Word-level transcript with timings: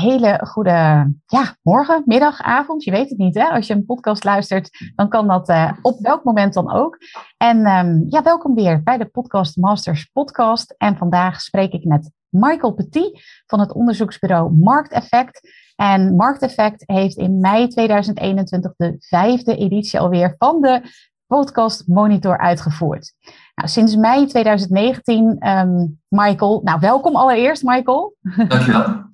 Hele 0.00 0.40
goede 0.46 1.12
ja, 1.26 1.56
morgen, 1.62 2.02
middag, 2.06 2.40
avond. 2.40 2.84
Je 2.84 2.90
weet 2.90 3.08
het 3.08 3.18
niet, 3.18 3.34
hè? 3.34 3.44
Als 3.44 3.66
je 3.66 3.74
een 3.74 3.84
podcast 3.84 4.24
luistert, 4.24 4.92
dan 4.94 5.08
kan 5.08 5.28
dat 5.28 5.48
uh, 5.48 5.72
op 5.82 6.00
welk 6.00 6.24
moment 6.24 6.54
dan 6.54 6.72
ook. 6.72 6.98
En 7.36 7.66
um, 7.66 8.06
ja, 8.08 8.22
welkom 8.22 8.54
weer 8.54 8.82
bij 8.82 8.98
de 8.98 9.04
Podcast 9.04 9.56
Masters 9.56 10.04
podcast. 10.12 10.74
En 10.78 10.96
vandaag 10.96 11.40
spreek 11.40 11.72
ik 11.72 11.84
met 11.84 12.10
Michael 12.28 12.72
Petit 12.72 13.42
van 13.46 13.60
het 13.60 13.72
onderzoeksbureau 13.72 14.52
Markteffect. 14.52 15.40
En 15.76 16.16
Markteffect 16.16 16.82
heeft 16.86 17.16
in 17.16 17.40
mei 17.40 17.68
2021 17.68 18.72
de 18.76 18.96
vijfde 18.98 19.56
editie 19.56 20.00
alweer 20.00 20.34
van 20.38 20.60
de 20.60 20.82
Podcast 21.26 21.86
Monitor 21.86 22.38
uitgevoerd. 22.38 23.12
Nou, 23.54 23.68
sinds 23.68 23.96
mei 23.96 24.26
2019, 24.26 25.48
um, 25.48 26.00
Michael, 26.08 26.60
nou 26.64 26.80
welkom 26.80 27.16
allereerst, 27.16 27.62
Michael. 27.62 28.14
Dankjewel. 28.48 29.08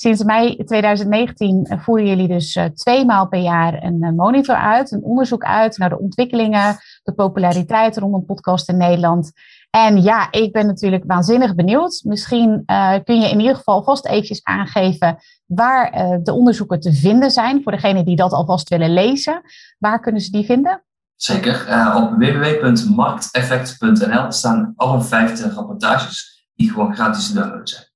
Sinds 0.00 0.24
mei 0.24 0.56
2019 0.64 1.66
voeren 1.80 2.06
jullie 2.06 2.28
dus 2.28 2.56
uh, 2.56 2.64
twee 2.64 3.04
maal 3.04 3.28
per 3.28 3.40
jaar 3.40 3.82
een 3.82 4.04
uh, 4.04 4.10
monitor 4.10 4.54
uit, 4.54 4.92
een 4.92 5.02
onderzoek 5.02 5.44
uit 5.44 5.78
naar 5.78 5.88
de 5.88 5.98
ontwikkelingen, 5.98 6.76
de 7.02 7.12
populariteit 7.12 7.96
rondom 7.96 8.24
podcast 8.24 8.68
in 8.68 8.76
Nederland. 8.76 9.32
En 9.70 10.02
ja, 10.02 10.28
ik 10.30 10.52
ben 10.52 10.66
natuurlijk 10.66 11.04
waanzinnig 11.06 11.54
benieuwd. 11.54 12.00
Misschien 12.04 12.62
kun 13.04 13.20
je 13.20 13.30
in 13.30 13.40
ieder 13.40 13.56
geval 13.56 13.82
vast 13.82 14.06
eventjes 14.06 14.42
aangeven 14.42 15.16
waar 15.46 15.92
de 16.22 16.32
onderzoeken 16.32 16.80
te 16.80 16.92
vinden 16.92 17.30
zijn 17.30 17.62
voor 17.62 17.72
degenen 17.72 18.04
die 18.04 18.16
dat 18.16 18.32
alvast 18.32 18.68
willen 18.68 18.92
lezen. 18.92 19.40
Waar 19.78 20.00
kunnen 20.00 20.20
ze 20.20 20.30
die 20.30 20.44
vinden? 20.44 20.84
Zeker. 21.16 21.60
op 21.96 22.14
www.markteffect.nl 22.18 24.32
staan 24.32 24.72
alle 24.76 25.02
50 25.02 25.54
rapportages 25.54 26.46
die 26.54 26.70
gewoon 26.70 26.94
gratis 26.94 27.26
te 27.26 27.34
downloaden 27.34 27.68
zijn. 27.68 27.89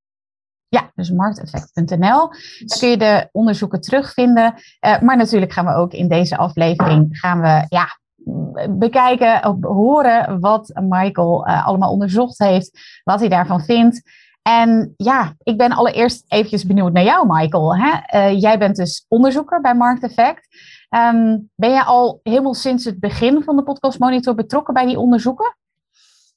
Ja, 0.75 0.91
dus 0.94 1.11
markteffect.nl. 1.11 2.28
Daar 2.28 2.78
kun 2.78 2.89
je 2.89 2.97
de 2.97 3.28
onderzoeken 3.33 3.80
terugvinden. 3.80 4.55
Uh, 4.81 5.00
maar 5.00 5.16
natuurlijk 5.16 5.53
gaan 5.53 5.66
we 5.66 5.75
ook 5.75 5.92
in 5.92 6.08
deze 6.08 6.36
aflevering 6.36 7.19
gaan 7.19 7.41
we, 7.41 7.64
ja, 7.69 7.98
bekijken, 8.70 9.58
horen 9.61 10.41
wat 10.41 10.72
Michael 10.75 11.48
uh, 11.48 11.66
allemaal 11.66 11.91
onderzocht 11.91 12.39
heeft, 12.39 13.00
wat 13.05 13.20
hij 13.20 13.28
daarvan 13.28 13.61
vindt. 13.61 14.03
En 14.42 14.94
ja, 14.97 15.34
ik 15.42 15.56
ben 15.56 15.72
allereerst 15.72 16.25
eventjes 16.28 16.66
benieuwd 16.66 16.92
naar 16.92 17.05
jou, 17.05 17.27
Michael. 17.27 17.77
Hè? 17.77 17.92
Uh, 18.19 18.41
jij 18.41 18.59
bent 18.59 18.77
dus 18.77 19.05
onderzoeker 19.09 19.61
bij 19.61 19.75
Markteffect. 19.75 20.48
Um, 20.91 21.50
ben 21.55 21.70
jij 21.70 21.83
al 21.83 22.20
helemaal 22.22 22.55
sinds 22.55 22.84
het 22.84 23.00
begin 23.00 23.42
van 23.42 23.56
de 23.56 23.62
Podcast 23.62 23.98
Monitor 23.98 24.34
betrokken 24.34 24.75
bij 24.75 24.86
die 24.86 24.98
onderzoeken? 24.98 25.56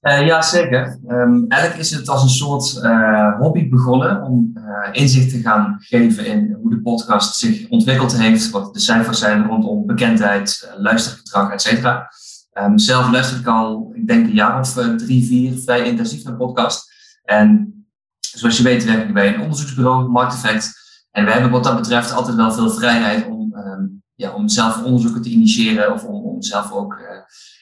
Uh, 0.02 0.26
ja, 0.26 0.42
zeker. 0.42 1.00
Um, 1.08 1.46
eigenlijk 1.48 1.82
is 1.82 1.92
het 1.92 2.10
als 2.10 2.24
een 2.24 2.30
soort 2.30 2.82
uh, 2.84 3.40
hobby 3.40 3.70
begonnen 3.70 4.22
om 4.22 4.54
uh, 4.56 4.90
inzicht 4.92 5.30
te 5.30 5.40
gaan 5.40 5.76
geven 5.80 6.26
in 6.26 6.58
hoe 6.62 6.70
de 6.70 6.82
podcast 6.82 7.36
zich 7.36 7.70
ontwikkeld 7.70 8.18
heeft, 8.18 8.50
wat 8.50 8.74
de 8.74 8.80
cijfers 8.80 9.20
zijn 9.20 9.48
rondom 9.48 9.86
bekendheid, 9.86 10.74
luistergedrag, 10.78 11.52
et 11.52 11.62
cetera. 11.62 12.10
Um, 12.54 12.78
zelf 12.78 13.12
luister 13.12 13.40
ik 13.40 13.48
al, 13.48 13.92
ik 13.94 14.08
denk 14.08 14.28
een 14.28 14.34
jaar 14.34 14.60
of 14.60 14.74
drie, 14.98 15.26
vier, 15.26 15.58
vrij 15.58 15.84
intensief 15.84 16.24
naar 16.24 16.36
podcast. 16.36 16.92
En 17.24 17.74
zoals 18.20 18.58
je 18.58 18.64
weet 18.64 18.86
werk 18.86 19.08
ik 19.08 19.14
bij 19.14 19.34
een 19.34 19.42
onderzoeksbureau, 19.42 20.10
Markteffect. 20.10 20.72
En 21.12 21.26
we 21.26 21.32
hebben 21.32 21.52
wat 21.52 21.64
dat 21.64 21.76
betreft 21.76 22.14
altijd 22.14 22.36
wel 22.36 22.52
veel 22.52 22.70
vrijheid 22.70 23.26
om, 23.26 23.54
um, 23.56 24.04
ja, 24.16 24.34
om 24.34 24.50
zelf 24.50 24.84
onderzoeken 24.84 25.22
te 25.22 25.30
initiëren 25.30 25.94
of 25.94 26.04
om, 26.04 26.24
om 26.26 26.42
zelf 26.42 26.72
ook 26.72 27.02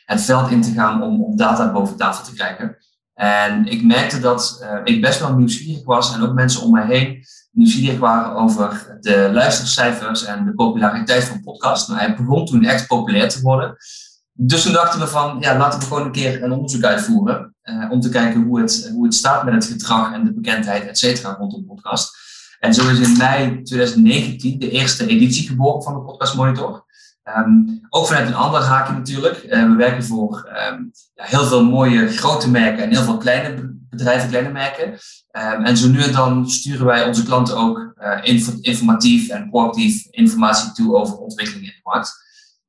het 0.06 0.22
veld 0.22 0.52
in 0.52 0.62
te 0.62 0.72
gaan 0.72 1.04
om, 1.04 1.24
om 1.24 1.38
data 1.38 1.72
boven 1.72 1.98
tafel 1.98 2.26
te 2.26 2.34
krijgen. 2.34 2.78
En 3.14 3.66
ik 3.66 3.84
merkte 3.84 4.20
dat 4.20 4.60
uh, 4.62 4.80
ik 4.84 5.02
best 5.02 5.20
wel 5.20 5.36
nieuwsgierig 5.36 5.86
was 5.86 6.14
en 6.14 6.22
ook 6.22 6.34
mensen 6.34 6.62
om 6.62 6.72
mij 6.72 6.86
heen 6.86 7.24
nieuwsgierig 7.52 8.00
waren 8.00 8.36
over 8.36 8.98
de 9.00 9.30
luistercijfers 9.34 10.26
en 10.26 10.46
de 10.46 10.54
populariteit 10.54 11.24
van 11.24 11.42
podcasts. 11.42 11.88
Nou, 11.88 12.00
hij 12.00 12.16
begon 12.16 12.46
toen 12.46 12.64
echt 12.64 12.88
populair 12.88 13.30
te 13.30 13.42
worden. 13.42 13.76
Dus 14.32 14.64
toen 14.64 14.74
dachten 14.74 15.00
we 15.00 15.08
van, 15.08 15.38
ja, 15.40 15.58
laten 15.58 15.80
we 15.80 15.86
gewoon 15.86 16.06
een 16.06 16.12
keer 16.12 16.44
een 16.44 16.52
onderzoek 16.52 16.84
uitvoeren. 16.84 17.56
Uh, 17.64 17.92
om 17.92 18.00
te 18.00 18.10
kijken 18.10 18.44
hoe 18.44 18.62
het, 18.62 18.90
hoe 18.94 19.06
het 19.06 19.14
staat 19.14 19.44
met 19.44 19.54
het 19.54 19.66
gedrag 19.66 20.14
en 20.14 20.24
de 20.24 20.34
bekendheid, 20.34 20.88
et 20.88 20.98
cetera, 20.98 21.36
rondom 21.40 21.66
podcast. 21.66 22.18
En 22.60 22.74
zo 22.74 22.90
is 22.90 23.00
in 23.00 23.18
mei 23.18 23.62
2019 23.62 24.60
de 24.60 24.70
eerste 24.70 25.08
editie 25.08 25.48
geboren 25.48 25.84
van 25.84 25.94
de 25.94 26.02
Podcast 26.02 26.36
Monitor. 26.36 26.85
Um, 27.38 27.80
ook 27.90 28.08
vanuit 28.08 28.28
een 28.28 28.36
ander 28.36 28.62
haakje 28.62 28.94
natuurlijk. 28.94 29.44
Uh, 29.44 29.68
we 29.70 29.76
werken 29.76 30.04
voor 30.04 30.50
um, 30.72 30.92
ja, 31.14 31.24
heel 31.24 31.46
veel 31.46 31.66
mooie 31.66 32.08
grote 32.08 32.50
merken 32.50 32.84
en 32.84 32.90
heel 32.90 33.04
veel 33.04 33.18
kleine 33.18 33.78
bedrijven, 33.90 34.30
kleine 34.30 34.52
merken. 34.52 34.92
Um, 34.92 35.66
en 35.66 35.78
zo 35.78 35.88
nu 35.88 36.02
en 36.02 36.12
dan 36.12 36.50
sturen 36.50 36.86
wij 36.86 37.08
onze 37.08 37.24
klanten 37.24 37.58
ook 37.58 37.94
uh, 38.02 38.20
inf 38.22 38.54
informatief 38.62 39.30
en 39.30 39.50
proactief 39.50 40.08
informatie 40.10 40.72
toe 40.72 40.96
over 40.96 41.18
ontwikkelingen 41.18 41.70
in 41.70 41.76
de 41.76 41.90
markt. 41.90 42.24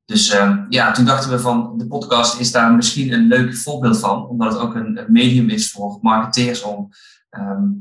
Dus 0.05 0.37
ja, 0.69 0.93
toen 0.93 1.05
dachten 1.05 1.31
we 1.31 1.38
van 1.38 1.78
de 1.78 1.87
podcast 1.87 2.41
is 2.41 2.53
daar 2.53 2.75
misschien 2.75 3.12
een 3.12 3.27
leuk 3.27 3.56
voorbeeld 3.56 3.99
van, 3.99 4.27
omdat 4.28 4.53
het 4.53 4.62
ook 4.62 4.75
een, 4.75 5.05
medium 5.09 5.49
is 5.49 5.71
voor 5.71 5.99
marketeers 6.00 6.62
om, 6.62 6.88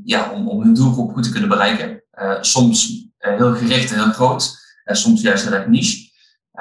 ja, 0.04 0.30
om, 0.30 0.48
om 0.48 0.62
hun 0.62 0.74
doelgroep 0.74 1.14
goed 1.14 1.24
te 1.24 1.32
kunnen 1.32 1.50
bereiken. 1.50 2.04
Uh, 2.22 2.32
soms 2.42 3.08
heel 3.18 3.56
gericht 3.56 3.92
en 3.92 4.04
heel 4.04 4.12
groot, 4.12 4.58
soms 4.86 5.22
juist 5.22 5.44
heel 5.44 5.54
erg 5.54 5.68
niche. 5.68 6.14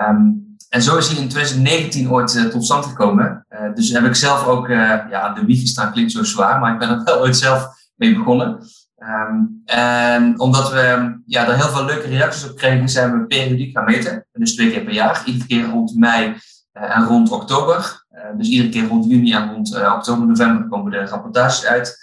Um, 0.03 0.45
en 0.69 0.83
zo 0.83 0.97
is 0.97 1.09
hij 1.09 1.23
in 1.23 1.29
2019 1.29 2.11
ooit 2.11 2.35
uh, 2.35 2.45
tot 2.45 2.65
stand 2.65 2.87
gekomen. 2.87 3.47
Uh, 3.51 3.75
dus 3.75 3.91
heb 3.91 4.05
ik 4.05 4.15
zelf 4.15 4.47
ook 4.47 4.69
uh, 4.69 5.01
ja, 5.11 5.33
de 5.33 5.45
wieg 5.45 5.61
gestaan, 5.61 5.93
klinkt 5.93 6.13
zo 6.13 6.23
zwaar, 6.23 6.61
maar 6.61 6.73
ik 6.73 6.79
ben 6.79 6.89
er 6.89 7.05
wel 7.05 7.21
ooit 7.21 7.37
zelf 7.37 7.69
mee 7.95 8.15
begonnen. 8.15 8.59
Um, 8.99 9.63
en 9.65 10.41
omdat 10.41 10.73
we 10.73 11.17
ja, 11.27 11.49
er 11.49 11.57
heel 11.57 11.69
veel 11.69 11.85
leuke 11.85 12.09
reacties 12.09 12.51
op 12.51 12.57
kregen, 12.57 12.89
zijn 12.89 13.21
we 13.21 13.27
periodiek 13.27 13.77
gaan 13.77 13.85
meten. 13.85 14.27
Dus 14.33 14.55
twee 14.55 14.71
keer 14.71 14.85
per 14.85 14.93
jaar, 14.93 15.23
iedere 15.27 15.47
keer 15.47 15.65
rond 15.65 15.97
mei 15.97 16.37
en 16.73 17.05
rond 17.05 17.31
oktober. 17.31 18.07
dus 18.37 18.49
iedere 18.49 18.69
keer 18.69 18.87
rond 18.87 19.05
juni 19.05 19.33
en 19.33 19.53
rond 19.53 19.77
oktober, 19.77 20.27
november 20.27 20.69
komen 20.69 20.91
de 20.91 21.07
rapportages 21.07 21.67
uit. 21.67 21.99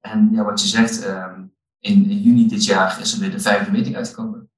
En 0.00 0.28
ja, 0.32 0.44
wat 0.44 0.60
je 0.60 0.66
zegt, 0.66 1.06
um, 1.06 1.52
in, 1.80 2.10
in 2.10 2.22
juni 2.22 2.48
dit 2.48 2.64
jaar 2.64 3.00
is 3.00 3.12
er 3.12 3.20
weer 3.20 3.30
de 3.30 3.40
vijfde 3.40 3.70
meting 3.70 3.96
uitgekomen. 3.96 4.50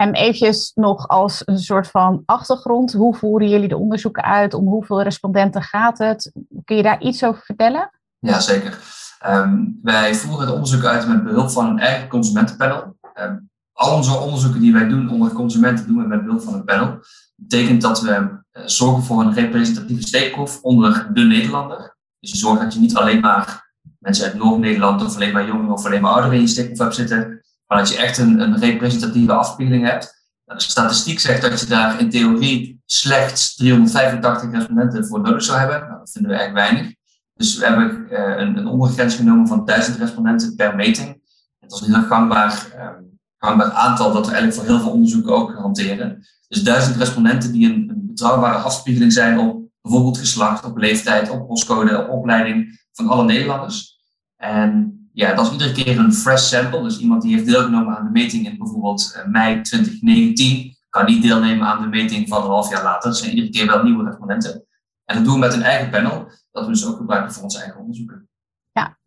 En 0.00 0.14
eventjes 0.14 0.72
nog 0.74 1.08
als 1.08 1.42
een 1.44 1.58
soort 1.58 1.88
van 1.88 2.22
achtergrond, 2.24 2.92
hoe 2.92 3.16
voeren 3.16 3.48
jullie 3.48 3.68
de 3.68 3.76
onderzoeken 3.76 4.22
uit? 4.22 4.54
Om 4.54 4.66
hoeveel 4.66 5.02
respondenten 5.02 5.62
gaat 5.62 5.98
het? 5.98 6.32
Kun 6.64 6.76
je 6.76 6.82
daar 6.82 7.00
iets 7.00 7.24
over 7.24 7.42
vertellen? 7.42 7.90
Ja, 8.18 8.40
zeker. 8.40 8.78
Um, 9.26 9.78
wij 9.82 10.14
voeren 10.14 10.46
het 10.46 10.54
onderzoek 10.54 10.84
uit 10.84 11.08
met 11.08 11.24
behulp 11.24 11.50
van 11.50 11.66
een 11.66 11.78
eigen 11.78 12.08
consumentenpanel. 12.08 12.96
Um, 13.14 13.50
al 13.72 13.96
onze 13.96 14.18
onderzoeken 14.18 14.60
die 14.60 14.72
wij 14.72 14.88
doen 14.88 15.10
onder 15.10 15.32
consumenten 15.32 15.86
doen 15.86 16.02
we 16.02 16.08
met 16.08 16.24
behulp 16.24 16.42
van 16.42 16.54
een 16.54 16.64
panel. 16.64 16.86
Dat 16.86 17.02
betekent 17.34 17.82
dat 17.82 18.00
we 18.00 18.10
uh, 18.10 18.62
zorgen 18.64 19.02
voor 19.02 19.20
een 19.20 19.34
representatieve 19.34 20.06
steekproef 20.06 20.62
onder 20.62 21.10
de 21.12 21.22
Nederlander. 21.22 21.96
Dus 22.20 22.30
je 22.30 22.36
zorgt 22.36 22.62
dat 22.62 22.74
je 22.74 22.80
niet 22.80 22.96
alleen 22.96 23.20
maar 23.20 23.72
mensen 23.98 24.24
uit 24.24 24.34
Noord-Nederland 24.34 25.04
of 25.04 25.14
alleen 25.14 25.32
maar 25.32 25.46
jongeren 25.46 25.72
of 25.72 25.86
alleen 25.86 26.02
maar 26.02 26.12
ouderen 26.12 26.36
in 26.36 26.42
je 26.42 26.48
steekproef 26.48 26.78
hebt 26.78 26.94
zitten. 26.94 27.37
Maar 27.68 27.78
dat 27.78 27.88
je 27.88 27.96
echt 27.96 28.18
een, 28.18 28.40
een 28.40 28.58
representatieve 28.58 29.32
afspiegeling 29.32 29.84
hebt. 29.84 30.16
Nou, 30.44 30.58
de 30.58 30.64
statistiek 30.64 31.20
zegt 31.20 31.42
dat 31.42 31.60
je 31.60 31.66
daar 31.66 32.00
in 32.00 32.10
theorie 32.10 32.80
slechts 32.84 33.56
385 33.56 34.50
respondenten 34.50 35.06
voor 35.06 35.20
nodig 35.20 35.42
zou 35.42 35.58
hebben. 35.58 35.80
Nou, 35.80 35.98
dat 35.98 36.10
vinden 36.10 36.30
we 36.30 36.36
eigenlijk 36.36 36.68
weinig. 36.70 36.94
Dus 37.34 37.58
we 37.58 37.64
hebben 37.64 38.06
uh, 38.10 38.18
een, 38.18 38.56
een 38.56 38.66
ondergrens 38.66 39.14
genomen 39.14 39.46
van 39.46 39.64
1000 39.64 39.98
respondenten 39.98 40.54
per 40.56 40.76
meting. 40.76 41.20
Dat 41.58 41.80
is 41.80 41.86
een 41.86 41.94
heel 41.94 42.02
gangbaar, 42.02 42.66
um, 42.78 43.18
gangbaar 43.38 43.70
aantal 43.70 44.12
dat 44.12 44.26
we 44.26 44.32
eigenlijk 44.32 44.60
voor 44.60 44.74
heel 44.74 44.82
veel 44.82 44.92
onderzoeken 44.92 45.34
ook 45.34 45.54
hanteren. 45.54 46.26
Dus 46.48 46.62
1000 46.62 46.96
respondenten 46.96 47.52
die 47.52 47.72
een, 47.72 47.88
een 47.90 48.06
betrouwbare 48.06 48.58
afspiegeling 48.58 49.12
zijn 49.12 49.38
op 49.38 49.68
bijvoorbeeld 49.82 50.18
geslacht, 50.18 50.64
op 50.64 50.76
leeftijd, 50.76 51.30
op 51.30 51.46
postcode, 51.46 51.98
op 51.98 52.08
opleiding 52.08 52.80
van 52.92 53.08
alle 53.08 53.24
Nederlanders. 53.24 54.00
En 54.36 54.97
ja, 55.18 55.34
dat 55.34 55.46
is 55.46 55.52
iedere 55.52 55.72
keer 55.72 55.98
een 55.98 56.14
fresh 56.14 56.42
sample. 56.42 56.82
Dus 56.82 56.98
iemand 56.98 57.22
die 57.22 57.34
heeft 57.34 57.46
deelgenomen 57.46 57.96
aan 57.96 58.04
de 58.04 58.10
meting 58.10 58.46
in 58.46 58.58
bijvoorbeeld 58.58 59.14
uh, 59.16 59.26
mei 59.26 59.60
2019, 59.60 60.76
kan 60.88 61.04
niet 61.04 61.22
deelnemen 61.22 61.66
aan 61.66 61.80
de 61.80 61.88
meting 61.88 62.28
van 62.28 62.42
een 62.42 62.48
half 62.48 62.70
jaar 62.70 62.82
later. 62.82 63.10
Dat 63.10 63.18
zijn 63.18 63.30
iedere 63.30 63.50
keer 63.50 63.66
wel 63.66 63.82
nieuwe 63.82 64.04
respondenten. 64.04 64.64
En 65.04 65.16
dat 65.16 65.24
doen 65.24 65.32
we 65.32 65.38
met 65.38 65.54
een 65.54 65.62
eigen 65.62 65.90
panel, 65.90 66.30
dat 66.50 66.64
we 66.64 66.72
dus 66.72 66.86
ook 66.86 66.96
gebruiken 66.96 67.32
voor 67.32 67.42
onze 67.42 67.58
eigen 67.58 67.80
onderzoeken. 67.80 68.28
Ja, 68.72 68.98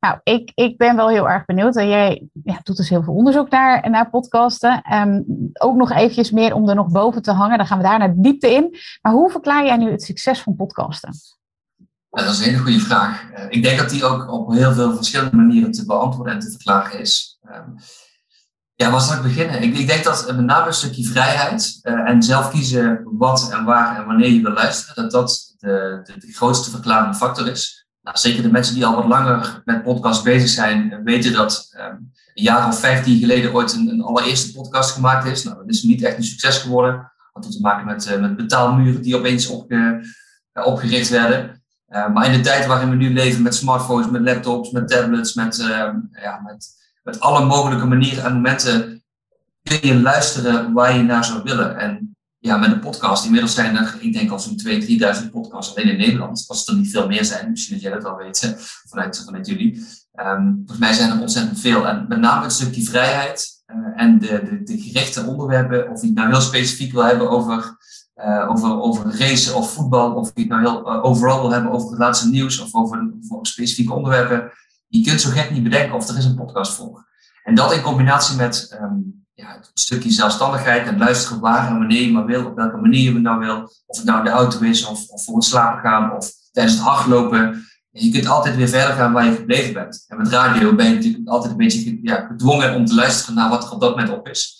nou, 0.00 0.18
ik, 0.22 0.52
ik 0.54 0.76
ben 0.76 0.96
wel 0.96 1.08
heel 1.08 1.28
erg 1.28 1.44
benieuwd. 1.44 1.74
Jij 1.74 2.28
doet 2.62 2.76
dus 2.76 2.88
heel 2.88 3.02
veel 3.02 3.14
onderzoek 3.14 3.50
naar, 3.50 3.90
naar 3.90 4.10
podcasten. 4.10 4.92
Um, 4.94 5.24
ook 5.52 5.76
nog 5.76 5.90
eventjes 5.90 6.30
meer 6.30 6.54
om 6.54 6.68
er 6.68 6.74
nog 6.74 6.88
boven 6.88 7.22
te 7.22 7.32
hangen. 7.32 7.58
Dan 7.58 7.66
gaan 7.66 7.78
we 7.78 7.84
daar 7.84 7.98
naar 7.98 8.14
diepte 8.16 8.54
in. 8.54 8.76
Maar 9.02 9.12
hoe 9.12 9.30
verklaar 9.30 9.64
jij 9.64 9.76
nu 9.76 9.90
het 9.90 10.02
succes 10.02 10.42
van 10.42 10.56
podcasten? 10.56 11.12
Dat 12.10 12.34
is 12.34 12.38
een 12.38 12.44
hele 12.44 12.58
goede 12.58 12.80
vraag. 12.80 13.30
Uh, 13.30 13.44
ik 13.48 13.62
denk 13.62 13.78
dat 13.78 13.90
die 13.90 14.04
ook 14.04 14.32
op 14.32 14.52
heel 14.52 14.72
veel 14.72 14.94
verschillende 14.96 15.36
manieren 15.36 15.70
te 15.70 15.84
beantwoorden 15.84 16.34
en 16.34 16.40
te 16.40 16.50
verklaren 16.50 17.00
is. 17.00 17.38
Um, 17.48 17.74
ja, 18.74 18.90
waar 18.90 19.00
zal 19.00 19.16
ik 19.16 19.22
beginnen? 19.22 19.62
Ik, 19.62 19.78
ik 19.78 19.86
denk 19.86 20.04
dat 20.04 20.26
met 20.26 20.44
name 20.44 20.66
een 20.66 20.72
stukje 20.72 21.04
vrijheid 21.04 21.78
uh, 21.82 22.08
en 22.08 22.22
zelf 22.22 22.50
kiezen 22.50 23.00
wat 23.04 23.50
en 23.52 23.64
waar 23.64 23.98
en 23.98 24.06
wanneer 24.06 24.30
je 24.30 24.42
wil 24.42 24.52
luisteren, 24.52 25.02
dat 25.02 25.10
dat 25.10 25.54
de, 25.58 26.00
de, 26.18 26.32
grootste 26.32 26.70
verklarende 26.70 27.16
factor 27.16 27.48
is. 27.48 27.86
Nou, 28.02 28.16
zeker 28.16 28.42
de 28.42 28.50
mensen 28.50 28.74
die 28.74 28.86
al 28.86 28.94
wat 28.94 29.06
langer 29.06 29.62
met 29.64 29.82
podcast 29.82 30.24
bezig 30.24 30.48
zijn, 30.48 31.00
weten 31.04 31.32
dat 31.32 31.68
um, 31.78 32.12
een 32.34 32.42
jaar 32.42 32.68
of 32.68 32.80
vijftien 32.80 33.18
geleden 33.18 33.54
ooit 33.54 33.72
een, 33.72 33.88
een, 33.88 34.02
allereerste 34.02 34.52
podcast 34.52 34.90
gemaakt 34.90 35.26
is. 35.26 35.44
Nou, 35.44 35.56
dat 35.56 35.68
is 35.68 35.82
niet 35.82 36.02
echt 36.02 36.16
een 36.16 36.24
succes 36.24 36.58
geworden. 36.58 37.12
Dat 37.32 37.44
had 37.44 37.52
te 37.52 37.60
maken 37.60 37.86
met, 37.86 38.20
met 38.20 38.36
betaalmuren 38.36 39.02
die 39.02 39.16
opeens 39.16 39.46
opge, 39.46 40.04
opgericht 40.52 41.08
werden. 41.08 41.59
Uh, 41.90 42.12
maar 42.12 42.26
in 42.26 42.32
de 42.32 42.40
tijd 42.40 42.66
waarin 42.66 42.90
we 42.90 42.96
nu 42.96 43.12
leven 43.12 43.42
met 43.42 43.54
smartphones, 43.54 44.10
met 44.10 44.22
laptops, 44.22 44.70
met 44.70 44.88
tablets, 44.88 45.34
met, 45.34 45.56
ja, 46.12 46.40
met 46.44 46.78
met 47.02 47.20
alle 47.20 47.44
mogelijke 47.44 47.86
manieren 47.86 48.24
en 48.24 48.32
momenten 48.32 49.02
kun 49.62 49.78
je 49.82 50.00
luisteren 50.00 50.72
waar 50.72 50.96
je 50.96 51.02
naar 51.02 51.24
zou 51.24 51.42
willen. 51.42 51.78
En 51.78 52.16
ja, 52.38 52.56
met 52.56 52.72
een 52.72 52.80
podcast, 52.80 53.24
inmiddels 53.24 53.54
zijn 53.54 53.76
er, 53.76 53.96
ik 54.00 54.12
denk 54.12 54.30
al 54.30 54.40
zo'n 54.40 54.60
2.000, 54.66 55.22
3.000 55.22 55.30
podcasts 55.30 55.76
alleen 55.76 55.88
in 55.88 55.98
Nederland. 55.98 56.44
Als 56.46 56.68
er 56.68 56.74
niet 56.74 56.90
veel 56.90 57.06
meer 57.06 57.24
zijn, 57.24 57.50
misschien 57.50 57.74
dat 57.74 57.82
jij 57.82 57.92
dat 57.92 58.04
al 58.04 58.16
weet 58.16 58.56
vanuit, 58.88 59.22
vanuit 59.24 59.46
jullie. 59.46 59.86
Um, 60.14 60.54
volgens 60.56 60.78
mij 60.78 60.92
zijn 60.92 61.10
er 61.10 61.20
ontzettend 61.20 61.60
veel. 61.60 61.86
En 61.88 62.06
met 62.08 62.20
name 62.20 62.42
het 62.42 62.52
stukje 62.52 62.82
vrijheid 62.82 63.62
uh, 63.66 64.02
en 64.02 64.18
de, 64.18 64.26
de, 64.26 64.62
de 64.62 64.80
gerichte 64.80 65.24
onderwerpen, 65.24 65.90
of 65.90 66.00
je 66.00 66.06
het 66.06 66.16
nou 66.16 66.28
heel 66.28 66.40
specifiek 66.40 66.92
wil 66.92 67.04
hebben 67.04 67.30
over, 67.30 67.76
uh, 68.24 68.50
over, 68.50 68.80
over 68.80 69.18
racen 69.18 69.54
of 69.54 69.72
voetbal, 69.72 70.12
of 70.12 70.30
je 70.34 70.40
het 70.40 70.50
nou 70.50 70.60
heel 70.60 70.92
uh, 70.92 71.04
overal 71.04 71.40
wil 71.40 71.52
hebben 71.52 71.72
over 71.72 71.90
het 71.90 71.98
laatste 71.98 72.28
nieuws 72.28 72.60
of 72.60 72.74
over, 72.74 73.12
over 73.28 73.46
specifieke 73.46 73.92
onderwerpen 73.92 74.52
je 74.90 75.02
kunt 75.02 75.20
zo 75.20 75.30
gek 75.30 75.50
niet 75.50 75.62
bedenken 75.62 75.96
of 75.96 76.08
er 76.08 76.16
is 76.16 76.24
een 76.24 76.34
podcast 76.34 76.72
voor. 76.72 77.08
En 77.44 77.54
dat 77.54 77.72
in 77.72 77.82
combinatie 77.82 78.36
met 78.36 78.78
um, 78.82 79.24
ja, 79.34 79.54
het 79.54 79.70
stukje 79.74 80.10
zelfstandigheid 80.10 80.86
en 80.86 80.98
luisteren 80.98 81.40
waar 81.40 81.68
en 81.68 81.78
wanneer 81.78 82.02
je 82.02 82.12
maar 82.12 82.24
wil, 82.24 82.46
op 82.46 82.56
welke 82.56 82.76
manier 82.76 83.12
je 83.12 83.18
nou 83.18 83.38
wil. 83.38 83.62
Of 83.86 83.96
het 83.96 84.06
nou 84.06 84.18
in 84.18 84.24
de 84.24 84.30
auto 84.30 84.60
is, 84.60 84.86
of, 84.86 85.08
of 85.08 85.24
voor 85.24 85.34
het 85.34 85.44
slapen 85.44 85.80
gaan, 85.80 86.16
of 86.16 86.30
tijdens 86.52 86.76
het 86.76 86.84
hardlopen. 86.84 87.64
je 87.90 88.10
kunt 88.10 88.26
altijd 88.26 88.56
weer 88.56 88.68
verder 88.68 88.94
gaan 88.94 89.12
waar 89.12 89.24
je 89.24 89.34
gebleven 89.34 89.72
bent. 89.72 90.04
En 90.08 90.16
met 90.16 90.28
radio 90.28 90.74
ben 90.74 90.88
je 90.88 90.94
natuurlijk 90.94 91.28
altijd 91.28 91.52
een 91.52 91.58
beetje 91.58 91.98
ja, 92.02 92.26
gedwongen 92.26 92.74
om 92.74 92.84
te 92.84 92.94
luisteren 92.94 93.34
naar 93.34 93.50
wat 93.50 93.64
er 93.64 93.72
op 93.72 93.80
dat 93.80 93.90
moment 93.90 94.18
op 94.18 94.28
is. 94.28 94.59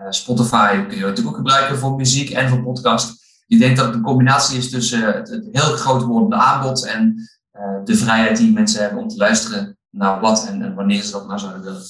Uh, 0.00 0.06
Spotify 0.10 0.86
kun 0.86 0.96
je 0.96 1.02
natuurlijk 1.02 1.28
ook 1.28 1.36
gebruiken 1.36 1.78
voor 1.78 1.94
muziek 1.94 2.30
en 2.30 2.48
voor 2.48 2.62
podcast. 2.62 3.28
Ik 3.46 3.58
denk 3.58 3.76
dat 3.76 3.86
het 3.86 3.94
een 3.94 4.02
combinatie 4.02 4.58
is 4.58 4.70
tussen 4.70 5.02
het, 5.02 5.28
het 5.28 5.48
heel 5.52 5.76
groot 5.76 6.02
wordende 6.02 6.36
aanbod 6.36 6.86
en 6.86 7.14
uh, 7.52 7.84
de 7.84 7.96
vrijheid 7.96 8.36
die 8.36 8.52
mensen 8.52 8.82
hebben 8.82 9.02
om 9.02 9.08
te 9.08 9.16
luisteren 9.16 9.78
naar 9.90 10.20
wat 10.20 10.46
en, 10.46 10.62
en 10.62 10.74
wanneer 10.74 11.02
ze 11.02 11.12
dat 11.12 11.26
nou 11.26 11.38
zouden 11.38 11.62
willen. 11.62 11.82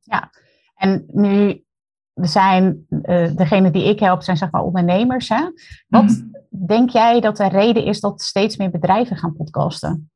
Ja, 0.00 0.30
en 0.74 1.04
nu 1.12 1.62
zijn 2.14 2.86
uh, 2.90 3.36
degene 3.36 3.70
die 3.70 3.84
ik 3.84 4.00
help, 4.00 4.22
zijn 4.22 4.36
zeg 4.36 4.50
maar 4.50 4.62
ondernemers. 4.62 5.28
Hè? 5.28 5.50
Wat 5.88 6.04
mm 6.04 6.36
denk 6.66 6.90
jij 6.90 7.20
dat 7.20 7.36
de 7.36 7.48
reden 7.48 7.84
is 7.84 8.00
dat 8.00 8.22
steeds 8.22 8.56
meer 8.56 8.70
bedrijven 8.70 9.16
gaan 9.16 9.36
podcasten? 9.36 10.10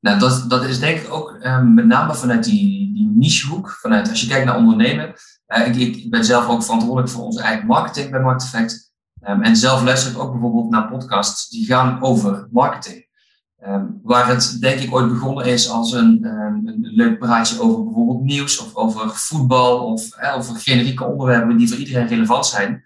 Nou, 0.00 0.18
dat, 0.18 0.44
dat 0.48 0.64
is 0.64 0.78
denk 0.78 0.98
ik 0.98 1.12
ook 1.12 1.38
um, 1.44 1.74
met 1.74 1.86
name 1.86 2.14
vanuit 2.14 2.44
die, 2.44 2.94
die 2.94 3.12
nichehoek. 3.14 3.70
Vanuit, 3.70 4.08
als 4.08 4.20
je 4.20 4.26
kijkt 4.26 4.46
naar 4.46 4.56
ondernemen. 4.56 5.14
Uh, 5.56 5.66
ik, 5.66 5.96
ik, 5.96 6.10
ben 6.10 6.24
zelf 6.24 6.48
ook 6.48 6.62
verantwoordelijk 6.62 7.12
voor 7.12 7.24
onze 7.24 7.40
eigen 7.40 7.66
marketing 7.66 8.10
bij 8.10 8.20
Market 8.20 8.42
Effect. 8.42 8.92
Um, 9.28 9.42
en 9.42 9.56
zelf 9.56 9.82
luister 9.82 10.12
ik 10.12 10.18
ook 10.18 10.32
bijvoorbeeld 10.32 10.70
naar 10.70 10.88
podcasts 10.88 11.48
die 11.48 11.66
gaan 11.66 12.02
over 12.02 12.48
marketing. 12.50 13.06
Um, 13.66 14.00
waar 14.02 14.28
het 14.28 14.56
denk 14.60 14.80
ik 14.80 14.94
ooit 14.94 15.08
begonnen 15.08 15.44
is 15.44 15.70
als 15.70 15.92
een, 15.92 16.24
um, 16.24 16.66
een 16.66 16.80
leuk 16.80 17.18
praatje 17.18 17.60
over 17.60 17.84
bijvoorbeeld 17.84 18.22
nieuws 18.22 18.58
of 18.58 18.74
over 18.74 19.10
voetbal 19.10 19.78
of 19.78 20.16
eh, 20.16 20.36
over 20.36 20.56
generieke 20.56 21.04
onderwerpen 21.04 21.56
die 21.56 21.68
voor 21.68 21.78
iedereen 21.78 22.06
relevant 22.06 22.46
zijn. 22.46 22.84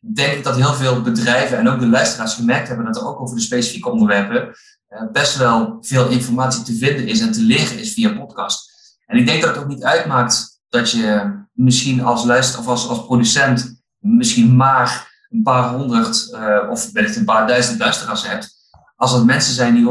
Denk 0.00 0.32
ik 0.32 0.44
dat 0.44 0.56
heel 0.56 0.74
veel 0.74 1.02
bedrijven 1.02 1.58
en 1.58 1.68
ook 1.68 1.80
de 1.80 1.88
luisteraars 1.88 2.34
gemerkt 2.34 2.68
hebben 2.68 2.86
dat 2.86 2.96
er 2.96 3.06
ook 3.06 3.20
over 3.20 3.36
de 3.36 3.42
specifieke 3.42 3.90
onderwerpen 3.90 4.54
uh, 4.90 5.10
best 5.12 5.36
wel 5.36 5.78
veel 5.80 6.08
informatie 6.08 6.62
te 6.62 6.74
vinden 6.74 7.06
is 7.06 7.20
en 7.20 7.32
te 7.32 7.42
leren 7.42 7.78
is 7.78 7.92
via 7.92 8.18
podcast. 8.18 8.70
En 9.06 9.18
ik 9.18 9.26
denk 9.26 9.42
dat 9.42 9.54
het 9.54 9.64
ook 9.64 9.68
niet 9.68 9.84
uitmaakt 9.84 10.53
dat 10.74 10.90
je 10.90 11.32
misschien 11.52 12.02
als 12.02 12.24
luister 12.24 12.60
of 12.60 12.66
als, 12.66 12.88
als 12.88 13.04
producent 13.04 13.82
misschien 13.98 14.56
maar 14.56 15.12
een 15.30 15.42
paar 15.42 15.74
honderd 15.74 16.28
uh, 16.32 16.70
of 16.70 16.92
wellicht 16.92 17.16
een 17.16 17.24
paar 17.24 17.46
duizend 17.46 17.78
luisteraars 17.78 18.26
hebt 18.26 18.54
als 18.96 19.12
het 19.12 19.24
mensen 19.24 19.54
zijn 19.54 19.74
die 19.74 19.86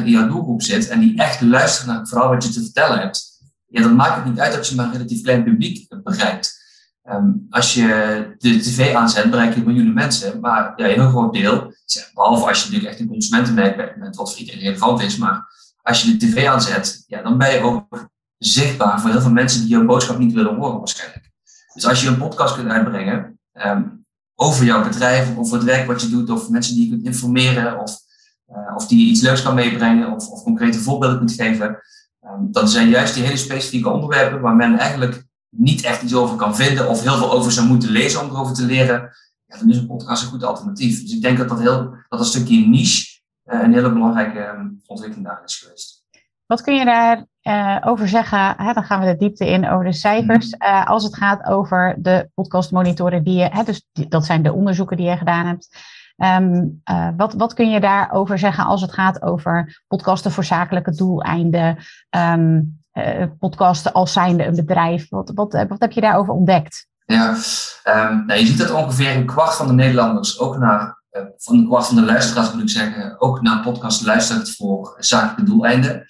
100% 0.00 0.04
in 0.04 0.10
jouw 0.10 0.28
doelgroep 0.28 0.62
zitten 0.62 0.90
en 0.90 1.00
die 1.00 1.18
echt 1.18 1.40
luisteren 1.40 1.88
naar 1.88 1.98
het 1.98 2.08
verhaal 2.08 2.28
wat 2.28 2.44
je 2.44 2.50
te 2.50 2.62
vertellen 2.62 2.98
hebt, 2.98 3.28
ja, 3.66 3.82
dan 3.82 3.96
maakt 3.96 4.16
het 4.16 4.24
niet 4.24 4.40
uit 4.40 4.52
dat 4.52 4.68
je 4.68 4.74
maar 4.74 4.86
een 4.86 4.92
relatief 4.92 5.22
klein 5.22 5.44
publiek 5.44 6.02
bereikt. 6.02 6.58
Um, 7.04 7.46
als 7.50 7.74
je 7.74 7.86
de 8.38 8.58
tv 8.58 8.94
aanzet, 8.94 9.30
bereik 9.30 9.54
je 9.54 9.64
miljoenen 9.64 9.94
mensen, 9.94 10.40
maar 10.40 10.72
ja, 10.76 10.84
een 10.84 11.00
heel 11.00 11.08
groot 11.08 11.32
deel, 11.32 11.72
behalve 12.14 12.46
als 12.46 12.58
je 12.58 12.64
natuurlijk 12.64 12.92
echt 12.92 13.00
een 13.00 13.08
consumentenmerk 13.08 13.76
bent, 13.98 14.16
wat 14.16 14.30
voor 14.30 14.40
iedereen 14.40 14.60
relevant 14.60 15.02
is, 15.02 15.16
maar 15.16 15.48
als 15.82 16.02
je 16.02 16.16
de 16.16 16.26
tv 16.26 16.46
aanzet, 16.46 17.04
ja, 17.06 17.22
dan 17.22 17.38
ben 17.38 17.52
je 17.52 17.60
ook 17.60 18.09
zichtbaar 18.40 19.00
voor 19.00 19.10
heel 19.10 19.20
veel 19.20 19.30
mensen 19.30 19.60
die 19.60 19.70
jouw 19.70 19.84
boodschap 19.84 20.18
niet 20.18 20.32
willen 20.32 20.56
horen 20.56 20.78
waarschijnlijk. 20.78 21.30
Dus 21.74 21.86
als 21.86 22.02
je 22.02 22.08
een 22.08 22.18
podcast 22.18 22.54
kunt 22.54 22.68
uitbrengen 22.68 23.38
um, 23.52 24.04
over 24.34 24.64
jouw 24.64 24.84
bedrijf, 24.84 25.36
over 25.36 25.54
het 25.54 25.64
werk 25.64 25.86
wat 25.86 26.02
je 26.02 26.08
doet, 26.08 26.30
of 26.30 26.48
mensen 26.48 26.74
die 26.74 26.84
je 26.84 26.90
kunt 26.90 27.04
informeren, 27.04 27.78
of 27.78 27.98
uh, 28.48 28.76
of 28.76 28.86
die 28.86 29.10
iets 29.10 29.20
leuks 29.20 29.42
kan 29.42 29.54
meebrengen 29.54 30.12
of, 30.12 30.28
of 30.28 30.42
concrete 30.42 30.78
voorbeelden 30.78 31.18
kunt 31.18 31.32
geven. 31.32 31.82
Um, 32.24 32.52
dat 32.52 32.70
zijn 32.70 32.88
juist 32.88 33.14
die 33.14 33.22
hele 33.22 33.36
specifieke 33.36 33.88
onderwerpen 33.88 34.40
waar 34.40 34.56
men 34.56 34.78
eigenlijk 34.78 35.24
niet 35.48 35.82
echt 35.82 36.02
iets 36.02 36.14
over 36.14 36.36
kan 36.36 36.56
vinden 36.56 36.88
of 36.88 37.02
heel 37.02 37.16
veel 37.16 37.32
over 37.32 37.52
zou 37.52 37.66
moeten 37.66 37.90
lezen 37.90 38.20
om 38.20 38.30
erover 38.30 38.54
te 38.54 38.64
leren. 38.64 39.10
Ja, 39.46 39.58
dan 39.58 39.70
is 39.70 39.76
een 39.76 39.86
podcast 39.86 40.22
een 40.22 40.28
goed 40.28 40.44
alternatief. 40.44 41.02
Dus 41.02 41.12
ik 41.12 41.22
denk 41.22 41.38
dat 41.38 41.48
dat, 41.48 41.60
heel, 41.60 41.94
dat 42.08 42.20
een 42.20 42.26
stukje 42.26 42.66
niche 42.66 43.20
uh, 43.44 43.62
een 43.62 43.72
hele 43.72 43.92
belangrijke 43.92 44.46
um, 44.46 44.80
ontwikkeling 44.86 45.26
daar 45.26 45.42
is 45.44 45.56
geweest. 45.56 45.99
Wat 46.50 46.62
kun 46.62 46.74
je 46.74 46.84
daarover 46.84 47.26
uh, 47.42 47.76
over 47.84 48.08
zeggen? 48.08 48.54
Hè, 48.56 48.72
dan 48.72 48.84
gaan 48.84 49.00
we 49.00 49.06
de 49.06 49.16
diepte 49.16 49.50
in 49.50 49.68
over 49.68 49.84
de 49.84 49.92
cijfers. 49.92 50.54
Uh, 50.58 50.86
als 50.86 51.04
het 51.04 51.16
gaat 51.16 51.44
over 51.44 51.96
de 51.98 52.30
podcastmonitoren 52.34 53.24
die 53.24 53.38
je, 53.38 53.48
hè, 53.52 53.62
dus 53.62 53.86
die, 53.92 54.08
dat 54.08 54.24
zijn 54.24 54.42
de 54.42 54.52
onderzoeken 54.52 54.96
die 54.96 55.06
je 55.06 55.16
gedaan 55.16 55.46
hebt. 55.46 55.78
Um, 56.16 56.82
uh, 56.90 57.08
wat, 57.16 57.34
wat 57.34 57.54
kun 57.54 57.70
je 57.70 57.80
daarover 57.80 58.38
zeggen 58.38 58.64
als 58.64 58.80
het 58.80 58.92
gaat 58.92 59.22
over 59.22 59.82
podcasten 59.88 60.32
voor 60.32 60.44
zakelijke 60.44 60.90
doeleinden, 60.90 61.76
um, 62.10 62.82
podcasten 63.38 63.92
als 63.92 64.12
zijnde 64.12 64.46
een 64.46 64.56
bedrijf? 64.56 65.08
Wat, 65.08 65.32
wat, 65.34 65.64
wat 65.68 65.80
heb 65.80 65.92
je 65.92 66.00
daarover 66.00 66.34
ontdekt? 66.34 66.86
Ja, 67.04 67.28
um, 67.84 68.26
nou, 68.26 68.40
je 68.40 68.46
ziet 68.46 68.58
dat 68.58 68.70
ongeveer 68.70 69.16
een 69.16 69.26
kwart 69.26 69.54
van 69.54 69.66
de 69.66 69.72
Nederlanders 69.72 70.40
ook 70.40 70.58
naar, 70.58 71.02
van 71.36 71.56
een 71.56 71.66
kwart 71.66 71.86
van 71.86 71.96
de 71.96 72.04
luisteraars 72.04 72.52
moet 72.52 72.62
ik 72.62 72.68
zeggen, 72.68 73.20
ook 73.20 73.40
naar 73.40 73.62
podcast 73.62 74.06
luistert 74.06 74.56
voor 74.56 74.96
zakelijke 74.98 75.42
doeleinden. 75.42 76.06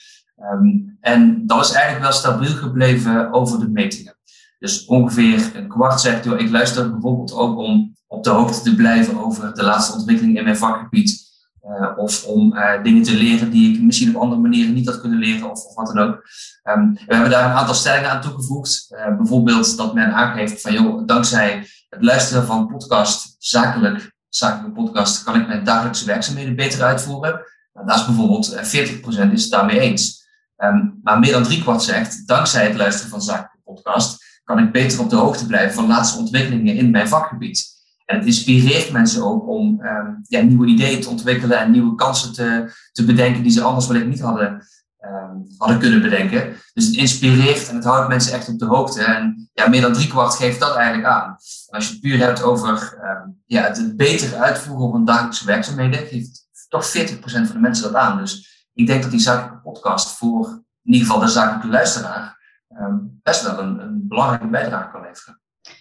En 1.00 1.46
dat 1.46 1.64
is 1.64 1.72
eigenlijk 1.72 2.04
wel 2.04 2.12
stabiel 2.12 2.54
gebleven 2.54 3.32
over 3.32 3.58
de 3.58 3.68
metingen. 3.68 4.18
Dus 4.58 4.84
ongeveer 4.84 5.50
een 5.54 5.68
kwart 5.68 6.00
zegt, 6.00 6.24
joh, 6.24 6.40
ik 6.40 6.50
luister 6.50 6.90
bijvoorbeeld 6.90 7.32
ook 7.32 7.58
om 7.58 7.96
op 8.06 8.24
de 8.24 8.30
hoogte 8.30 8.62
te 8.62 8.74
blijven 8.74 9.24
over 9.24 9.54
de 9.54 9.62
laatste 9.62 9.92
ontwikkeling 9.92 10.36
in 10.36 10.44
mijn 10.44 10.56
vakgebied. 10.56 11.28
Uh, 11.64 11.98
of 11.98 12.24
om 12.24 12.56
uh, 12.56 12.82
dingen 12.82 13.02
te 13.02 13.14
leren 13.14 13.50
die 13.50 13.74
ik 13.74 13.82
misschien 13.82 14.16
op 14.16 14.22
andere 14.22 14.40
manieren 14.40 14.74
niet 14.74 14.86
had 14.86 15.00
kunnen 15.00 15.18
leren, 15.18 15.50
of, 15.50 15.64
of 15.64 15.74
wat 15.74 15.86
dan 15.86 15.98
ook. 15.98 16.22
Um, 16.64 16.92
we 17.06 17.14
hebben 17.14 17.30
daar 17.30 17.50
een 17.50 17.56
aantal 17.56 17.74
stellingen 17.74 18.10
aan 18.10 18.20
toegevoegd. 18.20 18.86
Uh, 18.90 19.16
bijvoorbeeld 19.16 19.76
dat 19.76 19.94
men 19.94 20.12
aangeeft 20.12 20.60
van, 20.60 20.72
joh, 20.72 21.06
dankzij 21.06 21.66
het 21.88 22.02
luisteren 22.02 22.46
van 22.46 22.66
podcast, 22.66 23.36
zakelijk, 23.38 24.12
zakelijke 24.28 24.72
podcast, 24.72 25.22
kan 25.22 25.40
ik 25.40 25.46
mijn 25.46 25.64
dagelijkse 25.64 26.06
werkzaamheden 26.06 26.56
beter 26.56 26.82
uitvoeren. 26.82 27.40
Nou, 27.72 27.86
dat 27.86 27.96
is 27.96 28.06
bijvoorbeeld 28.06 28.56
40% 28.56 29.32
is 29.32 29.42
het 29.42 29.50
daarmee 29.50 29.80
eens. 29.80 30.19
Um, 30.64 31.00
maar 31.02 31.18
meer 31.18 31.32
dan 31.32 31.42
driekwart 31.42 31.82
zegt, 31.82 32.26
dankzij 32.26 32.66
het 32.66 32.76
luisteren 32.76 33.10
van 33.10 33.22
zakelijke 33.22 33.58
podcast, 33.64 34.24
kan 34.44 34.58
ik 34.58 34.72
beter 34.72 35.00
op 35.00 35.10
de 35.10 35.16
hoogte 35.16 35.46
blijven 35.46 35.74
van 35.74 35.86
laatste 35.86 36.18
ontwikkelingen 36.18 36.74
in 36.74 36.90
mijn 36.90 37.08
vakgebied. 37.08 37.78
En 38.04 38.16
het 38.16 38.26
inspireert 38.26 38.92
mensen 38.92 39.24
ook 39.24 39.48
om 39.48 39.80
um, 39.82 40.24
ja, 40.28 40.40
nieuwe 40.40 40.66
ideeën 40.66 41.00
te 41.00 41.08
ontwikkelen 41.08 41.58
en 41.58 41.70
nieuwe 41.70 41.94
kansen 41.94 42.32
te, 42.32 42.72
te 42.92 43.04
bedenken 43.04 43.42
die 43.42 43.52
ze 43.52 43.62
anders 43.62 43.86
wellicht 43.86 44.06
niet 44.06 44.20
hadden, 44.20 44.66
um, 45.04 45.44
hadden 45.56 45.78
kunnen 45.78 46.02
bedenken. 46.02 46.56
Dus 46.72 46.86
het 46.86 46.96
inspireert 46.96 47.68
en 47.68 47.74
het 47.74 47.84
houdt 47.84 48.08
mensen 48.08 48.32
echt 48.32 48.48
op 48.48 48.58
de 48.58 48.66
hoogte. 48.66 49.02
En 49.04 49.50
ja, 49.52 49.68
meer 49.68 49.80
dan 49.80 49.92
driekwart 49.92 50.34
geeft 50.34 50.60
dat 50.60 50.74
eigenlijk 50.74 51.08
aan. 51.08 51.28
En 51.68 51.76
als 51.76 51.86
je 51.86 51.92
het 51.92 52.00
puur 52.00 52.18
hebt 52.18 52.42
over 52.42 52.98
ja, 53.46 53.62
het 53.62 53.96
beter 53.96 54.36
uitvoeren 54.36 54.90
van 54.90 55.04
dagelijkse 55.04 55.46
werkzaamheden, 55.46 56.06
geeft 56.06 56.48
toch 56.68 56.92
40% 56.98 57.20
van 57.20 57.46
de 57.52 57.58
mensen 57.58 57.84
dat 57.84 57.94
aan. 57.94 58.18
Dus 58.18 58.59
ik 58.80 58.86
denk 58.86 59.02
dat 59.02 59.10
die 59.10 59.20
zakelijke 59.20 59.62
podcast 59.62 60.16
voor 60.16 60.46
in 60.82 60.92
ieder 60.92 61.06
geval 61.06 61.22
de 61.22 61.28
zakelijke 61.28 61.68
luisteraar 61.68 62.38
ehm, 62.68 62.96
best 63.22 63.42
wel 63.42 63.58
een, 63.58 63.78
een, 63.78 64.08
belangrijke 64.08 64.46
bijdrage 64.46 64.90
kan 64.90 65.02
leveren. 65.02 65.40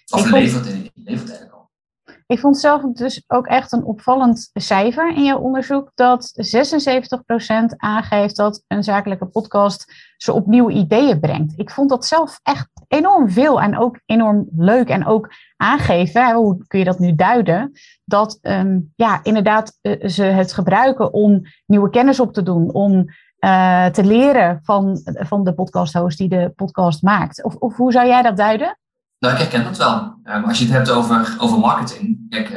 Of 0.09 0.25
ik 0.25 0.31
levert, 0.31 0.65
in, 0.65 0.91
levert 0.93 1.29
eigenlijk 1.29 1.53
al. 1.53 1.58
Ik 2.29 2.39
vond 2.39 2.57
zelf 2.57 2.81
dus 2.81 3.23
ook 3.27 3.47
echt 3.47 3.71
een 3.71 3.83
opvallend 3.83 4.49
cijfer 4.53 5.15
in 5.15 5.23
jouw 5.23 5.39
onderzoek 5.39 5.91
dat 5.95 6.33
76% 7.73 7.75
aangeeft 7.77 8.35
dat 8.35 8.63
een 8.67 8.83
zakelijke 8.83 9.25
podcast 9.25 9.93
ze 10.17 10.33
opnieuw 10.33 10.69
ideeën 10.69 11.19
brengt. 11.19 11.53
Ik 11.55 11.69
vond 11.69 11.89
dat 11.89 12.05
zelf 12.05 12.39
echt 12.43 12.69
enorm 12.87 13.29
veel 13.29 13.61
en 13.61 13.77
ook 13.77 13.99
enorm 14.05 14.47
leuk 14.55 14.89
en 14.89 15.05
ook 15.05 15.33
aangeven, 15.57 16.33
hoe 16.33 16.67
kun 16.67 16.79
je 16.79 16.85
dat 16.85 16.99
nu 16.99 17.15
duiden, 17.15 17.71
dat 18.03 18.39
um, 18.41 18.93
ja, 18.95 19.19
inderdaad 19.23 19.77
uh, 19.81 20.07
ze 20.07 20.23
het 20.23 20.53
gebruiken 20.53 21.13
om 21.13 21.41
nieuwe 21.65 21.89
kennis 21.89 22.19
op 22.19 22.33
te 22.33 22.43
doen, 22.43 22.73
om 22.73 23.05
uh, 23.39 23.85
te 23.85 24.03
leren 24.03 24.59
van, 24.63 24.99
van 25.03 25.43
de 25.43 25.53
podcasthost 25.53 26.17
die 26.17 26.29
de 26.29 26.51
podcast 26.55 27.01
maakt. 27.01 27.43
Of, 27.43 27.55
of 27.55 27.75
hoe 27.75 27.91
zou 27.91 28.07
jij 28.07 28.21
dat 28.21 28.37
duiden? 28.37 28.77
Nou, 29.19 29.33
ik 29.33 29.39
herken 29.39 29.63
dat 29.63 29.77
wel. 29.77 30.19
Um, 30.23 30.43
als 30.43 30.57
je 30.59 30.65
het 30.65 30.73
hebt 30.73 30.89
over, 30.89 31.35
over 31.37 31.59
marketing. 31.59 32.29
Kijk, 32.29 32.49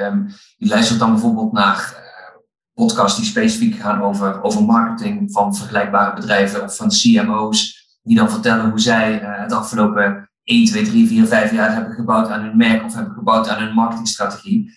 je 0.57 0.69
luistert 0.69 0.99
dan 0.99 1.11
bijvoorbeeld 1.11 1.53
naar 1.53 1.77
uh, 1.77 2.41
podcasts 2.75 3.19
die 3.19 3.29
specifiek 3.29 3.81
gaan 3.81 4.03
over, 4.03 4.43
over 4.43 4.63
marketing 4.63 5.33
van 5.33 5.57
vergelijkbare 5.57 6.15
bedrijven 6.15 6.63
of 6.63 6.77
van 6.77 6.89
CMO's. 6.89 7.81
Die 8.03 8.17
dan 8.17 8.31
vertellen 8.31 8.71
hoe 8.71 8.81
zij 8.81 9.23
uh, 9.23 9.29
het 9.41 9.53
afgelopen 9.53 10.31
1, 10.45 10.67
2, 10.67 10.85
3, 10.85 11.07
4, 11.07 11.27
5 11.27 11.53
jaar 11.53 11.75
hebben 11.75 11.93
gebouwd 11.93 12.29
aan 12.29 12.43
hun 12.43 12.57
merk 12.57 12.85
of 12.85 12.95
hebben 12.95 13.15
gebouwd 13.15 13.49
aan 13.49 13.63
hun 13.63 13.75
marketingstrategie. 13.75 14.71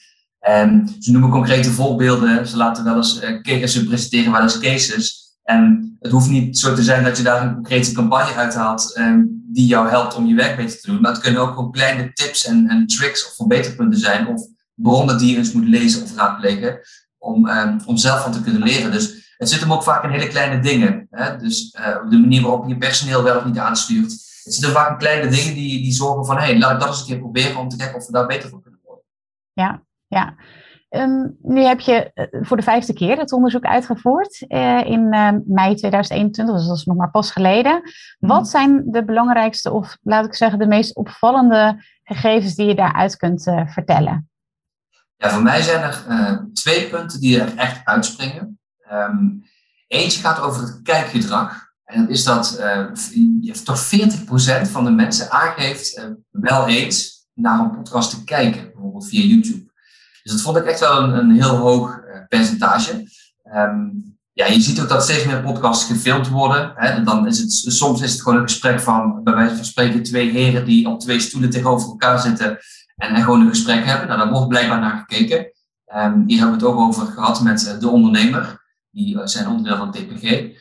Um, 0.49 0.87
ze 0.99 1.11
noemen 1.11 1.29
concrete 1.29 1.71
voorbeelden. 1.71 2.47
Ze 2.47 2.57
laten 2.57 2.83
wel 2.83 2.95
eens, 2.95 3.23
uh, 3.43 3.65
ze 3.65 3.85
presenteren 3.85 4.31
wel 4.31 4.41
eens 4.41 4.59
cases. 4.59 5.23
En 5.43 5.95
het 5.99 6.11
hoeft 6.11 6.29
niet 6.29 6.57
zo 6.57 6.73
te 6.73 6.83
zijn 6.83 7.03
dat 7.03 7.17
je 7.17 7.23
daar 7.23 7.41
een 7.41 7.53
concrete 7.53 7.91
campagne 7.91 8.33
uithaalt 8.33 8.95
die 9.55 9.65
jou 9.65 9.89
helpt 9.89 10.15
om 10.15 10.25
je 10.25 10.35
werk 10.35 10.55
beter 10.55 10.79
te 10.79 10.91
doen. 10.91 11.01
Maar 11.01 11.11
het 11.11 11.21
kunnen 11.21 11.41
ook 11.41 11.53
gewoon 11.53 11.71
kleine 11.71 12.13
tips 12.13 12.45
en, 12.45 12.67
en 12.67 12.87
tricks 12.87 13.27
of 13.27 13.35
verbeterpunten 13.35 13.99
zijn. 13.99 14.27
Of 14.27 14.47
bronnen 14.73 15.17
die 15.17 15.31
je 15.31 15.37
eens 15.37 15.51
moet 15.51 15.67
lezen 15.67 16.03
of 16.03 16.15
raadplegen. 16.15 16.79
Om, 17.17 17.47
um, 17.47 17.79
om 17.85 17.97
zelf 17.97 18.21
van 18.21 18.31
te 18.31 18.41
kunnen 18.41 18.63
leren. 18.63 18.91
Dus 18.91 19.33
het 19.37 19.49
zit 19.49 19.59
hem 19.59 19.73
ook 19.73 19.83
vaak 19.83 20.03
in 20.03 20.09
hele 20.09 20.27
kleine 20.27 20.59
dingen. 20.61 21.07
Hè? 21.09 21.37
Dus 21.37 21.75
uh, 21.79 22.09
de 22.09 22.17
manier 22.17 22.41
waarop 22.41 22.67
je 22.67 22.77
personeel 22.77 23.23
wel 23.23 23.37
of 23.37 23.45
niet 23.45 23.57
aanstuurt. 23.57 24.11
Het 24.43 24.53
zit 24.53 24.63
hem 24.63 24.73
vaak 24.73 24.89
in 24.89 24.97
kleine 24.97 25.29
dingen 25.29 25.53
die, 25.53 25.81
die 25.83 25.93
zorgen 25.93 26.25
van... 26.25 26.37
hé, 26.37 26.43
hey, 26.43 26.57
laat 26.57 26.71
ik 26.71 26.79
dat 26.79 26.87
eens 26.87 26.99
een 26.99 27.05
keer 27.05 27.19
proberen 27.19 27.57
om 27.57 27.69
te 27.69 27.75
kijken 27.75 27.95
of 27.95 28.05
we 28.05 28.11
daar 28.11 28.27
beter 28.27 28.49
voor 28.49 28.61
kunnen 28.61 28.79
worden. 28.83 29.03
Ja, 29.53 29.81
ja. 30.07 30.35
Um, 30.95 31.37
nu 31.41 31.61
heb 31.61 31.79
je 31.79 32.11
uh, 32.13 32.25
voor 32.41 32.57
de 32.57 32.63
vijfde 32.63 32.93
keer 32.93 33.17
het 33.17 33.31
onderzoek 33.31 33.63
uitgevoerd 33.63 34.45
uh, 34.47 34.85
in 34.85 35.13
uh, 35.13 35.29
mei 35.45 35.75
2021, 35.75 36.55
dus 36.55 36.67
dat 36.67 36.77
is 36.77 36.85
nog 36.85 36.97
maar 36.97 37.11
pas 37.11 37.31
geleden. 37.31 37.81
Wat 38.19 38.41
mhm. 38.41 38.49
zijn 38.49 38.83
de 38.85 39.05
belangrijkste, 39.05 39.71
of 39.71 39.97
laat 40.01 40.25
ik 40.25 40.33
zeggen, 40.33 40.59
de 40.59 40.67
meest 40.67 40.95
opvallende 40.95 41.83
gegevens 42.03 42.55
die 42.55 42.67
je 42.67 42.75
daaruit 42.75 43.17
kunt 43.17 43.43
vertellen? 43.65 44.29
Ja, 45.15 45.29
voor 45.29 45.43
mij 45.43 45.61
zijn 45.61 45.81
er 45.81 46.03
twee 46.53 46.89
punten 46.89 47.19
die 47.19 47.41
er 47.41 47.57
echt 47.57 47.85
uitspringen. 47.85 48.59
Um, 48.91 49.43
eentje 49.87 50.21
gaat 50.21 50.39
over 50.39 50.61
het 50.61 50.81
kijkgedrag. 50.81 51.63
En 51.83 52.01
dat 52.01 52.09
is 52.09 52.23
dat 52.23 52.61
toch 53.63 53.89
40% 54.65 54.71
van 54.71 54.83
de 54.85 54.91
mensen 54.91 55.31
aangeeft 55.31 56.07
wel 56.29 56.67
eens 56.67 57.27
naar 57.33 57.59
een 57.59 57.71
podcast 57.71 58.09
te 58.09 58.23
kijken, 58.23 58.71
bijvoorbeeld 58.71 59.07
via 59.07 59.21
YouTube. 59.21 59.64
Dus 60.25 60.33
dat 60.33 60.43
vond 60.43 60.57
ik 60.57 60.65
echt 60.65 60.79
wel 60.79 61.03
een, 61.03 61.13
een 61.13 61.31
heel 61.31 61.55
hoog 61.55 61.97
uh, 61.97 62.27
percentage. 62.27 63.09
Um, 63.55 64.17
ja, 64.33 64.45
je 64.45 64.61
ziet 64.61 64.81
ook 64.81 64.89
dat 64.89 65.03
steeds 65.03 65.25
meer 65.25 65.41
podcasts 65.41 65.85
gefilmd 65.85 66.29
worden. 66.29 66.73
Hè. 66.75 67.03
Dan 67.03 67.27
is 67.27 67.39
het, 67.39 67.51
soms 67.51 68.01
is 68.01 68.11
het 68.11 68.21
gewoon 68.21 68.37
een 68.37 68.49
gesprek 68.49 68.79
van, 68.79 69.23
bij 69.23 69.33
wijze 69.33 69.55
van 69.55 69.65
spreken, 69.65 70.03
twee 70.03 70.29
heren 70.29 70.65
die 70.65 70.89
op 70.89 70.99
twee 70.99 71.19
stoelen 71.19 71.49
tegenover 71.49 71.87
elkaar 71.87 72.19
zitten 72.19 72.57
en, 72.95 73.15
gewoon 73.15 73.41
een 73.41 73.49
gesprek 73.49 73.85
hebben. 73.85 74.07
Nou, 74.07 74.19
daar 74.19 74.31
wordt 74.31 74.47
blijkbaar 74.47 74.79
naar 74.79 75.05
gekeken. 75.07 75.37
Um, 75.95 76.23
hier 76.27 76.39
hebben 76.39 76.59
we 76.59 76.65
het 76.65 76.73
ook 76.73 76.79
over 76.79 77.05
gehad 77.05 77.41
met 77.41 77.65
uh, 77.67 77.79
de 77.79 77.89
ondernemer. 77.89 78.63
Die 78.91 79.15
uh, 79.15 79.21
zijn 79.25 79.47
onderdeel 79.47 79.77
van 79.77 79.91
TPG. 79.91 80.23
Um, 80.23 80.53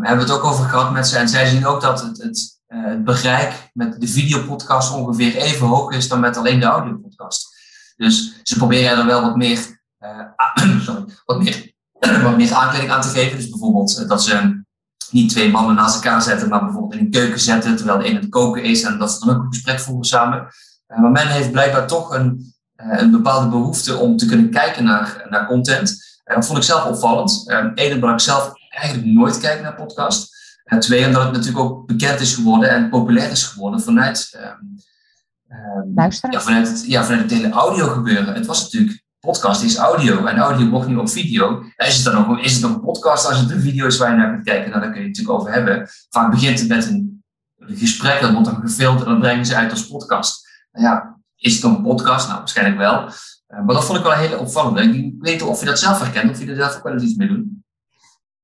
hebben 0.00 0.26
we 0.26 0.32
het 0.32 0.38
ook 0.40 0.44
over 0.44 0.64
gehad 0.64 0.92
met 0.92 1.08
ze. 1.08 1.18
En 1.18 1.28
zij 1.28 1.46
zien 1.46 1.66
ook 1.66 1.80
dat 1.80 2.02
het, 2.02 2.22
het, 2.22 2.60
het 2.66 3.04
bereik 3.04 3.70
met 3.72 4.00
de 4.00 4.08
videopodcast 4.08 4.94
ongeveer 4.94 5.36
even 5.36 5.66
hoog 5.66 5.92
is 5.92 6.08
dan 6.08 6.20
met 6.20 6.36
alleen 6.36 6.60
de 6.60 6.66
audiopodcast. 6.66 7.53
Dus 7.96 8.40
ze 8.42 8.56
proberen 8.56 8.98
er 8.98 9.06
wel 9.06 9.22
wat 9.22 9.36
meer, 9.36 9.82
uh, 10.00 10.80
sorry, 10.86 11.04
wat 11.24 11.42
meer, 11.42 11.72
wat 12.22 12.36
meer 12.36 12.52
aankleding 12.52 12.90
aan 12.90 13.00
te 13.00 13.08
geven. 13.08 13.36
Dus 13.36 13.48
bijvoorbeeld 13.48 14.00
uh, 14.00 14.08
dat 14.08 14.22
ze 14.22 14.62
niet 15.10 15.30
twee 15.30 15.50
mannen 15.50 15.74
naast 15.74 15.94
elkaar 15.94 16.22
zetten, 16.22 16.48
maar 16.48 16.64
bijvoorbeeld 16.64 16.94
in 16.94 17.04
een 17.04 17.10
keuken 17.10 17.40
zetten 17.40 17.76
terwijl 17.76 17.98
de 17.98 18.08
een 18.08 18.16
het 18.16 18.28
koken 18.28 18.62
is 18.62 18.82
en 18.82 18.98
dat 18.98 19.12
ze 19.12 19.26
dan 19.26 19.36
ook 19.36 19.42
een 19.42 19.52
gesprek 19.52 19.80
voeren 19.80 20.04
samen. 20.04 20.46
Uh, 20.88 20.98
maar 20.98 21.10
men 21.10 21.26
heeft 21.26 21.50
blijkbaar 21.52 21.86
toch 21.86 22.14
een, 22.14 22.54
een 22.76 23.10
bepaalde 23.10 23.48
behoefte 23.48 23.96
om 23.96 24.16
te 24.16 24.26
kunnen 24.26 24.50
kijken 24.50 24.84
naar, 24.84 25.26
naar 25.28 25.46
content. 25.46 26.20
En 26.24 26.34
dat 26.34 26.46
vond 26.46 26.58
ik 26.58 26.64
zelf 26.64 26.84
opvallend. 26.84 27.42
Eén, 27.74 27.94
omdat 27.94 28.10
ik 28.10 28.20
zelf 28.20 28.52
eigenlijk 28.68 29.12
nooit 29.12 29.38
kijk 29.38 29.62
naar 29.62 29.74
podcast. 29.74 30.32
En 30.64 30.80
twee, 30.80 31.06
omdat 31.06 31.22
het 31.22 31.32
natuurlijk 31.32 31.64
ook 31.64 31.86
bekend 31.86 32.20
is 32.20 32.34
geworden 32.34 32.70
en 32.70 32.88
populair 32.88 33.30
is 33.30 33.42
geworden 33.42 33.80
vanuit 33.80 34.38
Um, 34.60 34.76
Luisteren? 35.94 36.34
Ja 36.34 36.40
vanuit, 36.40 36.68
het, 36.68 36.84
ja, 36.86 37.04
vanuit 37.04 37.22
het 37.22 37.30
hele 37.30 37.50
audio 37.50 37.86
gebeuren. 37.86 38.34
Het 38.34 38.46
was 38.46 38.62
natuurlijk, 38.62 39.02
podcast 39.20 39.62
is 39.62 39.76
audio 39.76 40.24
en 40.24 40.38
audio 40.38 40.68
wordt 40.68 40.88
nu 40.88 40.96
op 40.96 41.08
video. 41.08 41.62
is 41.76 41.94
het 41.96 42.04
dan 42.04 42.28
ook 42.28 42.38
is 42.38 42.52
het 42.52 42.62
dan 42.62 42.72
een 42.72 42.80
podcast 42.80 43.26
als 43.28 43.40
het 43.40 43.50
een 43.50 43.60
video 43.60 43.86
is 43.86 43.98
waar 43.98 44.10
je 44.10 44.16
naar 44.16 44.30
kunt 44.30 44.44
kijken? 44.44 44.70
Nou, 44.70 44.82
daar 44.82 44.90
kun 44.90 45.00
je 45.00 45.06
het 45.06 45.16
natuurlijk 45.16 45.40
over 45.40 45.52
hebben. 45.52 45.88
Vaak 46.10 46.30
begint 46.30 46.58
het 46.58 46.68
met 46.68 46.86
een, 46.86 47.22
gesprek, 47.66 48.20
dat 48.20 48.32
wordt 48.32 48.46
dan 48.46 48.60
gefilmd 48.60 49.00
en 49.00 49.04
dan 49.04 49.20
brengen 49.20 49.46
ze 49.46 49.56
uit 49.56 49.70
als 49.70 49.86
podcast. 49.86 50.48
Nou 50.72 50.86
ja, 50.86 51.18
is 51.36 51.52
het 51.52 51.62
dan 51.62 51.74
een 51.74 51.82
podcast? 51.82 52.26
Nou, 52.26 52.38
waarschijnlijk 52.38 52.78
wel. 52.78 53.02
Uh, 53.02 53.64
maar 53.64 53.74
dat 53.74 53.84
vond 53.84 53.98
ik 53.98 54.04
wel 54.04 54.12
een 54.12 54.18
hele 54.18 54.38
opvallende. 54.38 54.82
Ik 54.82 55.14
weet 55.18 55.32
niet 55.32 55.42
of 55.42 55.60
je 55.60 55.66
dat 55.66 55.78
zelf 55.78 56.00
herkent, 56.00 56.30
of 56.30 56.38
je 56.38 56.50
er 56.50 56.56
zelf 56.56 56.76
ook 56.76 56.82
wel 56.82 56.92
eens 56.92 57.02
iets 57.02 57.16
mee 57.16 57.28
doet. 57.28 57.44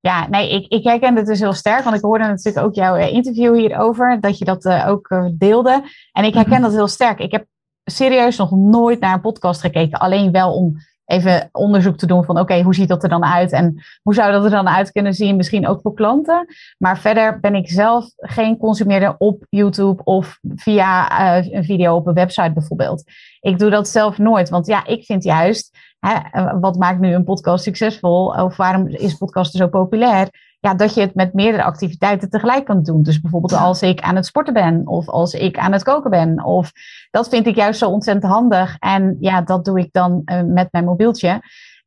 Ja, 0.00 0.28
nee, 0.28 0.50
ik, 0.50 0.73
ik 0.73 0.85
herken 0.85 1.16
het 1.16 1.26
dus 1.26 1.40
heel 1.40 1.52
sterk, 1.52 1.85
want 1.85 1.97
ik 1.97 2.02
hoorde 2.02 2.25
natuurlijk 2.25 2.66
ook 2.66 2.75
jouw 2.75 2.95
eh, 2.95 3.12
interview 3.12 3.57
hierover, 3.57 4.21
dat 4.21 4.38
je 4.38 4.45
dat 4.45 4.64
uh, 4.64 4.88
ook 4.88 5.11
uh, 5.11 5.25
deelde. 5.33 5.83
En 6.12 6.25
ik 6.25 6.35
herken 6.35 6.52
mhm. 6.52 6.62
dat 6.62 6.73
heel 6.73 6.88
sterk. 6.88 7.19
Ik 7.19 7.33
heb 7.33 7.47
serieus 7.85 8.37
nog 8.37 8.50
nooit 8.50 9.00
naar 9.00 9.14
een 9.14 9.21
podcast 9.21 9.61
gekeken, 9.61 9.99
alleen 9.99 10.33
wel 10.33 10.54
om 10.54 10.76
even 11.11 11.49
onderzoek 11.52 11.97
te 11.97 12.07
doen 12.07 12.25
van 12.25 12.38
oké, 12.38 12.62
hoe 12.62 12.75
ziet 12.75 12.88
dat 12.88 13.02
er 13.02 13.09
dan 13.09 13.25
uit 13.25 13.52
en 13.52 13.83
hoe 14.02 14.14
zou 14.14 14.33
dat 14.33 14.45
er 14.45 14.50
dan 14.50 14.69
uit 14.69 14.93
kunnen 14.93 15.14
zien, 15.14 15.37
misschien 15.37 15.67
ook 15.67 15.81
voor 15.81 15.95
klanten. 15.95 16.47
Maar 16.79 16.99
verder 16.99 17.40
ben 17.40 17.55
ik 17.55 17.71
zelf 17.71 18.07
geen 18.17 18.57
consumeerder 18.57 19.14
op 19.19 19.47
YouTube 19.49 20.05
of 20.05 20.38
via 20.55 21.21
uh, 21.38 21.52
een 21.52 21.64
video 21.64 21.97
op 21.97 22.07
een 22.07 22.14
website 22.14 22.52
bijvoorbeeld. 22.52 23.05
Ik 23.40 23.59
doe 23.59 23.71
dat 23.71 23.88
zelf 23.88 24.19
nooit, 24.19 24.49
want 24.49 24.67
ja, 24.67 24.87
ik 24.87 25.05
vind 25.05 25.25
juist 25.25 25.79
hè, 26.00 26.59
wat 26.61 26.79
maakt 26.79 27.00
nu 27.00 27.14
een 27.14 27.25
podcast 27.25 27.64
succesvol? 27.64 28.26
Of 28.26 28.57
waarom 28.57 28.87
is 28.87 29.14
podcasten 29.14 29.59
zo 29.59 29.69
populair? 29.69 30.29
Ja, 30.61 30.75
dat 30.75 30.95
je 30.95 31.00
het 31.00 31.14
met 31.14 31.35
meerdere 31.35 31.62
activiteiten 31.62 32.31
tegelijk 32.31 32.64
kan 32.64 32.83
doen. 32.83 33.02
Dus 33.02 33.21
bijvoorbeeld 33.21 33.61
als 33.61 33.83
ik 33.83 34.00
aan 34.00 34.17
het 34.17 34.26
sporten 34.26 34.55
ben, 34.55 34.87
of 34.87 35.09
als 35.09 35.35
ik 35.35 35.59
aan 35.59 35.73
het 35.73 35.83
koken 35.83 36.11
ben. 36.11 36.45
Of 36.45 36.73
dat 37.11 37.29
vind 37.29 37.47
ik 37.47 37.55
juist 37.55 37.79
zo 37.79 37.90
ontzettend 37.90 38.33
handig. 38.33 38.76
En 38.79 39.17
ja, 39.21 39.43
dat 39.43 39.64
doe 39.64 39.79
ik 39.79 39.93
dan 39.93 40.23
uh, 40.25 40.43
met 40.43 40.69
mijn 40.71 40.85
mobieltje. 40.85 41.43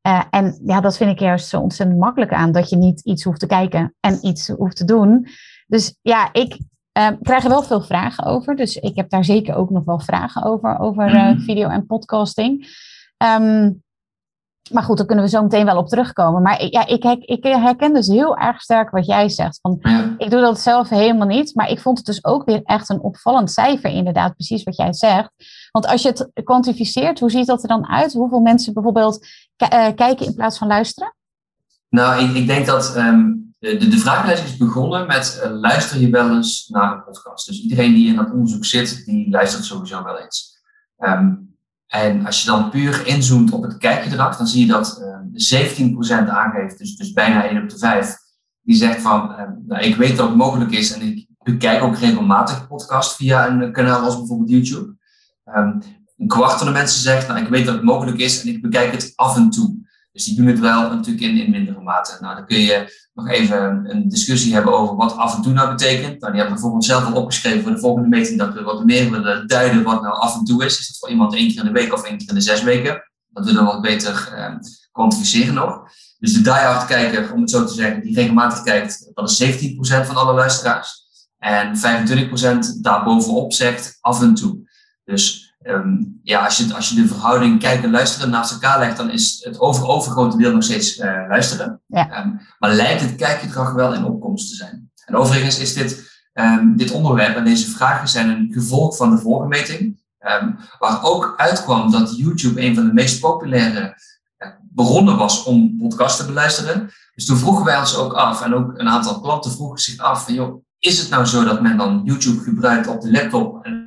Uh, 0.07 0.23
en 0.29 0.59
ja, 0.65 0.81
dat 0.81 0.97
vind 0.97 1.11
ik 1.11 1.19
juist 1.19 1.47
zo 1.47 1.59
ontzettend 1.59 1.99
makkelijk 1.99 2.33
aan. 2.33 2.51
Dat 2.51 2.69
je 2.69 2.75
niet 2.75 3.01
iets 3.01 3.23
hoeft 3.23 3.39
te 3.39 3.47
kijken 3.47 3.95
en 3.99 4.25
iets 4.25 4.47
hoeft 4.47 4.75
te 4.75 4.85
doen. 4.85 5.27
Dus 5.67 5.97
ja, 6.01 6.29
ik 6.31 6.57
uh, 6.97 7.07
krijg 7.21 7.43
er 7.43 7.49
wel 7.49 7.63
veel 7.63 7.81
vragen 7.81 8.25
over. 8.25 8.55
Dus 8.55 8.75
ik 8.75 8.95
heb 8.95 9.09
daar 9.09 9.25
zeker 9.25 9.55
ook 9.55 9.69
nog 9.69 9.83
wel 9.83 9.99
vragen 9.99 10.43
over, 10.43 10.79
over 10.79 11.05
mhm. 11.05 11.39
video 11.39 11.69
en 11.69 11.85
podcasting. 11.85 12.67
Um, 13.17 13.82
maar 14.71 14.83
goed, 14.83 14.97
daar 14.97 15.05
kunnen 15.05 15.25
we 15.25 15.31
zo 15.31 15.41
meteen 15.41 15.65
wel 15.65 15.77
op 15.77 15.87
terugkomen. 15.87 16.41
Maar 16.41 16.65
ja, 16.65 16.87
ik, 16.87 17.03
ik 17.19 17.43
herken 17.43 17.93
dus 17.93 18.07
heel 18.07 18.37
erg 18.37 18.61
sterk 18.61 18.89
wat 18.89 19.05
jij 19.05 19.29
zegt. 19.29 19.59
Van, 19.61 19.79
Ik 20.17 20.29
doe 20.29 20.41
dat 20.41 20.59
zelf 20.59 20.89
helemaal 20.89 21.27
niet. 21.27 21.55
Maar 21.55 21.69
ik 21.69 21.79
vond 21.79 21.97
het 21.97 22.05
dus 22.05 22.25
ook 22.25 22.45
weer 22.45 22.61
echt 22.63 22.89
een 22.89 22.99
opvallend 22.99 23.51
cijfer, 23.51 23.89
inderdaad, 23.89 24.35
precies 24.35 24.63
wat 24.63 24.75
jij 24.75 24.93
zegt. 24.93 25.29
Want 25.71 25.87
als 25.87 26.01
je 26.01 26.07
het 26.07 26.29
kwantificeert, 26.43 27.19
hoe 27.19 27.31
ziet 27.31 27.47
dat 27.47 27.61
er 27.61 27.67
dan 27.67 27.87
uit? 27.87 28.13
Hoeveel 28.13 28.39
mensen 28.39 28.73
bijvoorbeeld 28.73 29.27
uh, 29.63 29.87
kijken 29.95 30.25
in 30.25 30.35
plaats 30.35 30.57
van 30.57 30.67
luisteren? 30.67 31.15
Nou, 31.89 32.23
ik, 32.23 32.35
ik 32.35 32.47
denk 32.47 32.65
dat 32.65 32.97
um, 32.97 33.53
de, 33.59 33.87
de, 33.87 33.97
vragenlijst 33.97 34.43
is 34.43 34.57
begonnen 34.57 35.07
met 35.07 35.41
uh, 35.43 35.51
luister 35.51 35.99
je 35.99 36.09
wel 36.09 36.35
eens 36.35 36.67
naar 36.67 36.91
een 36.91 37.03
podcast. 37.03 37.47
Dus 37.47 37.61
iedereen 37.61 37.93
die 37.93 38.07
in 38.07 38.15
dat 38.15 38.31
onderzoek 38.31 38.65
zit, 38.65 39.05
die 39.05 39.29
luistert 39.29 39.63
sowieso 39.63 40.03
wel 40.03 40.19
eens. 40.19 40.61
Um, 40.97 41.52
en 41.93 42.25
als 42.25 42.41
je 42.41 42.47
dan 42.47 42.69
puur 42.69 43.07
inzoomt 43.07 43.51
op 43.51 43.63
het 43.63 43.77
kijkgedrag, 43.77 44.37
dan 44.37 44.47
zie 44.47 44.65
je 44.65 44.71
dat 44.71 45.01
uh, 45.01 46.25
17% 46.25 46.29
aangeeft, 46.29 46.77
dus, 46.77 46.95
dus 46.95 47.11
bijna 47.11 47.47
1 47.47 47.63
op 47.63 47.69
de 47.69 47.77
5, 47.77 48.15
die 48.61 48.75
zegt 48.75 49.01
van, 49.01 49.31
uh, 49.31 49.41
nou, 49.67 49.83
ik 49.83 49.95
weet 49.95 50.17
dat 50.17 50.27
het 50.27 50.37
mogelijk 50.37 50.71
is 50.71 50.93
en 50.93 51.01
ik 51.01 51.27
bekijk 51.43 51.83
ook 51.83 51.97
regelmatig 51.97 52.67
podcast 52.67 53.15
via 53.15 53.47
een 53.47 53.71
kanaal 53.71 54.01
als 54.01 54.17
bijvoorbeeld 54.17 54.49
YouTube. 54.49 54.95
Um, 55.45 55.81
een 56.17 56.27
kwart 56.27 56.57
van 56.57 56.67
de 56.67 56.73
mensen 56.73 57.01
zegt, 57.01 57.27
nou, 57.27 57.39
ik 57.41 57.47
weet 57.47 57.65
dat 57.65 57.75
het 57.75 57.83
mogelijk 57.83 58.17
is 58.17 58.41
en 58.41 58.47
ik 58.47 58.61
bekijk 58.61 58.91
het 58.91 59.13
af 59.15 59.35
en 59.35 59.49
toe. 59.49 59.87
Dus 60.13 60.25
die 60.25 60.35
doen 60.35 60.45
het 60.45 60.59
wel 60.59 60.89
natuurlijk 60.89 61.23
in, 61.23 61.37
in 61.37 61.51
mindere 61.51 61.81
mate. 61.81 62.17
Nou, 62.19 62.35
dan 62.35 62.45
kun 62.45 62.59
je 62.59 63.07
nog 63.13 63.29
even 63.29 63.89
een 63.89 64.09
discussie 64.09 64.53
hebben 64.53 64.73
over 64.73 64.95
wat 64.95 65.17
af 65.17 65.35
en 65.35 65.41
toe 65.41 65.53
nou 65.53 65.69
betekent. 65.69 66.19
Nou, 66.19 66.31
die 66.31 66.41
hebben 66.41 66.53
bijvoorbeeld 66.53 66.85
zelf 66.85 67.05
al 67.05 67.21
opgeschreven 67.21 67.61
voor 67.61 67.71
de 67.71 67.79
volgende 67.79 68.07
meting 68.07 68.39
dat 68.39 68.53
we 68.53 68.63
wat 68.63 68.85
meer 68.85 69.11
willen 69.11 69.47
duiden 69.47 69.83
wat 69.83 70.01
nou 70.01 70.13
af 70.15 70.35
en 70.35 70.43
toe 70.43 70.65
is. 70.65 70.79
Is 70.79 70.87
dat 70.87 70.97
voor 70.97 71.09
iemand 71.09 71.35
één 71.35 71.47
keer 71.47 71.59
in 71.59 71.73
de 71.73 71.79
week 71.79 71.93
of 71.93 72.03
één 72.03 72.17
keer 72.17 72.29
in 72.29 72.35
de 72.35 72.41
zes 72.41 72.63
weken? 72.63 73.03
Dat 73.29 73.45
we 73.45 73.63
wat 73.63 73.81
beter 73.81 74.33
uh, 74.37 74.55
kwantificeren 74.91 75.53
nog. 75.53 75.81
Dus 76.19 76.33
de 76.33 76.41
diehard 76.41 76.85
kijker, 76.85 77.33
om 77.33 77.41
het 77.41 77.49
zo 77.49 77.65
te 77.65 77.73
zeggen, 77.73 78.01
die 78.01 78.15
regelmatig 78.15 78.63
kijkt, 78.63 79.11
dat 79.13 79.29
is 79.29 79.43
17% 79.43 80.05
van 80.05 80.15
alle 80.15 80.33
luisteraars. 80.33 81.01
En 81.37 81.77
25% 81.77 82.81
daarbovenop 82.81 83.53
zegt 83.53 83.97
af 84.01 84.21
en 84.21 84.33
toe. 84.33 84.71
Dus 85.03 85.52
um, 85.63 86.19
ja, 86.23 86.43
als 86.43 86.57
je, 86.57 86.73
als 86.73 86.89
je 86.89 86.95
de 86.95 87.07
verhouding 87.07 87.59
kijken 87.59 87.83
en 87.83 87.91
luisteren 87.91 88.29
naast 88.29 88.51
elkaar 88.51 88.79
legt, 88.79 88.97
dan 88.97 89.09
is 89.09 89.39
het 89.43 89.59
over, 89.59 89.87
overgrote 89.87 90.37
deel 90.37 90.53
nog 90.53 90.63
steeds 90.63 90.97
uh, 90.97 91.05
luisteren. 91.27 91.81
Ja. 91.87 92.23
Um, 92.25 92.39
maar 92.59 92.73
lijkt 92.73 93.01
het 93.01 93.15
kijkgedrag 93.15 93.73
wel 93.73 93.93
in 93.93 94.05
opkomst 94.05 94.49
te 94.49 94.55
zijn. 94.55 94.91
En 95.05 95.15
overigens 95.15 95.59
is 95.59 95.73
dit, 95.73 96.21
um, 96.33 96.77
dit 96.77 96.91
onderwerp 96.91 97.35
en 97.35 97.45
deze 97.45 97.69
vragen 97.69 98.07
zijn 98.07 98.29
een 98.29 98.49
gevolg 98.51 98.97
van 98.97 99.09
de 99.09 99.17
vorige 99.17 99.47
meting. 99.47 100.01
waar 100.79 101.03
ook 101.03 101.33
uitkwam 101.37 101.91
dat 101.91 102.17
YouTube 102.17 102.61
een 102.61 102.75
van 102.75 102.85
de 102.85 102.93
meest 102.93 103.19
populaire 103.19 103.97
uh, 104.37 104.47
bronnen 104.73 105.17
was 105.17 105.43
om 105.43 105.77
podcasts 105.77 106.17
te 106.17 106.25
beluisteren. 106.25 106.89
Dus 107.15 107.25
toen 107.25 107.37
vroegen 107.37 107.65
wij 107.65 107.79
ons 107.79 107.97
ook 107.97 108.13
af, 108.13 108.41
en 108.41 108.53
ook 108.53 108.79
een 108.79 108.89
aantal 108.89 109.21
klanten 109.21 109.51
vroegen 109.51 109.79
zich 109.79 109.97
af, 109.97 110.25
van 110.25 110.33
joh, 110.33 110.63
is 110.79 110.99
het 110.99 111.09
nou 111.09 111.25
zo 111.25 111.43
dat 111.43 111.61
men 111.61 111.77
dan 111.77 112.01
YouTube 112.03 112.43
gebruikt 112.43 112.87
op 112.87 113.01
de 113.01 113.11
laptop 113.11 113.65
en 113.65 113.82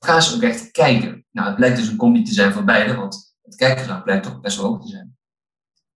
gaan 0.00 0.22
ze 0.22 0.34
ook 0.34 0.42
echt 0.42 0.70
kijken? 0.70 1.26
Nou, 1.30 1.46
het 1.46 1.56
blijkt 1.56 1.76
dus 1.76 1.88
een 1.88 1.96
combi 1.96 2.22
te 2.22 2.32
zijn 2.32 2.52
van 2.52 2.64
beide, 2.64 2.94
want 2.94 3.34
het 3.42 3.54
kijkgedrag 3.54 4.02
blijkt 4.02 4.24
toch 4.24 4.40
best 4.40 4.56
wel 4.56 4.66
hoog 4.66 4.82
te 4.82 4.88
zijn. 4.88 5.18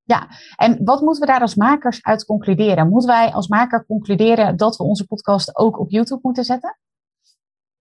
Ja, 0.03 0.29
en 0.57 0.85
wat 0.85 1.01
moeten 1.01 1.21
we 1.21 1.27
daar 1.27 1.41
als 1.41 1.55
makers 1.55 2.03
uit 2.03 2.25
concluderen? 2.25 2.89
Moeten 2.89 3.11
wij 3.11 3.33
als 3.33 3.49
maker 3.49 3.85
concluderen 3.87 4.57
dat 4.57 4.77
we 4.77 4.83
onze 4.83 5.07
podcast 5.07 5.57
ook 5.57 5.79
op 5.79 5.91
YouTube 5.91 6.21
moeten 6.23 6.45
zetten? 6.45 6.79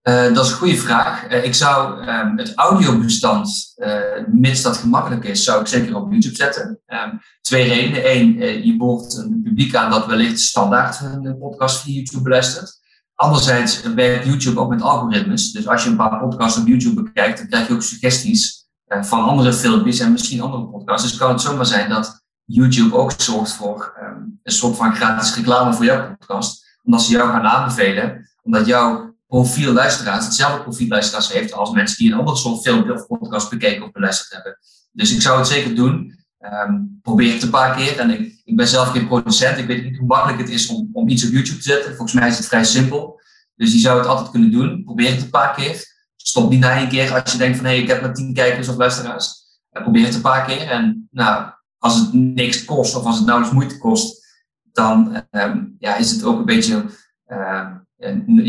Uh, 0.08 0.34
dat 0.34 0.44
is 0.44 0.50
een 0.50 0.56
goede 0.56 0.76
vraag. 0.76 1.30
Uh, 1.30 1.44
ik 1.44 1.54
zou 1.54 2.08
um, 2.08 2.38
het 2.38 2.54
audiobestand, 2.54 3.72
uh, 3.76 3.98
mits 4.26 4.62
dat 4.62 4.76
gemakkelijk 4.76 5.24
is, 5.24 5.44
zou 5.44 5.60
ik 5.60 5.66
zeker 5.66 5.96
op 5.96 6.10
YouTube 6.10 6.36
zetten. 6.36 6.80
Um, 6.86 7.20
twee 7.40 7.68
redenen. 7.68 8.10
Eén, 8.10 8.64
je 8.66 8.76
boort 8.76 9.16
een 9.16 9.40
publiek 9.42 9.74
aan 9.74 9.90
dat 9.90 10.06
wellicht 10.06 10.40
standaard 10.40 11.00
een 11.00 11.38
podcast 11.38 11.80
via 11.80 11.92
YouTube 11.92 12.22
beluistert. 12.22 12.80
Anderzijds 13.14 13.82
werkt 13.82 14.26
YouTube 14.26 14.60
ook 14.60 14.68
met 14.68 14.82
algoritmes. 14.82 15.52
Dus 15.52 15.68
als 15.68 15.84
je 15.84 15.90
een 15.90 15.96
paar 15.96 16.18
podcasts 16.18 16.58
op 16.58 16.66
YouTube 16.66 17.02
bekijkt, 17.02 17.38
dan 17.38 17.48
krijg 17.48 17.68
je 17.68 17.74
ook 17.74 17.82
suggesties 17.82 18.66
van 18.86 19.24
andere 19.24 19.52
filmpjes 19.52 19.98
en 19.98 20.12
misschien 20.12 20.40
andere 20.40 20.66
podcasts. 20.66 21.08
Dus 21.08 21.18
kan 21.18 21.30
het 21.30 21.40
zomaar 21.40 21.66
zijn 21.66 21.88
dat 21.88 22.22
YouTube 22.44 22.96
ook 22.96 23.12
zorgt 23.16 23.52
voor 23.52 23.94
um, 24.02 24.40
een 24.42 24.52
soort 24.52 24.76
van 24.76 24.94
gratis 24.94 25.34
reclame 25.34 25.74
voor 25.74 25.84
jouw 25.84 26.16
podcast. 26.16 26.78
Omdat 26.82 27.02
ze 27.02 27.12
jou 27.12 27.30
gaan 27.30 27.46
aanbevelen, 27.46 28.30
omdat 28.42 28.66
jouw 28.66 29.14
profiel 29.26 29.72
luisteraars, 29.72 30.24
hetzelfde 30.24 30.62
profiel 30.62 30.88
luisteraars 30.88 31.32
heeft 31.32 31.52
als 31.52 31.70
mensen 31.70 31.96
die 31.96 32.12
een 32.12 32.18
ander 32.18 32.36
soort 32.36 32.62
filmpje 32.62 32.92
of 32.92 33.06
podcast 33.06 33.50
bekeken 33.50 33.84
of 33.84 33.92
beluisterd 33.92 34.32
hebben. 34.32 34.58
Dus 34.92 35.14
ik 35.14 35.22
zou 35.22 35.38
het 35.38 35.46
zeker 35.46 35.74
doen. 35.74 36.23
Um, 36.52 36.98
probeer 37.02 37.32
het 37.32 37.42
een 37.42 37.50
paar 37.50 37.76
keer. 37.76 37.98
En 37.98 38.10
ik, 38.10 38.40
ik 38.44 38.56
ben 38.56 38.68
zelf 38.68 38.88
geen 38.88 39.06
producent. 39.06 39.58
Ik 39.58 39.66
weet 39.66 39.84
niet 39.84 39.98
hoe 39.98 40.06
makkelijk 40.06 40.38
het 40.38 40.48
is 40.48 40.68
om, 40.68 40.90
om 40.92 41.08
iets 41.08 41.24
op 41.26 41.32
YouTube 41.32 41.58
te 41.58 41.62
zetten. 41.62 41.96
Volgens 41.96 42.12
mij 42.12 42.28
is 42.28 42.36
het 42.36 42.46
vrij 42.46 42.64
simpel. 42.64 43.20
Dus 43.56 43.72
je 43.72 43.78
zou 43.78 43.98
het 43.98 44.06
altijd 44.06 44.30
kunnen 44.30 44.50
doen. 44.50 44.84
Probeer 44.84 45.10
het 45.10 45.22
een 45.22 45.30
paar 45.30 45.54
keer. 45.54 45.92
Stop 46.16 46.50
niet 46.50 46.60
na 46.60 46.76
één 46.76 46.88
keer 46.88 47.22
als 47.22 47.32
je 47.32 47.38
denkt 47.38 47.56
van 47.56 47.66
hé, 47.66 47.72
hey, 47.72 47.82
ik 47.82 47.88
heb 47.88 48.00
maar 48.00 48.14
tien 48.14 48.34
kijkers 48.34 48.68
of 48.68 48.76
luisteraars. 48.76 49.42
Uh, 49.72 49.82
probeer 49.82 50.04
het 50.04 50.14
een 50.14 50.20
paar 50.20 50.44
keer. 50.46 50.68
En 50.68 51.08
nou, 51.10 51.50
als 51.78 51.96
het 51.98 52.12
niks 52.12 52.64
kost 52.64 52.96
of 52.96 53.04
als 53.04 53.16
het 53.16 53.26
nauwelijks 53.26 53.56
moeite 53.56 53.78
kost, 53.78 54.24
dan 54.72 55.22
um, 55.30 55.76
ja, 55.78 55.96
is 55.96 56.10
het 56.10 56.24
ook 56.24 56.38
een 56.38 56.44
beetje 56.44 56.84
uh, 57.28 57.66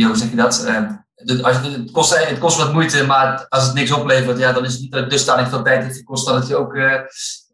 hoe 0.08 0.16
zeg 0.16 0.30
je 0.30 0.36
dat? 0.36 0.66
Als, 1.42 1.58
het, 1.58 1.92
kost, 1.92 2.28
het 2.28 2.40
kost 2.40 2.58
wat 2.58 2.74
moeite, 2.74 3.06
maar 3.06 3.46
als 3.50 3.66
het 3.66 3.74
niks 3.74 3.92
oplevert, 3.92 4.38
ja, 4.38 4.52
dan 4.52 4.66
is 4.66 4.74
het 4.74 4.82
niet 4.82 5.10
dusdanig 5.10 5.50
veel 5.50 5.64
tijd 5.64 5.84
heeft 5.84 5.98
gekost 5.98 6.26
dat 6.26 6.36
het 6.36 6.48
je 6.48 6.56
ook, 6.56 6.74
uh, 6.74 7.00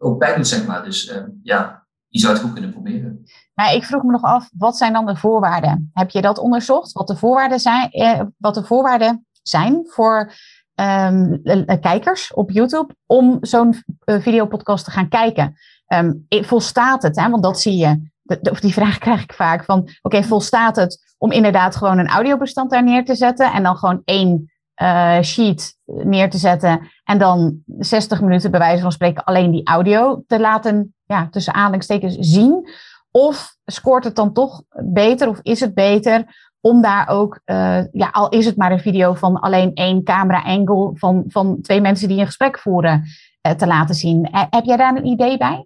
ook 0.02 0.18
pijn 0.18 0.36
doet, 0.36 0.48
zeg 0.48 0.66
maar. 0.66 0.84
Dus 0.84 1.10
uh, 1.10 1.18
ja, 1.44 1.86
je 2.08 2.20
zou 2.20 2.34
het 2.34 2.42
goed 2.42 2.54
kunnen 2.54 2.72
proberen. 2.72 3.26
Nou, 3.56 3.76
ik 3.76 3.84
vroeg 3.84 4.04
me 4.04 4.12
nog 4.12 4.24
af, 4.24 4.50
wat 4.58 4.78
zijn 4.78 4.94
dan 4.94 5.06
de 5.06 5.16
voorwaarden? 5.16 5.92
Heb 5.94 6.10
je 6.10 6.22
dat 6.22 6.38
onderzocht? 6.38 6.92
Wat 6.92 7.08
de 7.08 7.16
voorwaarden 7.16 7.60
zijn, 7.60 7.90
eh, 7.90 8.22
wat 8.38 8.54
de 8.54 8.64
voorwaarden 8.64 9.26
zijn 9.42 9.82
voor 9.88 10.34
um, 10.76 11.42
kijkers 11.80 12.34
op 12.34 12.52
YouTube 12.52 12.96
om 13.06 13.38
zo'n 13.42 13.76
videopodcast 14.06 14.86
te 14.86 14.92
gaan 14.92 15.10
kijken? 15.10 15.56
Um, 15.88 16.26
volstaat 16.28 17.04
het? 17.04 17.16
Hè? 17.16 17.30
Want 17.30 17.44
dat 17.44 17.60
zie 17.60 17.78
je 17.78 18.10
of 18.40 18.60
die 18.60 18.74
vraag 18.74 18.98
krijg 19.08 19.24
ik 19.24 19.34
vaak 19.34 19.64
van, 19.64 19.90
oké, 20.02 20.24
volstaat 20.24 20.76
het 20.76 21.14
om 21.18 21.32
inderdaad 21.32 21.76
gewoon 21.76 21.98
een 21.98 22.08
audiobestand 22.08 22.72
daar 22.72 22.84
neer 22.84 23.06
te 23.06 23.16
zetten 23.16 23.52
en 23.52 23.64
dan 23.64 23.78
gewoon 23.78 24.02
één 24.06 24.51
uh, 24.82 25.22
sheet 25.22 25.78
neer 25.86 26.30
te 26.30 26.38
zetten 26.38 26.92
en 27.04 27.18
dan 27.18 27.64
60 27.66 28.22
minuten 28.22 28.52
bij 28.52 28.60
wijze 28.60 28.82
van 28.82 28.92
spreken 28.92 29.24
alleen 29.24 29.52
die 29.52 29.66
audio 29.66 30.24
te 30.28 30.40
laten, 30.40 30.96
ja, 31.06 31.28
tussen 31.32 31.54
aanhalingstekens 31.54 32.16
zien? 32.20 32.70
Of 33.12 33.56
scoort 33.66 34.04
het 34.04 34.16
dan 34.16 34.34
toch 34.34 34.64
beter 34.86 35.28
of 35.28 35.40
is 35.42 35.60
het 35.60 35.74
beter 35.74 36.50
om 36.62 36.82
daar 36.82 37.08
ook, 37.08 37.40
uh, 37.46 37.84
ja, 37.92 38.10
al 38.12 38.30
is 38.30 38.46
het 38.46 38.58
maar 38.58 38.72
een 38.72 38.80
video 38.80 39.14
van 39.14 39.40
alleen 39.40 39.74
één 39.74 40.04
camera-angle 40.04 40.92
van, 40.94 41.24
van 41.28 41.62
twee 41.62 41.82
mensen 41.82 42.08
die 42.08 42.20
een 42.20 42.26
gesprek 42.26 42.60
voeren, 42.60 43.04
uh, 43.48 43.54
te 43.54 43.68
laten 43.68 43.96
zien? 43.96 44.28
heb 44.32 44.64
jij 44.64 44.78
daar 44.78 44.96
een 44.96 45.06
idee 45.06 45.38
bij? 45.38 45.66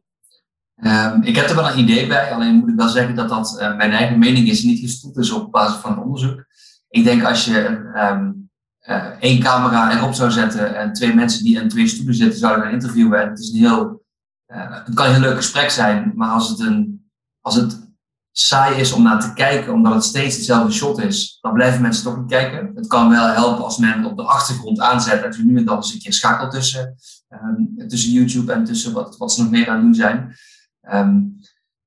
Um, 0.76 1.24
ik 1.24 1.36
heb 1.36 1.50
er 1.50 1.56
wel 1.56 1.70
een 1.70 1.80
idee 1.80 2.08
bij, 2.08 2.32
alleen 2.32 2.56
moet 2.56 2.70
ik 2.70 2.76
wel 2.76 2.88
zeggen 2.88 3.16
dat 3.16 3.30
dat 3.30 3.74
mijn 3.78 3.92
eigen 3.92 4.20
mening 4.20 4.48
is, 4.48 4.64
niet 4.64 4.80
gestoeld 4.80 5.18
is 5.18 5.32
op 5.32 5.52
basis 5.52 5.80
van 5.80 6.04
onderzoek. 6.04 6.46
Ik 6.90 7.04
denk 7.04 7.24
als 7.24 7.46
je 7.46 7.92
um, 8.12 8.45
uh, 8.88 9.06
één 9.20 9.40
camera 9.40 9.98
erop 9.98 10.14
zou 10.14 10.32
zetten 10.32 10.76
en 10.76 10.94
twee 10.94 11.14
mensen 11.14 11.44
die 11.44 11.62
in 11.62 11.70
twee 11.70 11.88
stoelen 11.88 12.16
zitten 12.16 12.40
zouden 12.40 12.64
gaan 12.64 12.74
interviewen, 12.74 13.22
en 13.22 13.30
het, 13.30 13.40
is 13.40 13.50
een 13.50 13.60
heel, 13.60 14.04
uh, 14.48 14.84
het 14.86 14.94
kan 14.94 15.06
een 15.06 15.12
heel 15.12 15.22
leuk 15.22 15.36
gesprek 15.36 15.70
zijn, 15.70 16.12
maar 16.16 16.30
als 16.30 16.50
het, 16.50 16.60
een, 16.60 17.10
als 17.42 17.56
het 17.56 17.84
saai 18.32 18.80
is 18.80 18.92
om 18.92 19.04
naar 19.04 19.20
te 19.20 19.34
kijken, 19.34 19.74
omdat 19.74 19.94
het 19.94 20.04
steeds 20.04 20.36
hetzelfde 20.36 20.74
shot 20.74 21.00
is, 21.00 21.38
dan 21.42 21.54
blijven 21.54 21.82
mensen 21.82 22.04
toch 22.04 22.18
niet 22.18 22.30
kijken. 22.30 22.72
Het 22.76 22.88
kan 22.88 23.10
wel 23.10 23.28
helpen 23.28 23.64
als 23.64 23.78
men 23.78 24.06
op 24.06 24.18
de 24.18 24.24
achtergrond 24.24 24.80
aanzet 24.80 25.24
en 25.24 25.48
nu 25.48 25.58
en 25.58 25.66
dan 25.66 25.76
eens 25.76 25.94
een 25.94 26.00
keer 26.00 26.14
schakelt 26.14 26.52
tussen, 26.52 26.96
um, 27.30 27.88
tussen 27.88 28.12
YouTube 28.12 28.52
en 28.52 28.64
tussen 28.64 28.94
wat, 28.94 29.18
wat 29.18 29.32
ze 29.32 29.42
nog 29.42 29.52
meer 29.52 29.70
aan 29.70 29.76
het 29.76 29.84
doen 29.84 29.94
zijn. 29.94 30.36
Um, 30.92 31.40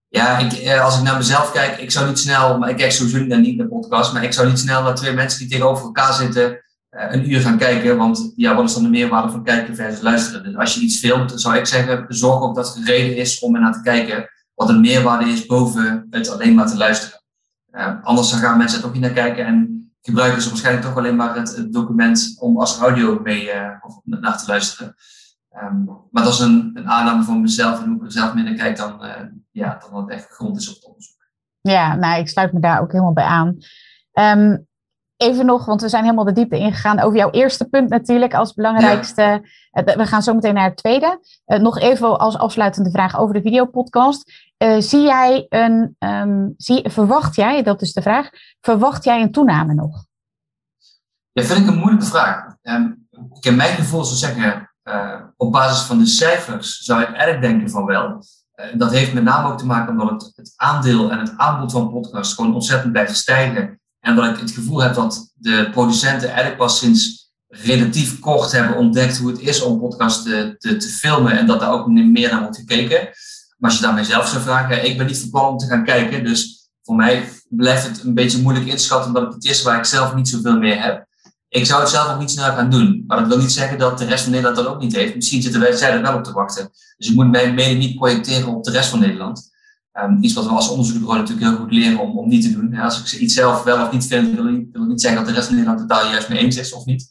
ja, 0.08 0.38
ik, 0.38 0.52
eh, 0.52 0.84
als 0.84 0.96
ik 0.96 1.02
naar 1.02 1.16
mezelf 1.16 1.52
kijk, 1.52 1.78
ik 1.78 1.90
zou 1.90 2.08
niet 2.08 2.18
snel, 2.18 2.58
maar 2.58 2.68
ik 2.68 2.76
kijk 2.76 2.92
sowieso 2.92 3.18
niet 3.18 3.28
naar 3.28 3.40
naar 3.40 3.68
podcast, 3.68 4.12
maar 4.12 4.24
ik 4.24 4.32
zou 4.32 4.48
niet 4.48 4.58
snel 4.58 4.82
naar 4.82 4.94
twee 4.94 5.12
mensen 5.12 5.38
die 5.38 5.48
tegenover 5.48 5.84
elkaar 5.84 6.12
zitten 6.12 6.62
een 6.90 7.31
uur 7.31 7.40
gaan 7.40 7.59
kijken, 7.59 7.96
want 7.96 8.33
ja, 8.37 8.55
wat 8.55 8.64
is 8.64 8.74
dan 8.74 8.83
de 8.83 8.88
meerwaarde 8.88 9.31
van 9.31 9.44
kijken 9.44 9.74
versus 9.74 10.01
luisteren? 10.01 10.42
Dus 10.44 10.57
als 10.57 10.74
je 10.74 10.81
iets 10.81 10.98
filmt, 10.98 11.40
zou 11.40 11.57
ik 11.57 11.66
zeggen, 11.66 12.05
zorg 12.09 12.42
ook 12.42 12.55
dat 12.55 12.74
er 12.74 12.77
een 12.77 12.87
reden 12.87 13.16
is 13.16 13.38
om 13.38 13.55
er 13.55 13.61
naar 13.61 13.72
te 13.72 13.83
kijken, 13.83 14.31
wat 14.55 14.68
een 14.68 14.81
meerwaarde 14.81 15.31
is 15.31 15.46
boven 15.46 16.07
het 16.11 16.31
alleen 16.31 16.55
maar 16.55 16.66
te 16.66 16.77
luisteren. 16.77 17.22
Uh, 17.70 18.03
anders 18.03 18.33
gaan 18.33 18.59
mensen 18.59 18.79
er 18.79 18.85
toch 18.85 18.92
niet 18.92 19.03
naar 19.03 19.11
kijken 19.11 19.46
en 19.46 19.90
gebruiken 20.01 20.42
ze 20.42 20.48
waarschijnlijk 20.48 20.87
toch 20.87 20.96
alleen 20.96 21.16
maar 21.16 21.37
het, 21.37 21.66
document 21.70 22.37
om 22.38 22.59
als 22.59 22.79
audio 22.79 23.20
mee 23.22 23.51
of 23.81 24.01
naar 24.05 24.38
te 24.38 24.46
luisteren. 24.46 24.94
Um, 25.62 25.85
maar 26.11 26.22
dat 26.24 26.33
is 26.33 26.38
een, 26.38 26.70
een, 26.74 26.88
aanname 26.88 27.22
van 27.22 27.40
mezelf 27.40 27.83
en 27.83 27.88
hoe 27.88 27.96
ik 27.96 28.05
er 28.05 28.12
zelf 28.12 28.35
minder 28.35 28.55
kijk 28.55 28.77
dan, 28.77 29.05
uh, 29.05 29.11
ja, 29.51 29.79
dan 29.81 29.90
wat 29.90 30.11
echt 30.11 30.29
grond 30.29 30.57
is 30.57 30.68
op 30.68 30.74
het 30.74 30.85
onderzoek. 30.85 31.31
Ja, 31.61 31.94
nou, 31.94 32.20
ik 32.20 32.29
sluit 32.29 32.53
me 32.53 32.61
daar 32.61 32.81
ook 32.81 32.92
helemaal 32.92 33.12
bij 33.12 33.24
aan. 33.24 33.57
Um, 34.12 34.67
even 35.18 35.46
nog, 35.46 35.64
want 35.64 35.81
we 35.81 35.88
zijn 35.88 36.02
helemaal 36.02 36.24
de 36.24 36.33
diepte 36.33 36.59
ingegaan 36.59 37.00
over 37.00 37.18
jouw 37.18 37.31
eerste 37.31 37.68
punt 37.68 37.88
natuurlijk 37.88 38.35
als 38.35 38.54
belangrijkste. 38.54 39.22
Ja. 39.22 39.87
Uh, 39.87 39.96
we 39.96 40.07
gaan 40.07 40.22
zo 40.22 40.35
meteen 40.35 40.54
naar 40.54 40.68
het 40.68 40.76
tweede. 40.76 41.20
Uh, 41.46 41.59
nog 41.59 41.78
even 41.78 42.18
als 42.18 42.38
afsluitende 42.38 42.90
vraag 42.90 43.18
over 43.18 43.35
de 43.35 43.42
videopodcast. 43.42 44.33
zie 44.78 45.02
jij 45.02 45.46
een, 45.48 45.96
um, 45.98 46.54
zie, 46.57 46.90
verwacht 46.90 47.35
jij, 47.35 47.62
dat 47.62 47.83
is 47.83 47.92
de 47.92 48.02
vraag, 48.02 48.31
verwacht 48.61 49.04
jij 49.04 49.22
een 49.22 49.33
toename 49.33 49.74
nog? 49.74 50.04
Ja, 51.33 51.42
vind 51.42 51.61
ik 51.61 51.66
een 51.66 51.78
moeilijke 51.78 52.07
vraag. 52.07 52.54
ik 53.33 53.44
heb 53.44 53.54
mijn 53.54 53.74
gevoel 53.74 54.04
zou 54.04 54.16
zeggen, 54.16 54.68
uh, 54.88 55.20
op 55.37 55.52
basis 55.52 55.87
van 55.87 55.98
de 55.98 56.07
cijfers 56.07 56.78
zou 56.78 57.02
ik 57.02 57.09
eigenlijk 57.09 57.42
denken 57.42 57.70
van 57.70 57.85
wel. 57.85 58.24
Uh, 58.54 58.66
dat 58.74 58.90
heeft 58.90 59.12
met 59.12 59.22
name 59.22 59.48
ook 59.48 59.59
te 59.59 59.66
maken 59.66 60.00
omdat 60.00 60.11
het, 60.11 60.33
het 60.37 60.52
aandeel 60.57 61.11
en 61.11 61.18
het 61.18 61.35
aanbod 61.37 61.72
van 61.72 61.90
podcasts 61.90 62.35
gewoon 62.35 62.54
ontzettend 62.54 62.92
blijft 62.92 63.16
stijgen. 63.16 63.78
En 64.00 64.16
dat 64.16 64.24
ik 64.24 64.40
het 64.40 64.50
gevoel 64.50 64.82
heb 64.82 64.94
dat 64.94 65.32
de 65.34 65.68
producenten 65.70 66.28
eigenlijk 66.28 66.58
pas 66.58 66.78
sinds 66.78 67.30
relatief 67.48 68.20
kort 68.20 68.52
hebben 68.52 68.76
ontdekt 68.76 69.18
hoe 69.18 69.30
het 69.30 69.40
is 69.40 69.62
om 69.62 69.78
podcasts 69.78 70.22
te, 70.22 70.54
te, 70.58 70.76
te 70.76 70.88
filmen 70.88 71.38
en 71.38 71.46
dat 71.46 71.61
daar 71.61 71.72
ook 71.72 71.87
meer 71.88 72.30
naar 72.30 72.42
wordt 72.42 72.56
gekeken. 72.56 73.08
Maar 73.58 73.70
als 73.70 73.78
je 73.78 73.84
daarmee 73.84 74.04
zelf 74.04 74.28
zou 74.28 74.42
vragen, 74.42 74.84
ik 74.84 74.98
ben 74.98 75.06
niet 75.06 75.18
van 75.18 75.30
plan 75.30 75.48
om 75.48 75.58
te 75.58 75.66
gaan 75.66 75.84
kijken. 75.84 76.24
Dus 76.24 76.68
voor 76.82 76.96
mij 76.96 77.28
blijft 77.48 77.87
het 77.87 78.04
een 78.04 78.14
beetje 78.14 78.42
moeilijk 78.42 78.66
inschatten, 78.66 79.08
omdat 79.08 79.34
het 79.34 79.44
iets 79.44 79.58
is 79.58 79.62
waar 79.62 79.78
ik 79.78 79.84
zelf 79.84 80.14
niet 80.14 80.28
zoveel 80.28 80.58
meer 80.58 80.82
heb. 80.82 81.06
Ik 81.48 81.66
zou 81.66 81.80
het 81.80 81.90
zelf 81.90 82.12
ook 82.12 82.18
niet 82.18 82.30
snel 82.30 82.44
gaan 82.44 82.70
doen. 82.70 83.04
Maar 83.06 83.18
dat 83.18 83.28
wil 83.28 83.38
niet 83.38 83.52
zeggen 83.52 83.78
dat 83.78 83.98
de 83.98 84.04
rest 84.04 84.22
van 84.22 84.32
Nederland 84.32 84.58
dat 84.58 84.66
ook 84.66 84.80
niet 84.80 84.96
heeft. 84.96 85.14
Misschien 85.14 85.42
zitten 85.42 85.61
wij 85.61 85.72
zij 85.72 85.92
er 85.92 86.02
wel 86.02 86.14
op 86.16 86.24
te 86.24 86.32
wachten. 86.32 86.70
Dus 86.96 87.08
ik 87.08 87.14
moet 87.14 87.30
mijn 87.30 87.54
mening 87.54 87.78
niet 87.78 87.96
projecteren 87.96 88.54
op 88.54 88.64
de 88.64 88.70
rest 88.70 88.88
van 88.88 89.00
Nederland. 89.00 89.50
Um, 90.02 90.18
iets 90.20 90.34
wat 90.34 90.44
we 90.44 90.50
als 90.50 90.68
onderzoeksbureau 90.68 91.20
natuurlijk 91.20 91.46
heel 91.46 91.56
goed 91.58 91.72
leren 91.72 91.98
om, 91.98 92.18
om 92.18 92.28
niet 92.28 92.42
te 92.42 92.52
doen. 92.52 92.74
Als 92.74 93.12
ik 93.12 93.20
iets 93.20 93.34
zelf 93.34 93.62
wel 93.62 93.87
of 93.87 93.92
niet 93.92 94.06
vind, 94.06 94.34
wil 94.34 94.48
ik, 94.48 94.66
wil 94.72 94.84
niet 94.84 95.00
zeggen 95.00 95.20
dat 95.20 95.28
de 95.28 95.34
rest 95.34 95.46
van 95.46 95.56
Nederland 95.56 95.80
het 95.80 95.88
daar 95.88 96.11
juist 96.11 96.28
mee 96.28 96.38
eens 96.38 96.56
is 96.56 96.72
of 96.72 96.84
niet. 96.84 97.11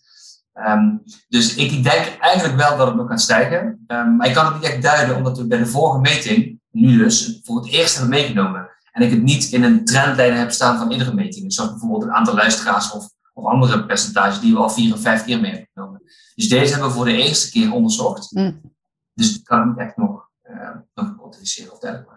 Um, 0.68 1.04
dus 1.28 1.56
ik, 1.56 1.72
ik, 1.72 1.84
denk 1.84 2.18
eigenlijk 2.20 2.56
wel 2.56 2.78
dat 2.78 2.88
het 2.88 2.96
nog 2.96 3.08
gaat 3.08 3.22
stijgen. 3.22 3.86
Um, 3.88 4.16
maar 4.16 4.28
ik 4.28 4.34
kan 4.34 4.46
het 4.46 4.54
niet 4.54 4.64
echt 4.64 4.82
duiden, 4.82 5.16
omdat 5.16 5.38
we 5.38 5.48
bij 5.48 5.58
de 5.58 5.66
vorige 5.66 6.00
meting, 6.00 6.60
nu 6.72 6.98
dus, 6.98 7.40
voor 7.44 7.56
het 7.56 7.68
eerst 7.68 7.94
hebben 7.94 8.14
meegenomen. 8.14 8.70
En 8.92 9.02
ik 9.02 9.12
het 9.12 9.24
niet 9.24 9.52
in 9.52 9.64
een 9.64 9.86
trendlijn 9.86 10.34
heb 10.34 10.52
staan 10.52 10.78
van 10.78 10.92
iedere 10.92 11.14
meting. 11.14 11.54
Zoals 11.54 11.70
bijvoorbeeld 11.70 12.04
het 12.04 12.12
aantal 12.12 12.36
luisteraars 12.36 12.92
of, 12.92 13.10
of 13.34 13.46
andere 13.46 13.86
percentages 13.86 14.40
die 14.40 14.54
we 14.54 14.60
al 14.60 14.70
vier 14.70 14.94
of 14.94 15.02
vijf 15.02 15.24
keer 15.24 15.40
mee 15.40 15.52
hebben 15.52 15.70
genomen. 15.74 16.02
Dus 16.36 16.50
deze 16.50 16.72
hebben 16.72 16.90
we 16.90 16.96
voor 16.96 17.06
de 17.06 17.24
eerste 17.24 17.52
keer 17.52 17.72
onderzocht. 17.72 18.32
Mm. 18.32 18.62
Dus 19.14 19.36
ik 19.36 19.44
kan 19.44 19.60
het 19.60 19.68
niet 19.68 19.78
echt 19.78 19.98
nog, 19.98 20.30
uh, 20.50 20.70
nog 20.94 21.20
of 21.20 21.80
duidelijk 21.80 22.10
maken. 22.10 22.17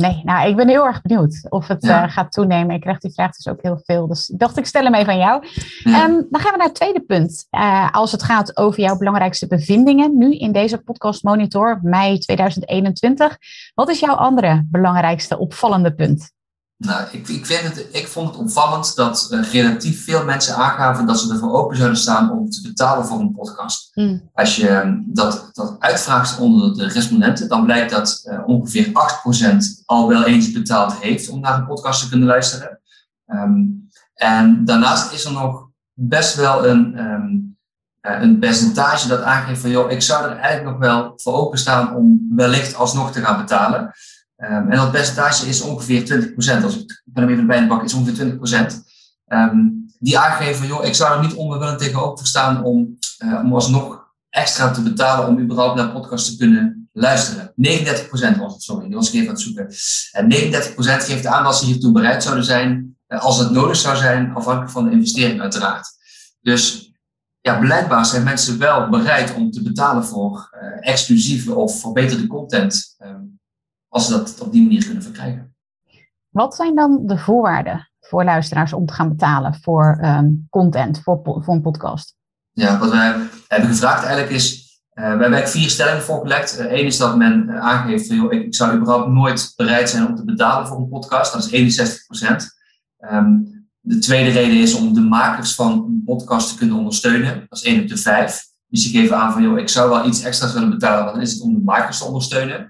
Nee, 0.00 0.20
nou, 0.24 0.48
ik 0.48 0.56
ben 0.56 0.68
heel 0.68 0.86
erg 0.86 1.02
benieuwd 1.02 1.46
of 1.48 1.66
het 1.68 1.84
uh, 1.84 2.04
gaat 2.08 2.32
toenemen. 2.32 2.74
Ik 2.74 2.80
krijg 2.80 2.98
die 2.98 3.12
vraag 3.12 3.36
dus 3.36 3.48
ook 3.48 3.62
heel 3.62 3.80
veel. 3.84 4.06
Dus 4.06 4.28
ik 4.28 4.38
dacht, 4.38 4.58
ik 4.58 4.66
stel 4.66 4.82
hem 4.82 4.94
even 4.94 5.12
aan 5.12 5.18
jou. 5.18 5.46
Ja. 5.82 6.04
Um, 6.04 6.26
dan 6.30 6.40
gaan 6.40 6.52
we 6.52 6.56
naar 6.56 6.66
het 6.66 6.74
tweede 6.74 7.00
punt. 7.00 7.46
Uh, 7.50 7.90
als 7.90 8.12
het 8.12 8.22
gaat 8.22 8.56
over 8.56 8.80
jouw 8.80 8.96
belangrijkste 8.96 9.46
bevindingen 9.46 10.18
nu 10.18 10.36
in 10.36 10.52
deze 10.52 10.78
podcast 10.78 11.22
Monitor, 11.22 11.78
mei 11.82 12.18
2021. 12.18 13.38
Wat 13.74 13.88
is 13.88 14.00
jouw 14.00 14.14
andere 14.14 14.66
belangrijkste 14.70 15.38
opvallende 15.38 15.94
punt? 15.94 16.32
Nou, 16.86 17.06
ik, 17.12 17.28
ik, 17.28 17.46
vind 17.46 17.62
het, 17.62 17.86
ik 17.92 18.08
vond 18.08 18.28
het 18.28 18.36
opvallend 18.36 18.96
dat 18.96 19.28
uh, 19.32 19.52
relatief 19.52 20.04
veel 20.04 20.24
mensen 20.24 20.54
aangaven 20.54 21.06
dat 21.06 21.20
ze 21.20 21.32
ervoor 21.32 21.52
open 21.52 21.76
zouden 21.76 21.98
staan 21.98 22.30
om 22.30 22.50
te 22.50 22.62
betalen 22.62 23.06
voor 23.06 23.20
een 23.20 23.32
podcast. 23.32 23.90
Mm. 23.94 24.30
Als 24.34 24.56
je 24.56 24.68
ehm, 24.68 24.98
dat, 25.06 25.50
dat 25.52 25.76
uitvraagt 25.78 26.38
onder 26.38 26.74
de 26.74 26.88
respondenten, 26.88 27.48
dan 27.48 27.64
blijkt 27.64 27.90
dat 27.90 28.22
uh, 28.24 28.38
ongeveer 28.46 28.86
8% 28.86 28.92
al 29.84 30.08
wel 30.08 30.24
eens 30.24 30.52
betaald 30.52 30.94
heeft 30.94 31.28
om 31.28 31.40
naar 31.40 31.58
een 31.58 31.66
podcast 31.66 32.02
te 32.02 32.08
kunnen 32.08 32.28
luisteren. 32.28 32.80
Um, 33.26 33.88
en 34.14 34.64
daarnaast 34.64 35.12
is 35.12 35.24
er 35.24 35.32
nog 35.32 35.68
best 35.92 36.34
wel 36.34 36.66
een, 36.66 36.98
um, 36.98 37.56
uh, 38.02 38.20
een 38.20 38.38
percentage 38.38 39.08
dat 39.08 39.22
aangeeft 39.22 39.60
van, 39.60 39.70
joh, 39.70 39.90
ik 39.90 40.02
zou 40.02 40.24
er 40.24 40.36
eigenlijk 40.36 40.64
nog 40.64 40.88
wel 40.88 41.12
voor 41.16 41.34
openstaan 41.34 41.94
om 41.94 42.28
wellicht 42.30 42.74
alsnog 42.74 43.12
te 43.12 43.20
gaan 43.20 43.40
betalen. 43.40 43.92
Um, 44.42 44.70
en 44.70 44.76
dat 44.76 44.90
percentage 44.90 45.48
is 45.48 45.60
ongeveer 45.60 46.32
20%. 46.34 46.64
Als 46.64 46.76
ik, 46.76 46.80
ik 46.80 47.00
ben 47.04 47.22
hem 47.22 47.32
even 47.32 47.46
bij 47.46 47.60
de 47.60 47.66
bak, 47.66 47.82
is 47.82 47.94
ongeveer 47.94 48.38
20%. 48.66 48.74
Um, 49.26 49.86
die 49.98 50.18
aangeven, 50.18 50.66
joh, 50.66 50.84
ik 50.84 50.94
zou 50.94 51.16
er 51.16 51.24
niet 51.24 51.34
onbewillend 51.34 51.78
tegenover 51.78 52.26
staan 52.26 52.64
om, 52.64 52.98
uh, 53.24 53.40
om 53.44 53.54
alsnog 53.54 54.08
extra 54.30 54.70
te 54.70 54.82
betalen 54.82 55.28
om 55.28 55.40
überhaupt 55.40 55.76
naar 55.76 55.92
podcast 55.92 56.26
te 56.26 56.36
kunnen 56.36 56.88
luisteren. 56.92 57.52
39% 57.56 58.38
was 58.38 58.52
het, 58.52 58.62
sorry, 58.62 58.86
die 58.86 58.94
was 58.94 59.08
ik 59.08 59.14
even 59.14 59.28
aan 59.28 59.34
het 59.34 59.42
zoeken. 59.42 59.68
En 60.12 60.28
39% 61.00 61.04
geeft 61.04 61.26
aan 61.26 61.44
dat 61.44 61.56
ze 61.56 61.64
hiertoe 61.64 61.92
bereid 61.92 62.22
zouden 62.22 62.44
zijn, 62.44 62.96
uh, 63.08 63.20
als 63.20 63.38
het 63.38 63.50
nodig 63.50 63.76
zou 63.76 63.96
zijn, 63.96 64.34
afhankelijk 64.34 64.72
van 64.72 64.84
de 64.84 64.90
investering 64.90 65.40
uiteraard. 65.40 65.88
Dus 66.40 66.92
ja, 67.40 67.58
blijkbaar 67.58 68.06
zijn 68.06 68.24
mensen 68.24 68.58
wel 68.58 68.88
bereid 68.88 69.34
om 69.34 69.50
te 69.50 69.62
betalen 69.62 70.04
voor 70.04 70.50
uh, 70.52 70.90
exclusieve 70.92 71.54
of 71.54 71.80
verbeterde 71.80 72.26
content. 72.26 72.96
Um, 72.98 73.39
als 73.90 74.06
ze 74.06 74.12
dat 74.12 74.40
op 74.40 74.52
die 74.52 74.62
manier 74.62 74.84
kunnen 74.84 75.02
verkrijgen. 75.02 75.54
Wat 76.28 76.54
zijn 76.54 76.74
dan 76.74 77.06
de 77.06 77.18
voorwaarden 77.18 77.90
voor 78.00 78.24
luisteraars 78.24 78.72
om 78.72 78.86
te 78.86 78.92
gaan 78.92 79.08
betalen 79.08 79.54
voor 79.54 80.00
um, 80.04 80.46
content, 80.50 81.00
voor, 81.02 81.20
voor 81.22 81.54
een 81.54 81.60
podcast? 81.60 82.16
Ja, 82.50 82.78
wat 82.78 82.90
wij 82.90 83.16
hebben 83.48 83.68
gevraagd 83.68 84.04
eigenlijk 84.04 84.32
is, 84.32 84.54
uh, 84.94 85.04
we 85.04 85.10
hebben 85.10 85.20
eigenlijk 85.20 85.48
vier 85.48 85.70
stellingen 85.70 86.02
voorgelegd. 86.02 86.58
Eén 86.58 86.80
uh, 86.80 86.86
is 86.86 86.96
dat 86.96 87.16
men 87.16 87.46
uh, 87.48 87.60
aangeeft, 87.60 88.08
joh, 88.08 88.32
ik, 88.32 88.44
ik, 88.44 88.54
zou 88.54 88.76
überhaupt 88.76 89.08
nooit 89.08 89.52
bereid 89.56 89.90
zijn 89.90 90.06
om 90.06 90.14
te 90.14 90.24
betalen 90.24 90.66
voor 90.66 90.78
een 90.78 90.88
podcast. 90.88 91.32
Dat 91.32 91.44
is 91.44 91.50
61 91.50 92.06
procent. 92.06 92.58
Um, 93.12 93.58
de 93.80 93.98
tweede 93.98 94.30
reden 94.30 94.60
is 94.60 94.74
om 94.74 94.94
de 94.94 95.00
makers 95.00 95.54
van 95.54 95.72
een 95.72 96.02
podcast 96.04 96.48
te 96.48 96.56
kunnen 96.56 96.76
ondersteunen. 96.76 97.46
Dat 97.48 97.58
is 97.58 97.64
1 97.64 97.82
op 97.82 97.88
de 97.88 97.96
5. 97.96 98.48
Dus 98.66 98.82
die 98.82 99.00
geven 99.00 99.16
aan 99.16 99.32
van, 99.32 99.42
joh, 99.42 99.58
ik 99.58 99.68
zou 99.68 99.90
wel 99.90 100.06
iets 100.06 100.22
extra's 100.22 100.52
willen 100.52 100.70
betalen, 100.70 101.02
want 101.02 101.14
dan 101.14 101.24
is 101.24 101.32
het 101.32 101.42
om 101.42 101.54
de 101.54 101.60
makers 101.64 101.98
te 101.98 102.04
ondersteunen. 102.04 102.68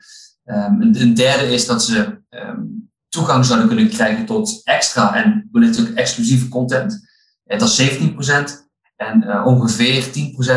Um, 0.50 0.82
een, 0.82 1.14
derde 1.14 1.52
is 1.52 1.66
dat 1.66 1.84
ze 1.84 2.22
um, 2.30 2.90
toegang 3.08 3.44
zouden 3.44 3.68
kunnen 3.68 3.88
krijgen 3.88 4.26
tot 4.26 4.60
extra 4.64 5.14
en 5.14 5.48
ook 5.52 5.88
exclusieve 5.94 6.48
content. 6.48 7.08
En 7.44 7.58
dat 7.58 7.68
is 7.68 7.98
17%. 7.98 8.68
En 8.96 9.22
uh, 9.22 9.46
ongeveer 9.46 10.04
10% 10.04 10.10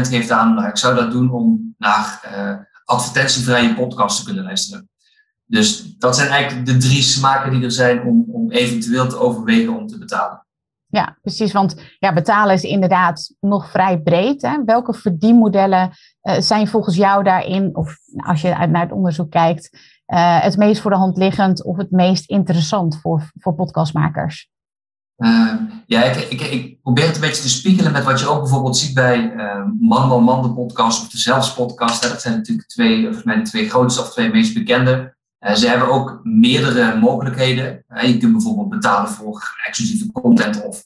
geeft 0.08 0.32
aan, 0.32 0.54
nou, 0.54 0.68
ik 0.68 0.78
zou 0.78 0.96
dat 0.96 1.12
doen 1.12 1.32
om 1.32 1.76
naar 1.78 2.22
uh, 2.36 2.56
advertentievrije 2.86 3.74
podcasts 3.74 4.20
te 4.20 4.26
kunnen 4.26 4.44
luisteren. 4.44 4.90
Dus 5.46 5.98
dat 5.98 6.16
zijn 6.16 6.30
eigenlijk 6.30 6.66
de 6.66 6.78
drie 6.78 7.02
smaken 7.02 7.52
die 7.52 7.64
er 7.64 7.72
zijn 7.72 8.04
om, 8.04 8.26
om 8.28 8.52
eventueel 8.52 9.08
te 9.08 9.18
overwegen 9.18 9.76
om 9.76 9.88
te 9.88 9.98
betalen. 9.98 10.43
Ja, 10.94 11.18
precies. 11.22 11.52
Want 11.52 11.76
ja, 12.00 12.14
betalen 12.14 12.54
is 12.54 12.64
inderdaad 12.64 13.34
nog 13.40 13.70
vrij 13.70 14.00
breed. 14.02 14.42
Hè? 14.42 14.64
Welke 14.66 14.94
verdienmodellen 14.94 15.92
uh, 16.24 16.36
zijn 16.40 16.68
volgens 16.68 16.96
jou 16.96 17.24
daarin, 17.24 17.76
of 17.76 17.98
als 18.26 18.42
je 18.42 18.48
naar 18.48 18.82
het 18.82 18.92
onderzoek 18.92 19.32
kijkt, 19.32 19.70
uh, 20.08 20.42
het 20.42 20.58
meest 20.58 20.82
voor 20.82 20.92
de 20.92 20.98
hand 20.98 21.18
liggend 21.18 21.64
of 21.64 21.78
het 21.78 21.92
meest 21.92 22.30
interessant 22.30 23.00
voor, 23.02 23.32
voor 23.40 23.54
podcastmakers? 23.54 24.50
Uh, 25.18 25.54
ja, 25.86 26.04
ik, 26.04 26.16
ik, 26.16 26.42
ik, 26.42 26.82
probeer 26.82 27.06
het 27.06 27.16
een 27.16 27.22
beetje 27.22 27.42
te 27.42 27.50
spiegelen 27.50 27.92
met 27.92 28.04
wat 28.04 28.20
je 28.20 28.28
ook 28.28 28.40
bijvoorbeeld 28.40 28.78
ziet 28.78 28.94
bij 28.94 29.34
Man 29.80 30.08
Man 30.08 30.24
Man, 30.24 30.42
de 30.42 30.54
podcast 30.54 31.02
of 31.02 31.10
de 31.10 31.18
Zelfs 31.18 31.54
podcast. 31.54 32.04
Hè. 32.04 32.10
Dat 32.10 32.22
zijn 32.22 32.36
natuurlijk 32.36 32.68
twee, 32.68 33.04
volgens 33.04 33.24
mij 33.24 33.36
de 33.36 33.42
twee 33.42 33.70
grootste 33.70 34.02
of 34.02 34.12
twee 34.12 34.32
meest 34.32 34.54
bekende. 34.54 35.16
Ze 35.54 35.68
hebben 35.68 35.92
ook 35.92 36.20
meerdere 36.24 37.00
mogelijkheden. 37.00 37.86
je 38.02 38.18
kunt 38.18 38.32
bijvoorbeeld 38.32 38.70
betalen 38.70 39.10
voor 39.10 39.56
exclusieve 39.68 40.12
content 40.12 40.64
of 40.64 40.84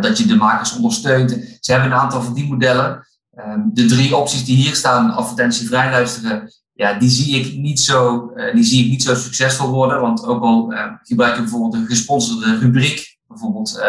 dat 0.00 0.18
je 0.18 0.26
de 0.26 0.36
makers 0.36 0.76
ondersteunt. 0.76 1.30
Ze 1.60 1.72
hebben 1.72 1.90
een 1.90 1.98
aantal 1.98 2.22
verdienmodellen. 2.22 3.06
Um, 3.38 3.70
de 3.72 3.86
drie 3.86 4.16
opties 4.16 4.44
die 4.44 4.56
hier 4.56 4.74
staan, 4.74 5.10
advertentievrij 5.10 5.90
luisteren, 5.90 6.52
ja, 6.72 6.98
die 6.98 7.08
zie 7.08 7.40
ik 7.40 7.56
niet 7.56 7.80
zo, 7.80 8.30
die 8.54 8.64
zie 8.64 8.84
ik 8.84 8.90
niet 8.90 9.02
zo 9.02 9.14
succesvol 9.14 9.70
worden. 9.70 10.00
Want 10.00 10.26
ook 10.26 10.42
al 10.42 10.72
uh, 10.72 10.92
gebruik 11.02 11.34
je 11.34 11.40
bijvoorbeeld 11.40 11.74
een 11.74 11.86
gesponsorde 11.86 12.58
rubriek, 12.58 13.18
bijvoorbeeld 13.28 13.82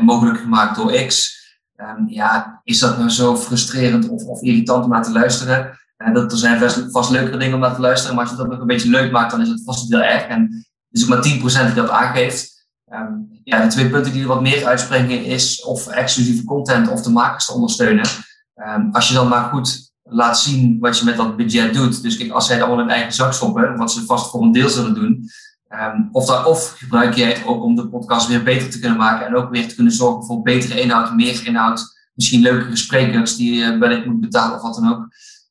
mogelijk 0.00 0.38
gemaakt 0.38 0.76
door 0.76 0.92
X. 1.06 1.36
Um, 1.76 2.08
ja, 2.08 2.60
is 2.64 2.78
dat 2.78 2.98
nou 2.98 3.10
zo 3.10 3.36
frustrerend 3.36 4.08
of, 4.08 4.24
of 4.24 4.42
irritant 4.42 4.84
om 4.84 4.90
naar 4.90 5.02
te 5.02 5.12
luisteren? 5.12 5.78
Dat, 5.98 6.32
er 6.32 6.38
zijn 6.38 6.90
vast, 6.90 7.10
leukere 7.10 7.36
dingen 7.36 7.54
om 7.54 7.60
naar 7.60 7.74
te 7.74 7.80
luisteren, 7.80 8.14
maar 8.14 8.24
als 8.24 8.32
je 8.32 8.40
dat 8.40 8.48
nog 8.50 8.60
een 8.60 8.66
beetje 8.66 8.90
leuk 8.90 9.12
maakt, 9.12 9.30
dan 9.30 9.40
is 9.40 9.48
het 9.48 9.62
vast 9.64 9.90
heel 9.90 10.02
erg. 10.02 10.22
En 10.22 10.66
dus 10.88 11.02
ook 11.02 11.08
maar 11.08 11.62
10% 11.62 11.66
die 11.66 11.74
dat 11.74 11.90
aangeeft. 11.90 12.66
Um, 12.92 13.40
ja, 13.44 13.62
de 13.62 13.68
twee 13.68 13.90
punten 13.90 14.12
die 14.12 14.22
er 14.22 14.28
wat 14.28 14.42
meer 14.42 14.66
uitspringen 14.66 15.24
is 15.24 15.62
of 15.62 15.86
exclusieve 15.86 16.44
content 16.44 16.88
of 16.88 17.02
de 17.02 17.10
makers 17.10 17.46
te 17.46 17.52
ondersteunen. 17.52 18.06
Um, 18.54 18.88
als 18.92 19.08
je 19.08 19.14
dan 19.14 19.28
maar 19.28 19.44
goed 19.44 19.92
laat 20.02 20.38
zien 20.38 20.78
wat 20.80 20.98
je 20.98 21.04
met 21.04 21.16
dat 21.16 21.36
budget 21.36 21.74
doet. 21.74 22.02
Dus 22.02 22.30
als 22.30 22.46
zij 22.46 22.56
het 22.56 22.64
allemaal 22.64 22.84
in 22.84 22.90
eigen 22.90 23.12
zak 23.12 23.32
stoppen, 23.32 23.76
wat 23.76 23.92
ze 23.92 24.04
vast 24.04 24.30
voor 24.30 24.42
een 24.42 24.52
deel 24.52 24.68
zullen 24.68 24.94
doen. 24.94 25.30
Um, 25.70 26.08
of, 26.12 26.26
daar, 26.26 26.46
of 26.46 26.74
gebruik 26.76 27.14
jij 27.14 27.28
het 27.28 27.46
ook 27.46 27.62
om 27.62 27.76
de 27.76 27.88
podcast 27.88 28.28
weer 28.28 28.42
beter 28.42 28.70
te 28.70 28.78
kunnen 28.78 28.98
maken 28.98 29.26
en 29.26 29.36
ook 29.36 29.50
weer 29.50 29.68
te 29.68 29.74
kunnen 29.74 29.92
zorgen 29.92 30.24
voor 30.24 30.42
betere 30.42 30.80
inhoud, 30.80 31.14
meer 31.14 31.46
inhoud, 31.46 31.96
misschien 32.14 32.40
leukere 32.40 32.76
sprekers 32.76 33.36
die 33.36 33.54
je 33.54 33.78
wellicht 33.78 34.06
moet 34.06 34.20
betalen 34.20 34.56
of 34.56 34.62
wat 34.62 34.74
dan 34.74 34.90
ook. 34.92 35.08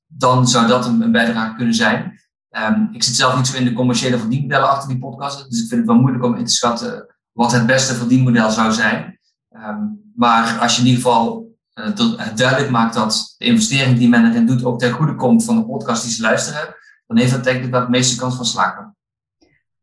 Dan 0.07 0.47
zou 0.47 0.67
dat 0.67 0.85
een, 0.85 1.11
bijdrage 1.11 1.55
kunnen 1.55 1.73
zijn. 1.73 2.19
Um, 2.51 2.89
ik 2.91 3.03
zit 3.03 3.15
zelf 3.15 3.35
niet 3.35 3.47
zo 3.47 3.57
in 3.57 3.65
de 3.65 3.73
commerciële 3.73 4.17
verdienmodellen 4.17 4.69
achter 4.69 4.89
die 4.89 4.99
podcast, 4.99 5.49
dus 5.49 5.61
ik 5.61 5.67
vind 5.67 5.81
het 5.81 5.89
wel 5.89 5.99
moeilijk 5.99 6.23
om 6.23 6.35
in 6.35 6.45
te 6.45 6.51
schatten 6.51 7.15
wat 7.31 7.51
het 7.51 7.65
beste 7.65 7.93
verdienmodel 7.93 8.51
zou 8.51 8.71
zijn. 8.71 9.19
Um, 9.55 10.11
maar 10.15 10.59
als 10.59 10.75
je 10.75 10.81
in 10.81 10.87
ieder 10.87 11.03
geval 11.03 11.55
uh, 11.73 12.35
duidelijk 12.35 12.69
maakt 12.69 12.93
dat 12.93 13.35
de 13.37 13.45
investering 13.45 13.97
die 13.97 14.09
men 14.09 14.25
erin 14.25 14.45
doet 14.45 14.63
ook 14.63 14.79
ten 14.79 14.91
goede 14.91 15.15
komt 15.15 15.43
van 15.43 15.55
de 15.55 15.65
podcast 15.65 16.03
die 16.03 16.11
ze 16.11 16.21
luisteren, 16.21 16.75
dan 17.07 17.17
heeft 17.17 17.31
dat 17.31 17.43
denk 17.43 17.63
ik 17.63 17.71
wel 17.71 17.81
de 17.81 17.89
meeste 17.89 18.19
kans 18.19 18.35
van 18.35 18.45
slagen. 18.45 18.95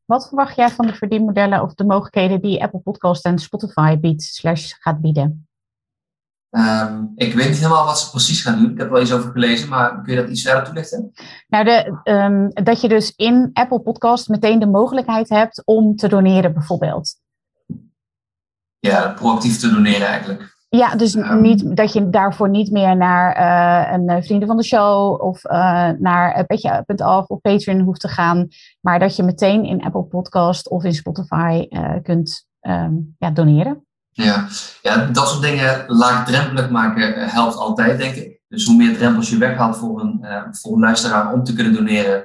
Wat 0.05 0.29
verwacht 0.29 0.57
jij 0.57 0.71
van 0.71 0.87
de 0.87 0.95
verdienmodellen 0.95 1.63
of 1.63 1.75
de 1.75 1.85
mogelijkheden 1.85 2.41
die 2.41 2.63
Apple 2.63 2.81
Podcast 2.81 3.25
en 3.25 3.39
Spotify 3.39 3.99
biedt, 3.99 4.23
slash 4.23 4.73
gaat 4.79 5.01
bieden? 5.01 5.49
Um, 6.57 7.13
ik 7.17 7.35
weet 7.35 7.49
niet 7.49 7.57
helemaal 7.57 7.85
wat 7.85 7.99
ze 7.99 8.11
precies 8.11 8.43
gaan 8.43 8.59
doen. 8.59 8.71
Ik 8.71 8.79
heb 8.79 8.87
er 8.87 8.93
wel 8.93 9.03
iets 9.03 9.13
over 9.13 9.31
gelezen, 9.31 9.69
maar 9.69 10.03
kun 10.03 10.15
je 10.15 10.21
dat 10.21 10.31
iets 10.31 10.43
verder 10.43 10.65
toelichten? 10.65 11.13
Nou, 11.49 11.65
de, 11.65 12.01
um, 12.05 12.51
dat 12.65 12.81
je 12.81 12.89
dus 12.89 13.13
in 13.17 13.51
Apple 13.53 13.81
Podcast 13.81 14.29
meteen 14.29 14.59
de 14.59 14.67
mogelijkheid 14.67 15.29
hebt 15.29 15.63
om 15.65 15.97
te 15.97 16.09
doneren, 16.09 16.53
bijvoorbeeld. 16.53 17.15
Ja, 18.79 19.09
proactief 19.09 19.59
te 19.59 19.71
doneren 19.71 20.07
eigenlijk. 20.07 20.57
Ja, 20.69 20.95
dus 20.95 21.15
niet, 21.41 21.77
dat 21.77 21.93
je 21.93 22.11
daarvoor 22.11 22.49
niet 22.49 22.71
meer 22.71 22.97
naar 22.97 23.39
uh, 23.39 23.93
een 23.93 24.09
eh, 24.09 24.23
vrienden 24.23 24.49
van 24.49 24.57
de 24.57 24.65
show 24.65 25.23
of 25.23 25.45
uh, 25.45 25.89
naar 25.99 26.45
petje.af 26.47 27.27
of 27.27 27.41
Patreon 27.41 27.81
hoeft 27.81 28.01
te 28.01 28.09
gaan. 28.09 28.49
Maar 28.81 28.99
dat 28.99 29.17
je 29.17 29.23
meteen 29.23 29.65
in 29.65 29.85
Apple 29.85 30.05
Podcast 30.05 30.69
of 30.69 30.85
in 30.85 30.95
Spotify 30.95 31.67
uh, 31.69 31.95
kunt 32.03 32.47
ja, 33.19 33.31
doneren. 33.33 33.85
Ja. 34.17 34.49
ja, 34.83 35.07
dat 35.07 35.29
soort 35.29 35.43
dingen 35.43 35.85
laagdrempelig 35.87 36.71
maken 36.71 37.29
helpt 37.29 37.57
altijd, 37.57 37.99
denk 37.99 38.15
ik. 38.15 38.41
Dus 38.49 38.67
hoe 38.67 38.77
meer 38.77 38.97
drempels 38.97 39.31
je 39.31 39.39
weghaalt 39.39 39.77
voor 39.77 40.01
een, 40.01 40.27
voor 40.51 40.73
een 40.73 40.81
luisteraar 40.81 41.33
om 41.33 41.45
te 41.45 41.55
kunnen 41.55 41.73
doneren, 41.73 42.25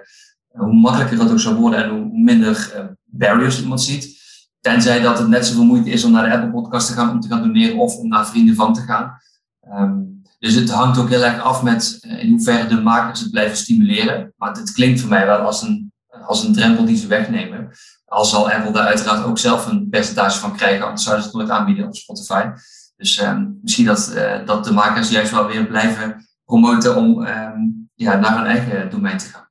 hoe 0.51 0.73
makkelijker 0.73 1.17
dat 1.17 1.31
ook 1.31 1.39
zou 1.39 1.55
worden 1.55 1.83
en 1.83 1.89
hoe 1.89 2.09
minder 2.11 2.71
barriers 3.03 3.61
iemand 3.61 3.81
ziet. 3.81 4.17
Tenzij 4.61 4.99
dat 5.01 5.17
het 5.17 5.27
net 5.27 5.45
zoveel 5.45 5.63
moeite 5.63 5.89
is 5.89 6.03
om 6.03 6.11
naar 6.11 6.29
de 6.29 6.35
Apple 6.35 6.51
Podcast 6.51 6.87
te 6.87 6.93
gaan 6.93 7.09
om 7.09 7.19
te 7.19 7.27
gaan 7.27 7.41
doneren 7.41 7.77
of 7.77 7.95
om 7.95 8.07
naar 8.07 8.27
vrienden 8.27 8.55
van 8.55 8.73
te 8.73 8.81
gaan. 8.81 9.17
Ehm, 9.61 9.97
dus 10.39 10.53
het 10.53 10.69
hangt 10.69 10.97
ook 10.97 11.09
heel 11.09 11.23
erg 11.23 11.41
af 11.41 11.63
met 11.63 11.97
eh, 12.01 12.23
in 12.23 12.29
hoeverre 12.29 12.67
de 12.67 12.81
makers 12.81 13.19
het 13.19 13.31
blijven 13.31 13.57
stimuleren. 13.57 14.33
Maar 14.37 14.51
het 14.51 14.71
klinkt 14.71 14.99
voor 14.99 15.09
mij 15.09 15.25
wel 15.25 15.37
als 15.37 15.61
een, 15.61 15.91
als 16.25 16.43
een 16.43 16.53
drempel 16.53 16.85
die 16.85 16.97
ze 16.97 17.07
wegnemen. 17.07 17.71
Al 18.09 18.25
zal 18.25 18.51
Apple 18.51 18.71
daar 18.71 18.87
uiteraard 18.87 19.23
ook 19.25 19.37
zelf 19.37 19.67
een 19.67 19.89
percentage 19.89 20.39
van 20.39 20.55
krijgen, 20.55 20.85
anders 20.85 21.03
zouden 21.03 21.23
ze 21.25 21.29
het 21.29 21.39
nooit 21.39 21.59
aanbieden 21.59 21.85
op 21.85 21.95
Spotify. 21.95 22.49
Dus 22.95 23.21
um, 23.21 23.59
misschien 23.61 23.85
dat, 23.85 24.11
uh, 24.15 24.45
dat 24.45 24.63
de 24.63 24.73
makers 24.73 25.09
juist 25.09 25.31
wel 25.31 25.47
weer 25.47 25.65
blijven 25.65 26.27
promoten 26.45 26.95
om 26.95 27.27
um, 27.27 27.89
ja, 27.95 28.15
naar 28.15 28.37
hun 28.37 28.45
eigen 28.45 28.89
domein 28.89 29.17
te 29.17 29.25
gaan. 29.25 29.49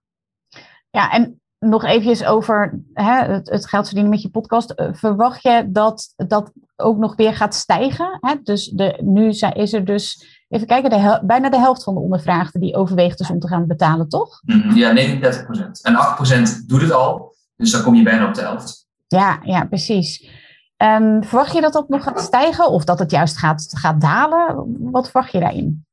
Ja, 0.91 1.11
en 1.11 1.41
nog 1.59 1.85
eventjes 1.85 2.25
over 2.25 2.81
hè, 2.93 3.33
het, 3.33 3.51
het, 3.51 3.69
geld 3.69 3.85
verdienen 3.85 4.11
met 4.13 4.23
je 4.23 4.31
podcast. 4.31 4.71
Eh, 4.71 4.89
verwacht 4.93 5.43
je 5.43 5.65
dat 5.69 6.13
dat 6.17 6.53
ook 6.77 6.99
nog 6.99 7.17
weer 7.17 7.35
gaat 7.35 7.55
stijgen? 7.55 8.19
Hè? 8.21 8.35
Dus 8.43 8.69
de, 8.69 8.99
nu 9.03 9.29
is 9.29 9.73
er 9.73 9.85
dus, 9.85 10.27
even 10.49 10.67
kijken, 10.67 10.91
de 10.91 11.21
bijna 11.25 11.51
de 11.51 11.59
helft 11.59 11.83
van 11.83 11.95
de 11.95 12.01
ondervraagden 12.01 12.61
die 12.61 12.77
overweegt 12.77 13.19
dus 13.19 13.31
om 13.31 13.39
te 13.39 13.49
gaan 13.49 13.67
betalen, 13.67 14.09
toch? 14.09 14.41
Mhm, 14.43 14.77
ja, 14.77 14.93
39 14.93 15.45
procent. 15.45 15.83
En 15.83 15.97
8 15.97 16.15
procent 16.15 16.69
doet 16.69 16.81
het 16.81 16.93
al, 16.93 17.28
dus 17.59 17.71
dan 17.71 17.83
kom 17.83 17.95
je 17.95 18.03
bijna 18.03 18.29
op 18.29 18.35
de 18.35 18.41
helft. 18.41 18.87
Ja, 19.07 19.41
ja 19.43 19.65
precies. 19.65 20.29
Um, 20.77 21.25
verwacht 21.25 21.53
je 21.53 21.61
dat 21.61 21.73
dat 21.73 21.89
nog 21.89 22.03
gaat 22.03 22.21
stijgen 22.21 22.71
of 22.71 22.85
dat 22.85 22.99
het 22.99 23.11
juist 23.11 23.39
gaat, 23.39 23.67
gaat 23.71 24.01
dalen? 24.01 24.77
Wat 24.91 25.11
verwacht 25.11 25.33
je 25.33 25.41
daarin? 25.41 25.87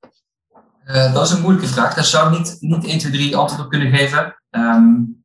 Uh, 0.85 1.13
dat 1.13 1.25
is 1.25 1.31
een 1.31 1.41
moeilijke 1.41 1.67
vraag. 1.67 1.93
Daar 1.93 2.03
zou 2.03 2.33
ik 2.33 2.37
niet, 2.37 2.57
niet 2.59 2.85
1, 2.85 2.97
2, 2.99 3.11
3 3.11 3.37
antwoord 3.37 3.63
op 3.63 3.69
kunnen 3.69 3.89
geven. 3.89 4.41
Um, 4.49 5.23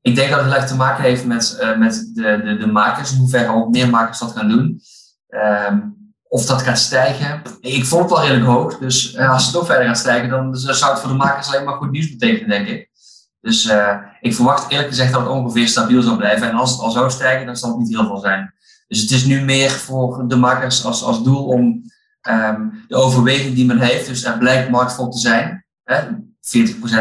ik 0.00 0.14
denk 0.14 0.30
dat 0.30 0.52
het 0.52 0.66
te 0.66 0.76
maken 0.76 1.02
heeft 1.02 1.26
met, 1.26 1.58
uh, 1.60 1.78
met 1.78 2.10
de, 2.14 2.40
de, 2.44 2.56
de 2.56 2.66
makers, 2.66 3.12
in 3.12 3.18
hoeverre 3.18 3.52
ook 3.52 3.70
meer 3.70 3.90
makers 3.90 4.18
dat 4.18 4.32
gaan 4.32 4.48
doen. 4.48 4.80
Um, 5.28 5.96
of 6.28 6.46
dat 6.46 6.62
gaat 6.62 6.78
stijgen. 6.78 7.42
Ik 7.60 7.84
vond 7.84 8.02
het 8.02 8.10
wel 8.10 8.20
redelijk 8.20 8.46
hoog, 8.46 8.78
dus 8.78 9.14
uh, 9.14 9.32
als 9.32 9.44
het 9.44 9.54
nog 9.54 9.66
verder 9.66 9.86
gaat 9.86 9.98
stijgen, 9.98 10.28
dan 10.28 10.56
zou 10.56 10.92
het 10.92 11.00
voor 11.00 11.10
de 11.10 11.16
makers 11.16 11.48
alleen 11.48 11.64
maar 11.64 11.74
goed 11.74 11.90
nieuws 11.90 12.10
betekenen, 12.10 12.48
denk 12.48 12.66
ik. 12.66 12.87
Dus 13.48 13.64
uh, 13.64 13.96
ik 14.20 14.34
verwacht 14.34 14.70
eerlijk 14.70 14.88
gezegd 14.88 15.12
dat 15.12 15.20
het 15.20 15.30
ongeveer 15.30 15.68
stabiel 15.68 16.02
zal 16.02 16.16
blijven. 16.16 16.48
En 16.48 16.54
als 16.54 16.70
het 16.70 16.80
al 16.80 16.90
zou 16.90 17.10
stijgen, 17.10 17.46
dan 17.46 17.56
zal 17.56 17.70
het 17.70 17.78
niet 17.78 17.88
heel 17.88 18.06
veel 18.06 18.18
zijn. 18.18 18.54
Dus 18.88 19.00
het 19.00 19.10
is 19.10 19.24
nu 19.24 19.40
meer 19.40 19.70
voor 19.70 20.28
de 20.28 20.36
makers 20.36 20.84
als, 20.84 21.02
als 21.02 21.22
doel 21.22 21.44
om 21.46 21.82
um, 22.28 22.84
de 22.88 22.96
overweging 22.96 23.54
die 23.54 23.66
men 23.66 23.78
heeft, 23.78 24.06
dus 24.06 24.24
er 24.24 24.38
blijkt 24.38 24.70
marktvol 24.70 25.08
te 25.08 25.18
zijn. 25.18 25.64
Hè, 25.84 26.00
40% 26.02 26.08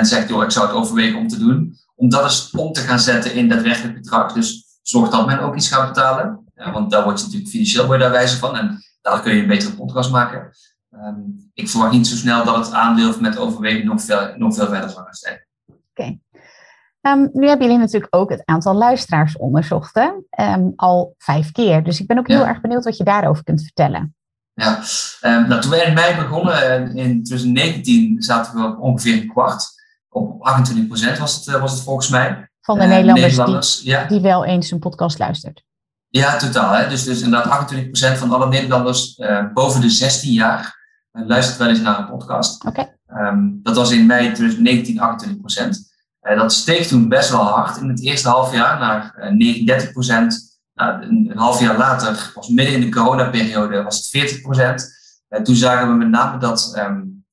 zegt, 0.01 0.29
joh, 0.29 0.43
ik 0.43 0.51
zou 0.51 0.67
het 0.67 0.75
overwegen 0.75 1.19
om 1.19 1.27
te 1.27 1.39
doen 1.39 1.77
om 1.95 2.09
dat 2.09 2.23
eens 2.23 2.51
om 2.51 2.71
te 2.71 2.81
gaan 2.81 2.99
zetten 2.99 3.33
in 3.33 3.49
daadwerkelijk 3.49 3.93
bedrag. 3.93 4.33
Dus 4.33 4.79
zorg 4.81 5.09
dat 5.09 5.25
men 5.25 5.39
ook 5.39 5.55
iets 5.55 5.69
gaat 5.69 5.87
betalen. 5.87 6.45
Ja, 6.55 6.71
want 6.71 6.91
daar 6.91 7.03
word 7.03 7.19
je 7.19 7.25
natuurlijk 7.25 7.51
financieel 7.51 7.87
bij 7.87 7.97
daar 7.97 8.11
wijze 8.11 8.37
van. 8.37 8.55
En 8.55 8.83
daar 9.01 9.21
kun 9.21 9.35
je 9.35 9.41
een 9.41 9.47
betere 9.47 9.75
podcast 9.75 10.11
maken. 10.11 10.51
Um, 10.91 11.49
ik 11.53 11.69
verwacht 11.69 11.91
niet 11.91 12.07
zo 12.07 12.15
snel 12.15 12.45
dat 12.45 12.65
het 12.65 12.73
aandeel 12.73 13.19
met 13.19 13.37
overweging 13.37 13.83
nog 13.83 14.01
veel, 14.01 14.33
nog 14.37 14.55
veel 14.55 14.67
verder 14.67 14.89
zal 14.89 15.03
gaan 15.03 15.13
stijgen. 15.13 15.47
Oké. 15.97 16.19
Um, 17.01 17.29
nu 17.33 17.47
hebben 17.47 17.67
jullie 17.67 17.81
natuurlijk 17.81 18.15
ook 18.15 18.29
het 18.29 18.41
aantal 18.45 18.73
luisteraars 18.73 19.37
onderzocht, 19.37 19.95
hè? 19.95 20.09
Um, 20.53 20.73
al 20.75 21.15
vijf 21.17 21.51
keer. 21.51 21.83
Dus 21.83 21.99
ik 21.99 22.07
ben 22.07 22.17
ook 22.17 22.27
heel 22.27 22.41
ja. 22.41 22.47
erg 22.47 22.61
benieuwd 22.61 22.83
wat 22.83 22.97
je 22.97 23.03
daarover 23.03 23.43
kunt 23.43 23.61
vertellen. 23.61 24.15
Ja, 24.53 24.83
nou, 25.21 25.61
toen 25.61 25.71
wij 25.71 25.85
in 25.85 25.93
mei 25.93 26.15
begonnen, 26.15 26.53
eh, 26.53 27.05
in 27.05 27.23
2019, 27.23 28.21
zaten 28.21 28.59
we 28.59 28.67
op 28.67 28.79
ongeveer 28.79 29.13
een 29.13 29.27
kwart 29.27 29.75
op 30.17 30.43
28 30.43 30.87
procent 30.87 31.17
was 31.17 31.35
het, 31.35 31.47
eh, 31.47 31.61
was 31.61 31.71
het 31.71 31.81
volgens 31.81 32.09
mij. 32.09 32.49
Van 32.61 32.77
de 32.77 32.83
uh, 32.83 32.89
Nederlanders, 32.89 33.27
Nederlanders 33.27 33.79
die, 33.79 33.89
ja. 33.89 34.05
die, 34.05 34.21
wel 34.21 34.45
eens 34.45 34.71
een 34.71 34.79
podcast 34.79 35.19
luistert. 35.19 35.63
Ja, 36.07 36.37
totaal. 36.37 36.73
Hè? 36.73 36.89
Dus, 36.89 37.03
dus 37.03 37.21
inderdaad 37.21 37.51
28 37.51 37.89
procent 37.89 38.17
van 38.17 38.31
alle 38.31 38.47
Nederlanders 38.47 39.17
uh, 39.17 39.53
boven 39.53 39.81
de 39.81 39.89
16 39.89 40.31
jaar 40.31 40.75
luistert 41.11 41.57
wel 41.57 41.67
eens 41.67 41.81
naar 41.81 41.99
een 41.99 42.09
podcast. 42.09 42.65
Okay. 42.65 42.97
Um, 43.07 43.59
dat 43.63 43.75
was 43.75 43.91
in 43.91 44.05
mei 44.05 44.31
2019 44.31 44.99
28 44.99 45.39
procent. 45.39 45.86
Dat 46.35 46.53
steeg 46.53 46.87
toen 46.87 47.09
best 47.09 47.29
wel 47.29 47.43
hard 47.43 47.77
in 47.77 47.89
het 47.89 48.03
eerste 48.03 48.29
half 48.29 48.53
jaar 48.53 48.79
naar 48.79 49.31
39 49.33 49.91
procent. 49.91 50.59
Nou, 50.73 51.01
een, 51.01 51.31
half 51.35 51.59
jaar 51.59 51.77
later, 51.77 52.31
was 52.33 52.47
midden 52.47 52.75
in 52.75 52.81
de 52.81 52.89
coronaperiode, 52.89 53.83
was 53.83 53.97
het 53.97 54.07
40 54.07 54.41
procent. 54.41 54.95
toen 55.43 55.55
zagen 55.55 55.87
we 55.87 55.93
met 55.93 56.09
name 56.09 56.37
dat 56.37 56.73
um, 56.77 57.25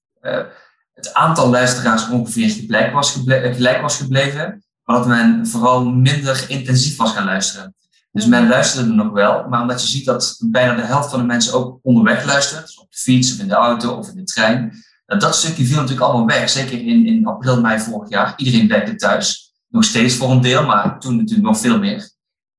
het 0.94 1.14
aantal 1.14 1.50
luisteraars 1.50 2.08
ongeveer 2.08 2.50
gelijk 2.50 2.92
was, 2.92 3.12
gebleven, 3.12 3.54
gelijk 3.54 3.80
was 3.80 3.96
gebleven, 3.96 4.64
maar 4.84 4.96
dat 4.96 5.06
men 5.06 5.46
vooral 5.46 5.84
minder 5.84 6.44
intensief 6.48 6.96
was 6.96 7.12
gaan 7.12 7.24
luisteren. 7.24 7.74
Dus 8.12 8.26
men 8.26 8.48
luisterde 8.48 8.92
nog 8.92 9.12
wel, 9.12 9.48
maar 9.48 9.60
omdat 9.60 9.80
je 9.82 9.88
ziet 9.88 10.04
dat 10.04 10.36
bijna 10.40 10.74
de 10.74 10.82
helft 10.82 11.10
van 11.10 11.18
de 11.18 11.26
mensen 11.26 11.54
ook 11.54 11.78
onderweg 11.82 12.24
luistert, 12.24 12.66
dus 12.66 12.78
op 12.78 12.90
de 12.90 12.98
fiets 12.98 13.32
of 13.32 13.38
in 13.38 13.48
de 13.48 13.54
auto 13.54 13.92
of 13.92 14.08
in 14.08 14.14
de 14.14 14.24
trein, 14.24 14.84
nou, 15.06 15.20
dat 15.20 15.36
stukje 15.36 15.64
viel 15.64 15.76
natuurlijk 15.76 16.06
allemaal 16.06 16.26
weg. 16.26 16.48
Zeker 16.50 16.80
in, 16.80 17.06
in 17.06 17.26
april, 17.26 17.60
mei 17.60 17.80
vorig 17.80 18.08
jaar. 18.08 18.32
Iedereen 18.36 18.68
werkte 18.68 18.94
thuis. 18.94 19.52
Nog 19.68 19.84
steeds 19.84 20.16
voor 20.16 20.30
een 20.30 20.40
deel, 20.40 20.66
maar 20.66 21.00
toen 21.00 21.16
natuurlijk 21.16 21.46
nog 21.46 21.58
veel 21.58 21.78
meer. 21.78 22.10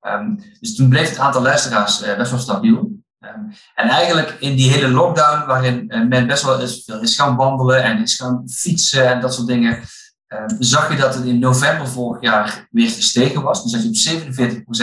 Um, 0.01 0.39
dus 0.59 0.75
toen 0.75 0.89
bleef 0.89 1.09
het 1.09 1.19
aantal 1.19 1.41
luisteraars 1.41 2.03
uh, 2.03 2.17
best 2.17 2.31
wel 2.31 2.39
stabiel. 2.39 2.77
Um, 3.19 3.53
en 3.75 3.87
eigenlijk 3.87 4.37
in 4.39 4.55
die 4.55 4.71
hele 4.71 4.87
lockdown, 4.87 5.47
waarin 5.47 5.85
uh, 5.87 6.07
men 6.07 6.27
best 6.27 6.43
wel 6.43 6.59
is, 6.59 6.87
is 7.01 7.15
gaan 7.15 7.35
wandelen 7.35 7.83
en 7.83 8.01
is 8.01 8.15
gaan 8.15 8.49
fietsen 8.49 9.09
en 9.09 9.21
dat 9.21 9.33
soort 9.33 9.47
dingen, 9.47 9.79
um, 10.27 10.55
zag 10.59 10.91
je 10.91 10.97
dat 10.97 11.15
het 11.15 11.25
in 11.25 11.39
november 11.39 11.87
vorig 11.87 12.21
jaar 12.21 12.67
weer 12.71 12.89
gestegen 12.89 13.41
was. 13.41 13.63
Dus 13.63 13.71
dat 13.71 13.83
je 13.83 14.23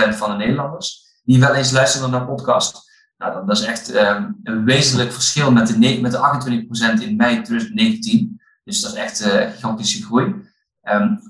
op 0.04 0.12
47% 0.12 0.16
van 0.16 0.30
de 0.30 0.36
Nederlanders 0.36 1.02
die 1.24 1.40
wel 1.40 1.54
eens 1.54 1.70
luisteren 1.70 2.10
naar 2.10 2.26
podcast. 2.26 2.90
Nou, 3.22 3.46
dat, 3.46 3.58
is 3.58 3.64
echt 3.64 3.94
um, 3.94 4.40
een 4.42 4.64
wezenlijk 4.64 5.12
verschil 5.12 5.52
met 5.52 5.66
de, 5.66 5.98
met 6.00 6.12
de 6.12 6.98
28% 6.98 7.02
in 7.02 7.16
mei 7.16 7.42
2019. 7.42 8.40
Dus 8.64 8.80
dat 8.80 8.92
is 8.92 8.98
echt 8.98 9.26
uh, 9.26 9.40
een 9.40 9.52
gigantische 9.52 10.02
groei. 10.02 10.34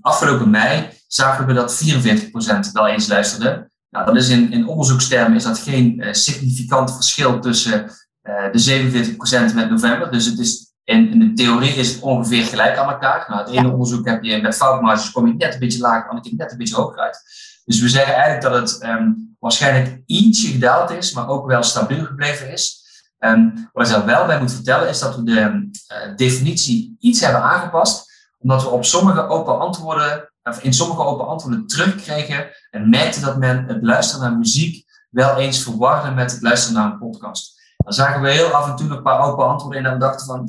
afgelopen 0.01 0.51
mei 0.51 0.89
zagen 1.07 1.47
we 1.47 1.53
dat 1.53 1.85
44% 1.85 2.73
wel 2.73 2.87
eens 2.87 3.09
luisterde. 3.09 3.71
Nou, 3.91 4.07
dat 4.07 4.17
is 4.17 4.29
in, 4.29 4.53
in 4.53 4.67
onderzoekstermen 4.67 5.37
is 5.37 5.45
dat 5.45 5.59
geen 5.59 6.01
uh, 6.01 6.13
significant 6.13 6.95
verschil 6.95 7.41
tussen 7.41 7.91
uh, 8.23 8.53
de 8.53 9.51
47% 9.51 9.55
met 9.55 9.71
november. 9.71 10.11
Dus 10.11 10.25
het 10.25 10.39
is, 10.39 10.75
in, 10.85 11.11
in, 11.11 11.19
de 11.19 11.33
theorie 11.33 11.75
is 11.75 11.93
het 11.93 12.03
ongeveer 12.03 12.45
gelijk 12.45 12.77
aan 12.77 12.93
elkaar. 12.93 13.25
Nou, 13.29 13.41
het 13.41 13.51
ene 13.51 13.73
onderzoek 13.73 14.07
heb 14.07 14.23
je 14.23 14.43
met 14.43 14.57
foutmarges 14.57 15.11
kom 15.11 15.27
je 15.27 15.35
net 15.35 15.55
een 15.55 15.61
beetje 15.61 15.81
lager, 15.81 16.03
het 16.03 16.09
andere 16.09 16.35
net 16.37 16.53
een 16.53 16.59
beetje 16.59 16.75
hoger 16.75 16.99
uit. 16.99 17.23
Dus 17.64 17.81
we 17.81 17.88
zeggen 17.88 18.14
eigenlijk 18.14 18.42
dat 18.42 18.70
het 18.70 18.88
um, 18.88 19.37
waarschijnlijk 19.38 20.03
ietsje 20.07 20.46
gedaald 20.46 20.90
is, 20.90 21.12
maar 21.12 21.29
ook 21.29 21.46
wel 21.46 21.62
stabiel 21.62 22.05
gebleven 22.05 22.53
is. 22.53 22.81
Um, 23.18 23.68
wat 23.72 23.87
ik 23.87 23.92
daar 23.92 24.05
wel 24.05 24.27
bij 24.27 24.38
moet 24.40 24.53
vertellen 24.53 24.88
is 24.88 24.98
dat 24.98 25.16
we 25.16 25.22
de 25.22 25.40
uh, 25.40 26.16
definitie 26.16 26.96
iets 26.98 27.20
hebben 27.20 27.42
aangepast, 27.42 28.11
omdat 28.38 28.62
we 28.62 28.68
op 28.68 28.85
sommige 28.85 29.29
open 29.29 29.59
antwoorden 29.59 30.33
in 30.61 30.75
sommige 30.75 31.03
open 31.05 31.27
antwoorden 31.27 31.66
terugkregen 31.66 32.51
en 32.70 32.88
merkte 32.88 33.20
dat 33.20 33.38
men 33.38 33.64
het 33.64 33.83
luisteren 33.83 34.22
naar 34.29 34.38
muziek 34.38 34.85
wel 35.11 35.37
eens 35.37 35.62
verwarde 35.62 36.11
met 36.11 36.33
het 36.33 36.42
luisteren 36.42 36.77
naar 36.77 36.92
een 36.92 36.98
podcast. 36.98 37.61
Dan 37.77 37.92
zagen 37.92 38.22
we 38.22 38.31
heel 38.31 38.51
af 38.51 38.68
en 38.68 38.77
toe 38.77 38.90
een 38.90 39.03
paar 39.03 39.20
open 39.20 39.46
antwoorden 39.46 39.81
in 39.81 39.87
en 39.87 39.98
dachten 39.98 40.27
van, 40.27 40.46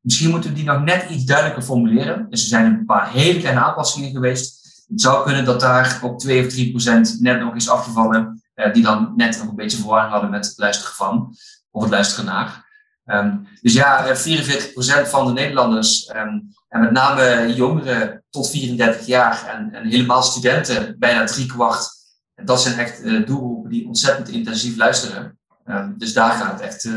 misschien 0.00 0.30
moeten 0.30 0.50
we 0.50 0.56
die 0.56 0.64
nog 0.64 0.82
net 0.82 1.10
iets 1.10 1.24
duidelijker 1.24 1.62
formuleren. 1.62 2.26
Dus 2.30 2.42
er 2.42 2.48
zijn 2.48 2.64
een 2.64 2.84
paar 2.84 3.10
hele 3.10 3.38
kleine 3.38 3.60
aanpassingen 3.60 4.10
geweest. 4.10 4.65
Het 4.88 5.00
zou 5.00 5.24
kunnen 5.24 5.44
dat 5.44 5.60
daar 5.60 5.98
op 6.02 6.18
2 6.18 6.46
of 6.46 6.52
3 6.52 6.70
procent 6.70 7.20
net 7.20 7.40
nog 7.40 7.54
is 7.54 7.68
afgevallen, 7.68 8.42
eh, 8.54 8.72
die 8.72 8.82
dan 8.82 9.12
net 9.16 9.38
nog 9.38 9.48
een 9.48 9.54
beetje 9.54 9.78
verwarring 9.78 10.12
hadden 10.12 10.30
met 10.30 10.46
het 10.46 10.58
luisteren 10.58 10.94
van, 10.94 11.36
of 11.70 11.82
het 11.82 11.90
luisteren 11.90 12.24
naar. 12.24 12.64
Um, 13.04 13.48
dus 13.60 13.72
ja, 13.72 14.16
44% 14.16 15.04
eh, 15.04 15.04
van 15.04 15.26
de 15.26 15.32
Nederlanders, 15.32 16.12
um, 16.14 16.54
en 16.68 16.80
met 16.80 16.90
name 16.90 17.54
jongeren 17.54 18.24
tot 18.30 18.50
34 18.50 19.06
jaar 19.06 19.46
en, 19.46 19.72
en 19.72 19.86
helemaal 19.88 20.22
studenten, 20.22 20.98
bijna 20.98 21.24
drie 21.24 21.46
kwart. 21.46 21.88
En 22.34 22.44
dat 22.44 22.62
zijn 22.62 22.78
echt 22.78 23.04
uh, 23.04 23.26
doelgroepen 23.26 23.70
die 23.70 23.86
ontzettend 23.86 24.28
intensief 24.28 24.76
luisteren. 24.76 25.38
Um, 25.66 25.94
dus 25.98 26.12
daar 26.12 26.30
gaat 26.30 26.52
het 26.52 26.60
echt 26.60 26.88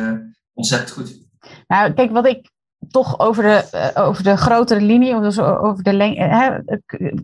ontzettend 0.54 0.92
goed. 0.92 1.20
Nou, 1.68 1.94
kijk, 1.94 2.12
wat 2.12 2.26
ik 2.26 2.50
toch 2.92 3.20
over 3.20 3.44
de, 3.44 3.92
uh, 3.96 4.08
over 4.08 4.24
de 4.24 4.38
grotere 4.38 4.82
linie, 4.82 5.16
of 5.16 5.22
dus 5.22 5.40
over 5.40 5.84
de 5.84 5.94
lengte, 5.94 6.64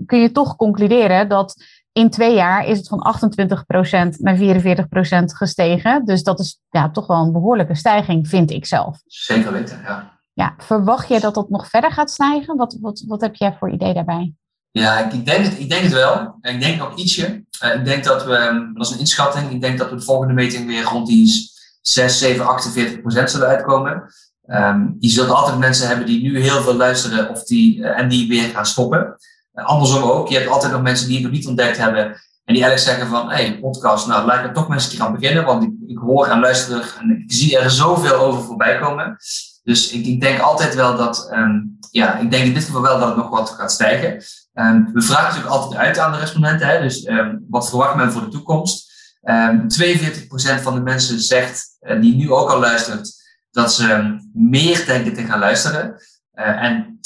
kun 0.06 0.20
je 0.20 0.32
toch 0.32 0.56
concluderen 0.56 1.30
dat 1.30 1.56
in 1.92 2.10
twee 2.10 2.34
jaar 2.34 2.66
is 2.66 2.78
het 2.78 2.88
van 2.88 3.00
28% 3.00 4.20
naar 4.20 4.38
44% 4.38 5.34
gestegen. 5.34 6.06
Dus 6.06 6.24
dat 6.24 6.40
is 6.40 6.60
ja, 6.70 6.90
toch 6.90 7.08
wel 7.08 7.18
een 7.18 7.32
behoorlijke 7.32 7.76
stijging, 7.76 8.28
vind 8.28 8.52
ik 8.52 8.66
zelf. 8.66 9.00
Zeker 9.06 9.52
weten, 9.52 9.80
ja. 9.84 10.14
Ja, 10.34 10.54
verwacht 10.58 11.08
je 11.08 11.20
dat 11.20 11.34
dat 11.34 11.50
nog 11.50 11.68
verder 11.70 11.92
gaat 11.92 12.12
stijgen? 12.12 12.58
Wat, 12.58 12.78
wat, 12.82 13.04
wat 13.08 13.22
heb 13.22 13.36
jij 13.36 13.56
voor 13.60 13.70
idee 13.70 13.94
daarbij? 13.94 14.34
Ja, 14.72 15.12
ik 15.12 15.26
denk 15.26 15.46
het, 15.46 15.60
ik 15.60 15.70
denk 15.70 15.84
het 15.84 15.94
wel. 15.94 16.38
Ik 16.42 16.60
denk 16.60 16.78
nog 16.78 16.96
ietsje. 16.96 17.44
ik 17.76 17.86
denk 17.86 18.04
dat 18.04 18.26
we, 18.26 18.72
dat 18.74 18.86
is 18.86 18.92
een 18.92 19.00
inschatting, 19.00 19.52
ik 19.52 19.62
denk 19.62 19.78
dat 19.78 19.90
we 19.90 19.96
de 19.96 20.02
volgende 20.02 20.34
meting 20.34 20.68
weer 20.68 20.84
rond 20.84 21.08
die 21.08 21.52
6, 21.82 22.20
7, 22.20 22.48
48 22.48 23.02
procent 23.02 23.32
zullen 23.32 23.48
uitkomen. 23.48 24.14
Um, 24.48 24.96
je 25.00 25.10
zult 25.10 25.30
altijd 25.30 25.58
mensen 25.58 25.88
hebben 25.88 26.06
die 26.06 26.22
nu 26.22 26.42
heel 26.42 26.62
veel 26.62 26.76
luisteren 26.76 27.30
of 27.30 27.44
die, 27.44 27.78
uh, 27.78 28.00
en 28.00 28.10
die 28.10 28.28
weer 28.28 28.50
gaan 28.50 28.66
stoppen. 28.66 29.18
Uh, 29.54 29.66
andersom 29.66 30.04
ook, 30.04 30.28
je 30.28 30.38
hebt 30.38 30.50
altijd 30.50 30.72
nog 30.72 30.82
mensen 30.82 31.08
die 31.08 31.16
het 31.16 31.26
nog 31.26 31.34
niet 31.34 31.48
ontdekt 31.48 31.78
hebben 31.78 32.06
en 32.46 32.54
die 32.54 32.64
eigenlijk 32.64 32.80
zeggen 32.80 33.08
van, 33.08 33.30
hé, 33.30 33.36
hey, 33.36 33.60
podcast, 33.60 34.08
nou 34.08 34.26
lijkt 34.26 34.48
er 34.48 34.54
toch 34.54 34.68
mensen 34.68 34.90
die 34.90 35.00
gaan 35.00 35.14
beginnen, 35.20 35.46
want 35.46 35.64
ik, 35.64 35.72
ik 35.88 35.98
hoor 35.98 36.28
en 36.28 36.40
luister 36.40 36.96
en 37.00 37.10
ik 37.12 37.34
zie 37.34 37.58
er 37.58 37.72
zoveel 37.72 38.16
over 38.16 38.44
voorbij 38.44 38.80
komen. 38.80 39.18
Dus 39.64 39.92
ik, 39.92 40.06
ik 40.06 40.22
denk 40.22 40.40
altijd 40.40 40.76
wel 40.76 40.98
dat, 40.98 41.30
um, 41.34 41.78
ja, 41.92 42.18
ik 42.18 42.32
denk 42.32 42.46
in 42.46 42.54
dit 42.54 42.64
geval 42.64 42.82
wel 42.82 43.00
dat 43.00 43.08
het 43.08 43.18
nog 43.18 43.30
wat 43.30 43.50
gaat 43.50 43.72
stijgen. 43.72 44.24
Um, 44.54 44.90
we 44.94 45.02
vragen 45.02 45.24
natuurlijk 45.24 45.54
altijd 45.54 45.82
uit 45.82 46.00
aan 46.00 46.12
de 46.12 46.18
respondenten, 46.18 46.68
hè, 46.68 46.82
dus 46.82 47.10
wat 47.50 47.70
verwacht 47.70 47.96
men 47.96 48.12
voor 48.12 48.22
de 48.22 48.28
toekomst? 48.28 48.94
42% 49.26 50.62
van 50.62 50.74
de 50.74 50.82
mensen 50.82 51.20
zegt, 51.20 51.78
uh, 51.82 52.02
die 52.02 52.16
nu 52.16 52.32
ook 52.32 52.50
al 52.50 52.60
luistert, 52.60 53.15
dat 53.56 53.74
ze 53.74 54.18
meer 54.34 54.86
denken 54.86 55.14
te 55.14 55.24
gaan 55.24 55.40
luisteren. 55.40 56.02
Uh, 56.34 56.64
en 56.64 56.98
12% 56.98 57.00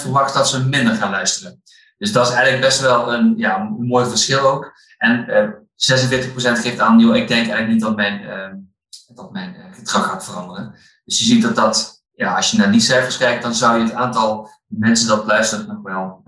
verwacht 0.00 0.34
dat 0.34 0.48
ze 0.48 0.66
minder 0.68 0.94
gaan 0.94 1.10
luisteren. 1.10 1.62
Dus 1.98 2.12
dat 2.12 2.26
is 2.26 2.32
eigenlijk 2.32 2.64
best 2.64 2.80
wel 2.80 3.12
een, 3.12 3.34
ja, 3.36 3.58
mooi 3.78 4.06
verschil 4.06 4.40
ook. 4.40 4.72
En 4.98 5.24
uh, 5.28 5.42
eh, 5.42 5.50
46% 5.50 6.60
geeft 6.60 6.80
aan, 6.80 6.98
joh, 6.98 7.16
ik 7.16 7.28
denk 7.28 7.40
eigenlijk 7.40 7.68
niet 7.68 7.80
dat 7.80 7.96
mijn, 7.96 8.22
uh, 8.22 9.14
dat 9.14 9.32
mijn 9.32 9.56
gedrag 9.72 10.06
gaat 10.06 10.24
veranderen. 10.24 10.74
Dus 11.04 11.18
je 11.18 11.24
ziet 11.24 11.42
dat 11.42 11.56
dat, 11.56 12.04
ja, 12.14 12.36
als 12.36 12.50
je 12.50 12.56
naar 12.56 12.72
die 12.72 12.80
cijfers 12.80 13.16
kijkt, 13.16 13.42
dan 13.42 13.54
zou 13.54 13.78
je 13.78 13.84
het 13.84 13.94
aantal 13.94 14.50
mensen 14.66 15.08
dat 15.08 15.26
luistert 15.26 15.66
nog 15.66 15.82
wel 15.82 16.22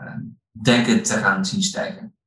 denken 0.50 1.02
te 1.02 1.14
gaan 1.14 1.46
zien 1.46 1.62
stijgen. 1.62 2.17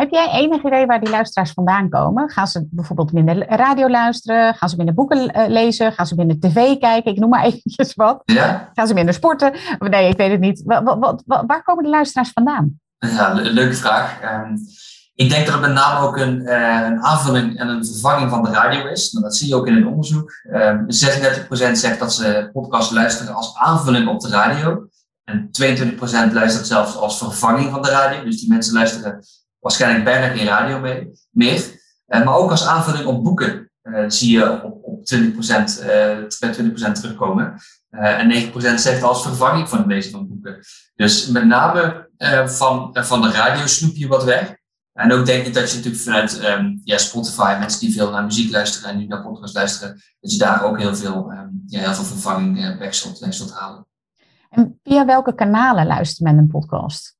Heb 0.00 0.10
jij 0.10 0.30
enig 0.30 0.64
idee 0.64 0.86
waar 0.86 1.00
die 1.00 1.10
luisteraars 1.10 1.52
vandaan 1.52 1.88
komen? 1.88 2.30
Gaan 2.30 2.46
ze 2.46 2.66
bijvoorbeeld 2.70 3.12
minder 3.12 3.46
radio 3.48 3.88
luisteren? 3.88 4.54
Gaan 4.54 4.68
ze 4.68 4.76
minder 4.76 4.94
boeken 4.94 5.18
uh, 5.18 5.48
lezen? 5.48 5.92
Gaan 5.92 6.06
ze 6.06 6.14
minder 6.14 6.40
tv 6.40 6.78
kijken? 6.78 7.12
Ik 7.12 7.18
noem 7.18 7.28
maar 7.28 7.44
eventjes 7.50 7.94
wat. 7.94 8.22
Ja? 8.24 8.70
Gaan 8.74 8.86
ze 8.86 8.94
minder 8.94 9.14
sporten? 9.14 9.52
Nee, 9.78 10.08
ik 10.08 10.16
weet 10.16 10.30
het 10.30 10.40
niet. 10.40 10.62
Wat, 10.64 10.82
wat, 10.84 11.22
wat, 11.26 11.44
waar 11.46 11.62
komen 11.62 11.82
die 11.82 11.92
luisteraars 11.92 12.30
vandaan? 12.30 12.80
Ja, 12.98 13.32
leuke 13.32 13.74
vraag. 13.74 14.22
Um, 14.22 14.58
ik 15.14 15.30
denk 15.30 15.44
dat 15.44 15.54
het 15.54 15.62
met 15.62 15.72
name 15.72 16.06
ook 16.06 16.16
een, 16.16 16.40
uh, 16.40 16.86
een, 16.86 17.02
aanvulling 17.02 17.58
en 17.58 17.68
een 17.68 17.86
vervanging 17.86 18.30
van 18.30 18.42
de 18.42 18.50
radio 18.50 18.86
is. 18.86 19.12
Nou, 19.12 19.24
dat 19.24 19.36
zie 19.36 19.48
je 19.48 19.54
ook 19.54 19.66
in 19.66 19.74
het 19.74 19.86
onderzoek. 19.86 20.32
Um, 20.52 20.86
36% 20.86 21.72
zegt 21.72 21.98
dat 21.98 22.12
ze 22.12 22.50
podcasts 22.52 22.92
luisteren 22.92 23.34
als 23.34 23.56
aanvulling 23.56 24.08
op 24.08 24.20
de 24.20 24.28
radio. 24.28 24.88
En 25.24 25.50
22% 25.62 26.32
luistert 26.32 26.66
zelfs 26.66 26.96
als 26.96 27.18
vervanging 27.18 27.70
van 27.70 27.82
de 27.82 27.90
radio. 27.90 28.24
Dus 28.24 28.40
die 28.40 28.48
mensen 28.48 28.74
luisteren 28.74 29.20
waarschijnlijk 29.60 30.04
bijna 30.04 30.28
geen 30.28 30.46
radio 30.46 30.80
mee, 30.80 31.10
meer. 31.30 31.76
Uh, 32.08 32.24
maar 32.24 32.36
ook 32.36 32.50
als 32.50 32.66
aanvulling 32.66 33.06
op 33.06 33.24
boeken 33.24 33.70
uh, 33.82 34.04
zie 34.08 34.32
je 34.32 34.62
op, 34.62 34.78
op 34.82 35.00
20%, 35.14 35.16
uh, 35.16 36.18
20% 36.88 36.92
terugkomen. 36.92 37.54
Uh, 37.90 38.18
en 38.18 38.52
9% 38.52 38.74
zegt 38.74 39.02
als 39.02 39.22
vervanging 39.22 39.68
van 39.68 39.78
het 39.78 39.86
lezen 39.86 40.10
van 40.10 40.28
boeken. 40.28 40.58
Dus 40.94 41.26
met 41.26 41.44
name 41.44 42.06
van, 42.46 42.90
van 42.92 43.22
de 43.22 43.30
radio 43.30 43.66
snoep 43.66 43.94
je 43.94 44.08
wat 44.08 44.24
weg. 44.24 44.56
En 44.92 45.12
ook 45.12 45.26
denk 45.26 45.46
ik 45.46 45.54
dat 45.54 45.70
je 45.70 45.76
natuurlijk 45.76 46.02
vanuit 46.02 46.44
um, 46.44 46.80
ja, 46.84 46.98
Spotify, 46.98 47.56
mensen 47.58 47.80
die 47.80 47.92
veel 47.92 48.10
naar 48.10 48.24
muziek 48.24 48.50
luisteren 48.50 48.90
en 48.90 48.98
nu 48.98 49.06
naar 49.06 49.22
podcast 49.22 49.54
luisteren, 49.54 50.02
dat 50.20 50.32
je 50.32 50.38
daar 50.38 50.64
ook 50.64 50.78
heel 50.78 50.94
veel, 50.94 51.32
um, 51.32 51.62
ja, 51.66 51.80
heel 51.80 51.94
veel 51.94 52.04
vervanging 52.04 52.78
weg 52.78 52.94
zult, 52.94 53.26
zult 53.28 53.52
halen. 53.52 53.86
En 54.50 54.80
via 54.82 55.06
welke 55.06 55.34
kanalen 55.34 55.86
luistert 55.86 56.20
men 56.20 56.38
een 56.38 56.46
podcast? 56.46 57.17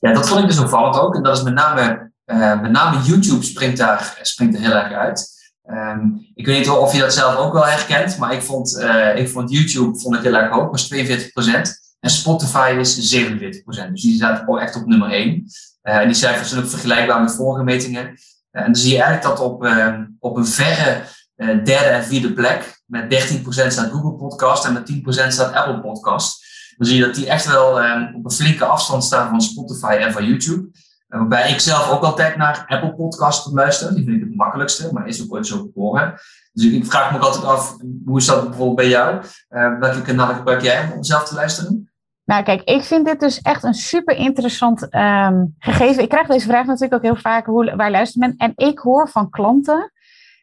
Ja, 0.00 0.12
dat 0.12 0.28
vond 0.28 0.40
ik 0.40 0.46
dus 0.46 0.58
opvallend 0.58 0.98
ook. 0.98 1.14
En 1.14 1.22
dat 1.22 1.36
is 1.36 1.42
met 1.42 1.54
name, 1.54 2.12
uh, 2.26 2.60
met 2.60 2.70
name 2.70 3.02
YouTube 3.02 3.44
springt 3.44 3.76
daar, 3.76 4.18
springt 4.22 4.54
er 4.54 4.60
heel 4.60 4.74
erg 4.74 4.92
uit. 4.92 5.30
Um, 5.70 6.30
ik 6.34 6.46
weet 6.46 6.58
niet 6.58 6.68
of 6.68 6.92
je 6.92 7.00
dat 7.00 7.14
zelf 7.14 7.36
ook 7.36 7.52
wel 7.52 7.66
herkent, 7.66 8.18
maar 8.18 8.32
ik 8.32 8.42
vond, 8.42 8.78
uh, 8.78 9.16
ik 9.16 9.28
vond 9.28 9.50
YouTube 9.50 9.98
vond 9.98 10.16
ik 10.16 10.22
heel 10.22 10.34
erg 10.34 10.50
hoog, 10.50 10.70
was 10.70 10.94
42%. 10.94 11.80
En 12.00 12.10
Spotify 12.10 12.76
is 12.78 13.14
47%. 13.14 13.92
Dus 13.92 14.02
die 14.02 14.14
staat 14.14 14.58
echt 14.58 14.76
op 14.76 14.86
nummer 14.86 15.10
1. 15.10 15.28
Uh, 15.28 15.42
eh, 15.82 15.96
en 15.96 16.06
die 16.06 16.16
cijfers 16.16 16.48
zijn 16.48 16.62
ook 16.62 16.70
vergelijkbaar 16.70 17.20
met 17.20 17.34
vorige 17.34 17.64
metingen. 17.64 18.18
en 18.50 18.64
dan 18.64 18.76
zie 18.76 18.92
je 18.92 19.02
eigenlijk 19.02 19.36
dat 19.36 19.46
op, 19.46 19.64
ehm, 19.64 20.04
op 20.18 20.36
een 20.36 20.46
verre 20.46 21.02
derde 21.36 21.74
en 21.74 22.04
vierde 22.04 22.32
plek, 22.32 22.82
met 22.86 23.10
13% 23.10 23.72
staat 23.72 23.90
Google 23.90 24.12
Podcast 24.12 24.64
en 24.64 24.72
met 24.72 24.86
10% 24.86 25.32
staat 25.32 25.52
Apple 25.52 25.80
Podcast 25.80 26.51
dan 26.76 26.86
zie 26.86 26.96
je 26.96 27.04
dat 27.04 27.14
die 27.14 27.28
echt 27.28 27.46
wel 27.46 27.84
um, 27.84 28.14
op 28.14 28.24
een 28.24 28.30
flinke 28.30 28.64
afstand 28.64 29.04
staan 29.04 29.28
van 29.28 29.40
Spotify 29.40 29.96
en 30.00 30.12
van 30.12 30.24
YouTube. 30.24 30.70
Waarbij 31.08 31.50
ik 31.50 31.60
zelf 31.60 31.90
ook 31.90 32.02
altijd 32.02 32.36
naar 32.36 32.64
Apple 32.68 32.94
Podcasts 32.94 33.52
luister. 33.52 33.94
Die 33.94 34.04
vind 34.04 34.16
ik 34.16 34.22
het 34.22 34.36
makkelijkste, 34.36 34.92
maar 34.92 35.06
is 35.06 35.22
ook 35.22 35.32
ooit 35.32 35.46
zo 35.46 35.58
geboren. 35.58 36.14
Dus 36.52 36.64
ik 36.64 36.86
vraag 36.86 37.10
me 37.10 37.16
ook 37.16 37.24
altijd 37.24 37.44
af, 37.44 37.76
hoe 38.04 38.18
is 38.18 38.26
dat 38.26 38.48
bijvoorbeeld 38.48 38.76
bij 38.76 38.88
jou? 38.88 39.16
Uh, 39.50 39.78
welke 39.78 40.02
kanalen 40.02 40.36
gebruik 40.36 40.62
jij 40.62 40.92
om 40.94 41.04
zelf 41.04 41.28
te 41.28 41.34
luisteren? 41.34 41.90
Nou, 42.24 42.42
kijk, 42.44 42.62
ik 42.62 42.82
vind 42.82 43.06
dit 43.06 43.20
dus 43.20 43.40
echt 43.40 43.62
een 43.62 43.74
super 43.74 44.16
interessant 44.16 44.94
um, 44.94 45.54
gegeven. 45.58 46.02
Ik 46.02 46.08
krijg 46.08 46.26
deze 46.26 46.46
vraag 46.46 46.66
natuurlijk 46.66 46.94
ook 46.94 47.02
heel 47.02 47.22
vaak: 47.22 47.46
hoe, 47.46 47.76
waar 47.76 47.90
luistert 47.90 48.20
men? 48.20 48.34
En 48.36 48.52
ik 48.56 48.78
hoor 48.78 49.08
van 49.08 49.30
klanten 49.30 49.92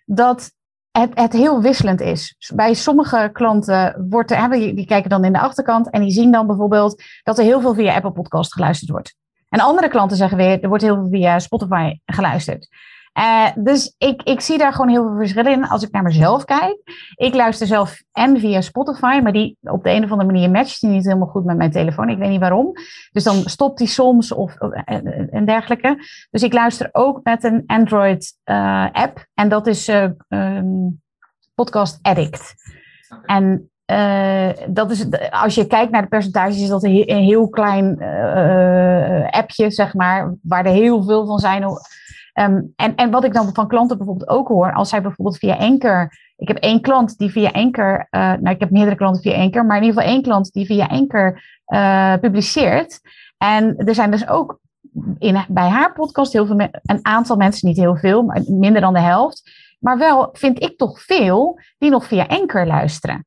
dat 0.06 0.52
het, 1.00 1.12
het 1.14 1.34
heel 1.34 1.62
wisselend 1.62 2.02
is. 2.02 2.36
Bij 2.56 2.74
sommige 2.74 3.30
klanten 3.34 4.06
wordt 4.10 4.32
er, 4.32 4.50
die 4.50 4.86
kijken 4.86 5.10
dan 5.10 5.26
in 5.26 5.34
de 5.34 5.40
achterkant 5.40 5.90
en 5.90 6.02
die 6.02 6.12
zien 6.12 6.32
dan 6.32 6.48
bijvoorbeeld 6.48 7.04
dat 7.24 7.38
er 7.38 7.44
heel 7.44 7.62
veel 7.62 7.74
via 7.74 7.96
Apple 7.96 8.12
Podcast 8.12 8.54
geluisterd 8.54 8.92
wordt. 8.92 9.16
En 9.50 9.60
andere 9.60 9.88
klanten 9.88 10.18
zeggen 10.18 10.38
weer, 10.38 10.62
er 10.62 10.68
wordt 10.68 10.84
heel 10.84 10.96
veel 10.96 11.10
via 11.10 11.40
Spotify 11.40 12.00
geluisterd. 12.06 12.68
Uh, 13.17 13.48
dus 13.56 13.95
ik, 13.98 14.22
ik 14.24 14.41
zie 14.41 14.58
daar 14.58 14.72
gewoon 14.74 14.89
heel 14.89 15.04
veel 15.04 15.17
verschil 15.17 15.45
in 15.45 15.67
als 15.67 15.84
ik 15.84 15.91
naar 15.91 16.04
mezelf 16.04 16.45
kijk. 16.45 16.78
Ik 17.15 17.36
luister 17.36 17.67
zelf 17.67 18.02
en 18.12 18.39
via 18.39 18.62
Spotify, 18.62 19.19
maar 19.24 19.32
die 19.32 19.58
op 19.62 19.84
de 19.84 19.89
een 19.89 20.04
of 20.04 20.12
andere 20.12 20.32
manier 20.32 20.52
matcht 20.52 20.82
die 20.82 20.89
niet 20.89 21.06
helemaal 21.06 21.28
goed 21.28 21.45
met 21.45 21.58
mijn 21.58 21.72
telefoon. 21.72 22.10
Ik 22.10 22.17
weet 22.17 22.30
niet 22.30 22.39
waarom. 22.39 22.72
Dus 23.12 23.24
dan 23.24 23.36
stopt 23.36 23.78
die 23.78 23.88
soms 23.88 24.32
of 24.32 24.56
en 25.30 25.45
dergelijke. 25.45 25.98
Dus 26.32 26.43
ik 26.43 26.54
luister 26.54 26.89
ook 26.91 27.19
met 27.24 27.43
een 27.43 27.63
Android 27.65 28.34
uh, 28.45 28.88
app 28.91 29.26
en 29.34 29.50
dat 29.50 29.67
is 29.67 29.89
uh, 29.89 30.08
um, 30.28 31.02
Podcast 31.56 32.00
Addict. 32.02 32.54
Okay. 33.10 33.38
En 33.38 33.69
uh, 33.91 34.50
dat 34.67 34.91
is, 34.91 35.06
als 35.30 35.56
je 35.56 35.67
kijkt 35.67 35.91
naar 35.91 36.02
de 36.02 36.08
percentages, 36.08 36.62
is 36.62 36.67
dat 36.67 36.84
een 36.84 36.91
heel, 36.91 37.10
een 37.10 37.24
heel 37.24 37.50
klein 37.50 37.98
uh, 38.00 39.30
appje, 39.30 39.72
zeg 39.72 39.93
maar, 39.93 40.34
waar 40.41 40.65
er 40.65 40.72
heel 40.72 41.04
veel 41.04 41.26
van 41.26 41.39
zijn. 41.39 41.63
Um, 42.39 42.73
en, 42.75 42.95
en 42.95 43.12
wat 43.12 43.23
ik 43.23 43.34
dan 43.34 43.54
van 43.54 43.67
klanten 43.67 43.97
bijvoorbeeld 43.97 44.30
ook 44.30 44.47
hoor, 44.47 44.73
als 44.73 44.89
zij 44.89 45.02
bijvoorbeeld 45.02 45.38
via 45.38 45.56
Anchor. 45.56 46.12
Ik 46.36 46.47
heb 46.47 46.58
één 46.58 46.82
klant 46.82 47.17
die 47.17 47.30
via 47.30 47.49
Anchor, 47.49 48.08
uh, 48.12 48.21
nou 48.21 48.49
ik 48.49 48.60
heb 48.60 48.71
meerdere 48.71 48.95
klanten 48.95 49.21
via 49.21 49.41
Anchor, 49.41 49.65
maar 49.65 49.78
in 49.78 49.84
ieder 49.84 49.97
geval 49.97 50.13
één 50.13 50.23
klant 50.23 50.52
die 50.52 50.65
via 50.65 50.86
Anchor 50.86 51.43
uh, 51.67 52.13
publiceert. 52.21 52.99
En 53.38 53.78
er 53.78 53.95
zijn 53.95 54.12
dus 54.12 54.28
ook 54.28 54.60
in, 55.17 55.45
bij 55.47 55.69
haar 55.69 55.93
podcast 55.93 56.34
heel 56.34 56.45
veel, 56.45 56.60
een 56.60 56.99
aantal 57.02 57.36
mensen, 57.36 57.67
niet 57.67 57.78
heel 57.78 57.95
veel, 57.95 58.23
maar 58.23 58.41
minder 58.47 58.82
dan 58.82 58.93
de 58.93 58.99
helft. 58.99 59.52
Maar 59.80 59.97
wel 59.97 60.30
vind 60.32 60.63
ik 60.63 60.78
toch 60.78 61.02
veel 61.02 61.60
die 61.78 61.89
nog 61.89 62.06
via 62.06 62.25
Anchor 62.28 62.65
luisteren. 62.65 63.25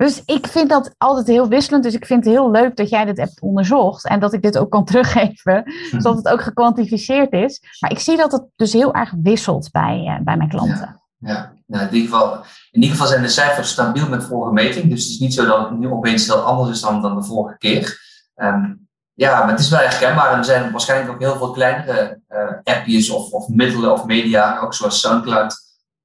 Dus 0.00 0.22
ik 0.24 0.46
vind 0.46 0.68
dat 0.68 0.94
altijd 0.98 1.26
heel 1.26 1.48
wisselend. 1.48 1.82
Dus 1.82 1.94
ik 1.94 2.06
vind 2.06 2.24
het 2.24 2.34
heel 2.34 2.50
leuk 2.50 2.76
dat 2.76 2.88
jij 2.88 3.04
dit 3.04 3.16
hebt 3.16 3.40
onderzocht. 3.40 4.06
En 4.06 4.20
dat 4.20 4.32
ik 4.32 4.42
dit 4.42 4.58
ook 4.58 4.70
kan 4.70 4.84
teruggeven. 4.90 5.72
Zodat 5.90 6.16
het 6.16 6.28
ook 6.28 6.42
gekwantificeerd 6.42 7.32
is. 7.32 7.62
Maar 7.80 7.90
ik 7.90 7.98
zie 7.98 8.16
dat 8.16 8.32
het 8.32 8.44
dus 8.56 8.72
heel 8.72 8.94
erg 8.94 9.12
wisselt 9.22 9.70
bij, 9.70 10.04
uh, 10.06 10.24
bij 10.24 10.36
mijn 10.36 10.48
klanten. 10.48 11.00
Ja, 11.18 11.30
ja. 11.30 11.52
Nou, 11.66 11.86
in, 11.86 11.94
ieder 11.94 12.10
geval, 12.10 12.34
in 12.70 12.80
ieder 12.80 12.90
geval 12.90 13.06
zijn 13.06 13.22
de 13.22 13.28
cijfers 13.28 13.70
stabiel 13.70 14.08
met 14.08 14.24
vorige 14.24 14.52
meting. 14.52 14.90
Dus 14.90 15.02
het 15.02 15.12
is 15.12 15.18
niet 15.18 15.34
zo 15.34 15.46
dat 15.46 15.68
het 15.68 15.78
nu 15.78 15.88
opeens 15.88 16.26
heel 16.26 16.40
anders 16.40 16.70
is 16.70 16.80
dan, 16.80 17.02
dan 17.02 17.16
de 17.16 17.24
vorige 17.24 17.58
keer. 17.58 18.00
Um, 18.36 18.88
ja, 19.12 19.38
maar 19.38 19.50
het 19.50 19.60
is 19.60 19.68
wel 19.68 19.80
herkenbaar. 19.80 20.32
En 20.32 20.38
er 20.38 20.44
zijn 20.44 20.70
waarschijnlijk 20.70 21.12
ook 21.12 21.20
heel 21.20 21.36
veel 21.36 21.50
kleinere 21.50 22.20
uh, 22.28 22.74
appjes 22.74 23.10
of, 23.10 23.30
of 23.30 23.48
middelen 23.48 23.92
of 23.92 24.04
media. 24.04 24.58
Ook 24.58 24.74
zoals 24.74 25.00
Soundcloud. 25.00 25.54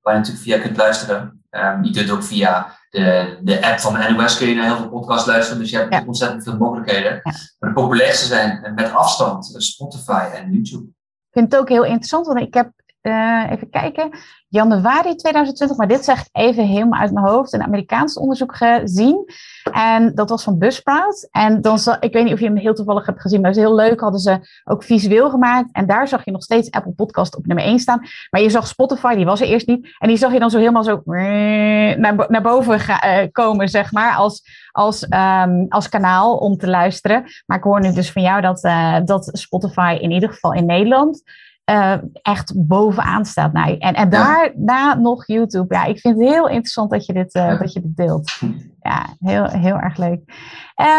Waar 0.02 0.14
je 0.14 0.20
natuurlijk 0.20 0.46
via 0.46 0.60
kunt 0.60 0.78
luisteren. 0.78 1.44
Um, 1.50 1.84
je 1.84 1.92
kunt 1.92 2.10
ook 2.10 2.24
via 2.24 2.76
de, 2.96 3.38
de 3.42 3.66
app 3.66 3.80
van 3.80 3.94
de 3.94 4.12
NOS 4.12 4.38
kun 4.38 4.48
je 4.48 4.56
naar 4.56 4.66
heel 4.66 4.78
veel 4.78 4.90
podcasts 4.90 5.28
luisteren, 5.28 5.60
dus 5.60 5.70
je 5.70 5.78
hebt 5.78 5.94
ja. 5.94 6.04
ontzettend 6.06 6.44
veel 6.44 6.58
mogelijkheden. 6.58 7.12
Ja. 7.12 7.22
Maar 7.60 7.70
de 7.70 7.82
populairste 7.82 8.26
zijn 8.26 8.74
met 8.76 8.94
afstand 8.94 9.56
Spotify 9.58 10.26
en 10.34 10.52
YouTube. 10.52 10.84
Ik 10.84 11.42
vind 11.42 11.52
het 11.52 11.62
ook 11.62 11.70
heel 11.70 11.84
interessant, 11.84 12.28
want 12.28 12.40
ik 12.40 12.54
heb, 12.54 12.72
uh, 13.06 13.44
even 13.50 13.70
kijken, 13.70 14.10
januari 14.48 15.16
2020, 15.16 15.78
maar 15.78 15.88
dit 15.88 16.06
zeg 16.06 16.20
ik 16.20 16.28
even 16.32 16.66
helemaal 16.66 17.00
uit 17.00 17.14
mijn 17.14 17.26
hoofd, 17.26 17.54
een 17.54 17.64
Amerikaans 17.64 18.18
onderzoek 18.18 18.56
gezien. 18.56 19.26
En 19.72 20.16
dat 20.16 20.30
was 20.30 20.44
van 20.44 20.58
Buzzsprout. 20.58 21.28
En 21.32 21.62
dan 21.62 21.80
zag, 21.80 22.00
ik 22.00 22.14
weet 22.14 22.24
niet 22.24 22.34
of 22.34 22.40
je 22.40 22.46
hem 22.46 22.58
heel 22.58 22.74
toevallig 22.74 23.06
hebt 23.06 23.22
gezien, 23.22 23.42
maar 23.42 23.50
het 23.50 23.60
is 23.60 23.66
heel 23.66 23.76
leuk. 23.76 24.00
Hadden 24.00 24.20
ze 24.20 24.40
ook 24.64 24.84
visueel 24.84 25.30
gemaakt. 25.30 25.70
En 25.72 25.86
daar 25.86 26.08
zag 26.08 26.26
je 26.26 26.32
nog 26.32 26.44
steeds 26.44 26.72
Apple 26.72 26.92
Podcast 26.92 27.36
op 27.36 27.46
nummer 27.46 27.66
1 27.66 27.80
staan. 27.80 28.02
Maar 28.30 28.42
je 28.42 28.50
zag 28.50 28.68
Spotify, 28.68 29.16
die 29.16 29.26
was 29.26 29.42
er 29.42 29.48
eerst 29.48 29.68
niet. 29.68 29.96
En 29.98 30.08
die 30.08 30.18
zag 30.18 30.34
je 30.34 30.40
dan 30.40 30.50
zo 30.50 30.58
helemaal 30.58 30.84
zo 30.84 31.02
naar, 31.06 32.26
naar 32.28 32.42
boven 32.42 32.80
ga, 32.80 33.28
komen, 33.32 33.70
zeg 33.70 33.92
maar. 33.92 34.16
Als, 34.16 34.44
als, 34.72 35.08
um, 35.10 35.66
als 35.70 35.90
kanaal 35.90 36.38
om 36.38 36.58
te 36.58 36.68
luisteren. 36.68 37.24
Maar 37.46 37.58
ik 37.58 37.64
hoor 37.64 37.82
nu 37.82 37.94
dus 37.94 38.12
van 38.12 38.22
jou 38.22 38.42
dat, 38.42 38.62
dat 39.08 39.30
Spotify 39.32 39.98
in 40.02 40.12
ieder 40.12 40.30
geval 40.30 40.54
in 40.54 40.66
Nederland 40.66 41.24
uh, 41.66 41.98
echt 42.22 42.54
bovenaan 42.56 43.26
staat. 43.26 43.54
Nou, 43.54 43.78
en, 43.78 43.94
en 43.94 44.10
daarna 44.10 44.96
nog 44.96 45.28
YouTube. 45.28 45.74
Ja, 45.74 45.84
ik 45.86 46.00
vind 46.00 46.20
het 46.20 46.30
heel 46.30 46.48
interessant 46.48 46.90
dat 46.90 47.06
je 47.06 47.14
dit, 47.14 47.36
uh, 47.36 47.60
dat 47.60 47.74
je 47.74 47.82
dit 47.82 47.96
deelt. 47.96 48.32
Ja, 48.86 49.16
heel, 49.20 49.46
heel 49.46 49.78
erg 49.78 49.98
leuk. 49.98 50.22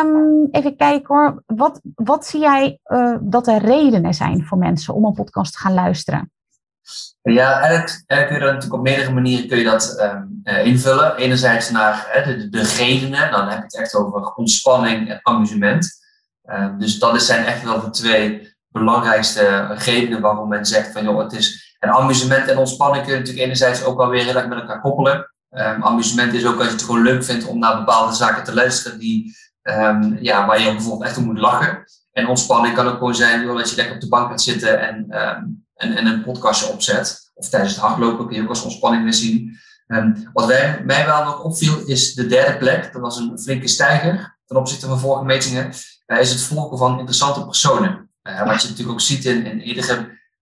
Um, 0.04 0.48
even 0.50 0.76
kijken 0.76 1.14
hoor. 1.14 1.42
Wat, 1.46 1.80
wat 1.94 2.26
zie 2.26 2.40
jij 2.40 2.80
uh, 2.86 3.16
dat 3.20 3.46
er 3.46 3.58
redenen 3.58 4.14
zijn 4.14 4.44
voor 4.44 4.58
mensen 4.58 4.94
om 4.94 5.04
een 5.04 5.12
podcast 5.12 5.52
te 5.52 5.58
gaan 5.58 5.74
luisteren? 5.74 6.32
Ja, 7.22 7.60
eigenlijk, 7.60 8.04
kun 8.06 8.16
je 8.16 8.40
dat 8.40 8.52
natuurlijk 8.52 8.72
op 8.72 8.82
meerdere 8.82 9.12
manieren 9.12 9.48
kun 9.48 9.58
je 9.58 9.64
dat 9.64 10.00
um, 10.00 10.40
invullen. 10.44 11.16
Enerzijds 11.16 11.70
naar 11.70 12.22
de, 12.24 12.48
de, 12.48 12.62
redenen, 12.62 13.30
dan 13.30 13.48
heb 13.48 13.58
je 13.58 13.64
het 13.64 13.78
echt 13.78 13.94
over 13.94 14.34
ontspanning 14.34 15.10
en 15.10 15.20
amusement. 15.22 15.88
Um, 16.44 16.78
dus 16.78 16.98
dat 16.98 17.22
zijn 17.22 17.44
echt 17.44 17.62
wel 17.62 17.80
de 17.80 17.90
twee 17.90 18.55
belangrijkste 18.78 19.66
redenen 19.66 20.20
waarom 20.20 20.48
men 20.48 20.66
zegt 20.66 20.92
van 20.92 21.04
joh, 21.04 21.18
het 21.18 21.32
is. 21.32 21.76
En 21.78 21.90
amusement 21.90 22.48
en 22.48 22.58
ontspanning 22.58 23.04
kun 23.04 23.12
je 23.12 23.18
natuurlijk 23.18 23.44
enerzijds 23.44 23.84
ook 23.84 23.96
wel 23.96 24.08
weer 24.08 24.24
heel 24.24 24.34
erg 24.34 24.46
met 24.46 24.58
elkaar 24.58 24.80
koppelen. 24.80 25.30
Um, 25.50 25.84
amusement 25.84 26.32
is 26.32 26.46
ook 26.46 26.58
als 26.58 26.66
je 26.66 26.72
het 26.72 26.82
gewoon 26.82 27.02
leuk 27.02 27.24
vindt 27.24 27.46
om 27.46 27.58
naar 27.58 27.76
bepaalde 27.76 28.14
zaken 28.14 28.44
te 28.44 28.54
luisteren 28.54 28.98
die, 28.98 29.36
um, 29.62 30.18
ja, 30.20 30.46
waar 30.46 30.60
je 30.60 30.72
bijvoorbeeld 30.72 31.08
echt 31.08 31.16
om 31.16 31.24
moet 31.24 31.38
lachen. 31.38 31.84
En 32.12 32.26
ontspanning 32.26 32.74
kan 32.74 32.86
ook 32.86 32.96
gewoon 32.96 33.14
zijn 33.14 33.42
joh, 33.42 33.56
dat 33.56 33.70
je 33.70 33.76
lekker 33.76 33.94
op 33.94 34.00
de 34.00 34.08
bank 34.08 34.30
gaat 34.30 34.42
zitten 34.42 34.80
en, 34.80 34.96
um, 34.96 35.66
en, 35.74 35.96
en 35.96 36.06
een 36.06 36.22
podcastje 36.22 36.72
opzet. 36.72 37.30
Of 37.34 37.48
tijdens 37.48 37.72
het 37.72 37.82
hardlopen 37.82 38.26
kun 38.26 38.36
je 38.36 38.42
ook 38.42 38.48
als 38.48 38.62
ontspanning 38.62 39.02
weer 39.02 39.14
zien. 39.14 39.58
wat 40.32 40.46
mij 40.84 41.06
wel 41.06 41.24
nog 41.24 41.42
opviel 41.42 41.78
is 41.86 42.14
de 42.14 42.26
derde 42.26 42.58
plek. 42.58 42.92
Dat 42.92 43.02
was 43.02 43.16
een 43.18 43.38
flinke 43.38 43.68
stijger 43.68 44.36
ten 44.46 44.56
opzichte 44.56 44.86
van 44.86 44.98
vorige 44.98 45.24
metingen. 45.24 45.68
Is 46.06 46.30
het 46.30 46.42
volgen 46.42 46.78
van 46.78 46.98
interessante 46.98 47.44
personen. 47.44 48.05
Uh, 48.26 48.46
wat 48.46 48.62
je 48.62 48.68
natuurlijk 48.68 48.90
ook 48.90 49.00
ziet 49.00 49.24
in, 49.24 49.62
in 49.62 49.76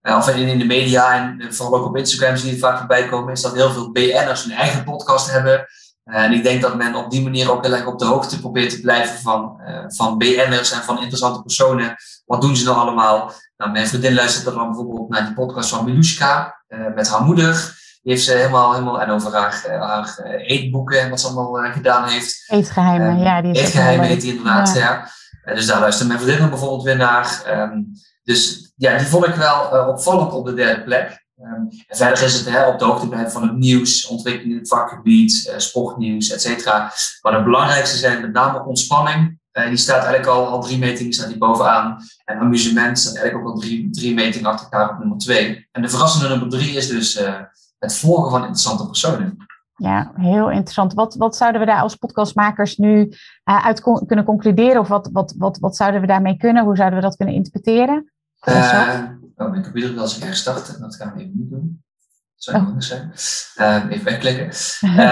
uh, 0.01 0.17
of 0.17 0.29
in, 0.29 0.47
in, 0.47 0.59
de 0.59 0.65
media 0.65 1.13
en 1.13 1.53
vooral 1.53 1.79
ook 1.79 1.85
op 1.85 1.97
Instagram 1.97 2.37
zie 2.37 2.51
je 2.51 2.57
vaak 2.57 2.77
voorbij 2.77 3.07
komen, 3.07 3.33
is 3.33 3.41
dat 3.41 3.53
heel 3.53 3.71
veel 3.71 3.91
BN'ers 3.91 4.43
hun 4.43 4.57
eigen 4.57 4.83
podcast 4.83 5.31
hebben. 5.31 5.67
En 6.03 6.33
ik 6.33 6.43
denk 6.43 6.61
dat 6.61 6.75
men 6.75 6.95
op 6.95 7.11
die 7.11 7.23
manier 7.23 7.51
ook 7.51 7.63
heel 7.63 7.73
erg 7.73 7.85
op 7.85 7.99
de 7.99 8.05
hoogte 8.05 8.39
probeert 8.39 8.69
te 8.69 8.81
blijven 8.81 9.19
van, 9.19 9.61
van 9.87 10.17
BN'ers 10.17 10.71
en 10.71 10.83
van 10.83 10.97
interessante 10.97 11.41
personen. 11.41 11.95
Wat 12.25 12.41
doen 12.41 12.55
ze 12.55 12.65
nou 12.65 12.77
allemaal? 12.77 13.31
Nou, 13.57 13.71
mijn 13.71 13.87
vriendin 13.87 14.13
luistert 14.13 14.55
dan 14.55 14.67
bijvoorbeeld 14.67 15.09
naar 15.09 15.25
die 15.25 15.33
podcast 15.33 15.69
van 15.69 15.85
Milushka 15.85 16.63
met 16.95 17.09
haar 17.09 17.21
moeder. 17.21 17.53
Die 18.01 18.13
heeft 18.13 18.25
ze 18.25 18.33
helemaal, 18.33 18.73
helemaal 18.73 19.01
en 19.01 19.09
over 19.09 19.33
haar, 19.33 19.65
haar 19.79 20.19
eetboeken 20.23 21.01
en 21.01 21.09
wat 21.09 21.19
ze 21.19 21.27
allemaal 21.27 21.71
gedaan 21.71 22.07
heeft. 22.07 22.43
Eetgeheimen, 22.47 23.19
ja. 23.19 23.41
Die 23.41 23.51
is 23.51 23.59
Eetgeheimen 23.59 24.07
heet 24.07 24.21
die 24.21 24.31
inderdaad, 24.31 24.73
ja. 24.73 24.79
ja. 24.79 25.09
Eh, 25.45 25.55
dus 25.55 25.65
daar 25.65 25.79
luistert 25.79 26.07
mijn 26.07 26.19
vriendin 26.19 26.49
bijvoorbeeld 26.49 26.83
weer 26.83 26.97
naar. 26.97 27.41
Ehm, 27.45 27.81
dus 28.23 28.73
ja, 28.75 28.97
die 28.97 29.07
vond 29.07 29.25
ik 29.25 29.35
wel 29.35 29.73
uh, 29.73 29.87
opvallend 29.87 30.31
op 30.31 30.45
de 30.45 30.53
derde 30.53 30.83
plek. 30.83 31.23
Um, 31.39 31.69
en 31.87 31.97
verder 31.97 32.23
is 32.23 32.33
het 32.33 32.49
hè, 32.49 32.67
op 32.67 32.79
de 32.79 32.85
hoogte 32.85 33.29
van 33.29 33.41
het 33.41 33.57
nieuws, 33.57 34.07
ontwikkeling 34.07 34.51
in 34.51 34.59
het 34.59 34.67
vakgebied, 34.67 35.47
uh, 35.49 35.57
sportnieuws, 35.57 36.31
et 36.31 36.41
cetera. 36.41 36.93
Maar 37.21 37.37
de 37.37 37.43
belangrijkste 37.43 37.97
zijn 37.97 38.21
met 38.21 38.33
name 38.33 38.65
ontspanning. 38.65 39.39
Uh, 39.53 39.67
die 39.67 39.77
staat 39.77 40.03
eigenlijk 40.03 40.27
al, 40.27 40.47
al 40.47 40.61
drie 40.61 40.77
metingen 40.77 41.13
staat 41.13 41.27
die 41.27 41.37
bovenaan. 41.37 41.97
En 42.25 42.37
amusement 42.37 42.99
staat 42.99 43.15
eigenlijk 43.15 43.47
ook 43.47 43.53
al 43.53 43.59
drie, 43.59 43.89
drie 43.89 44.13
metingen 44.13 44.49
achter 44.49 44.67
elkaar 44.71 44.89
op 44.89 44.99
nummer 44.99 45.17
twee. 45.17 45.67
En 45.71 45.81
de 45.81 45.89
verrassende 45.89 46.27
nummer 46.27 46.49
drie 46.49 46.75
is 46.75 46.87
dus 46.87 47.19
het 47.79 47.97
volgen 47.97 48.31
van 48.31 48.39
interessante 48.39 48.85
personen. 48.85 49.37
Ja, 49.75 50.11
heel 50.15 50.49
interessant. 50.49 50.93
Wat, 50.93 51.15
wat 51.15 51.35
zouden 51.35 51.61
we 51.61 51.67
daar 51.67 51.81
als 51.81 51.95
podcastmakers 51.95 52.77
nu 52.77 53.13
uh, 53.45 53.65
uit 53.65 53.81
kunnen 54.05 54.25
concluderen? 54.25 54.79
Of 54.81 54.87
wat, 54.87 55.09
wat, 55.11 55.33
wat, 55.37 55.57
wat 55.59 55.75
zouden 55.75 56.01
we 56.01 56.07
daarmee 56.07 56.37
kunnen? 56.37 56.63
Hoe 56.63 56.75
zouden 56.75 56.99
we 56.99 57.05
dat 57.05 57.15
kunnen 57.15 57.35
interpreteren? 57.35 58.11
Uh, 58.49 59.03
oh, 59.35 59.49
mijn 59.49 59.63
computer 59.63 59.93
wil 59.93 60.07
zich 60.07 60.23
herstarten. 60.23 60.81
Dat 60.81 60.95
gaan 60.95 61.13
we 61.13 61.19
even 61.19 61.33
niet 61.35 61.49
doen. 61.49 61.83
Dat 62.35 62.43
zou 62.43 62.57
oh. 62.57 62.75
zijn. 62.77 63.11
Uh, 63.57 63.91
even 63.91 64.05
wegklikken. 64.05 64.51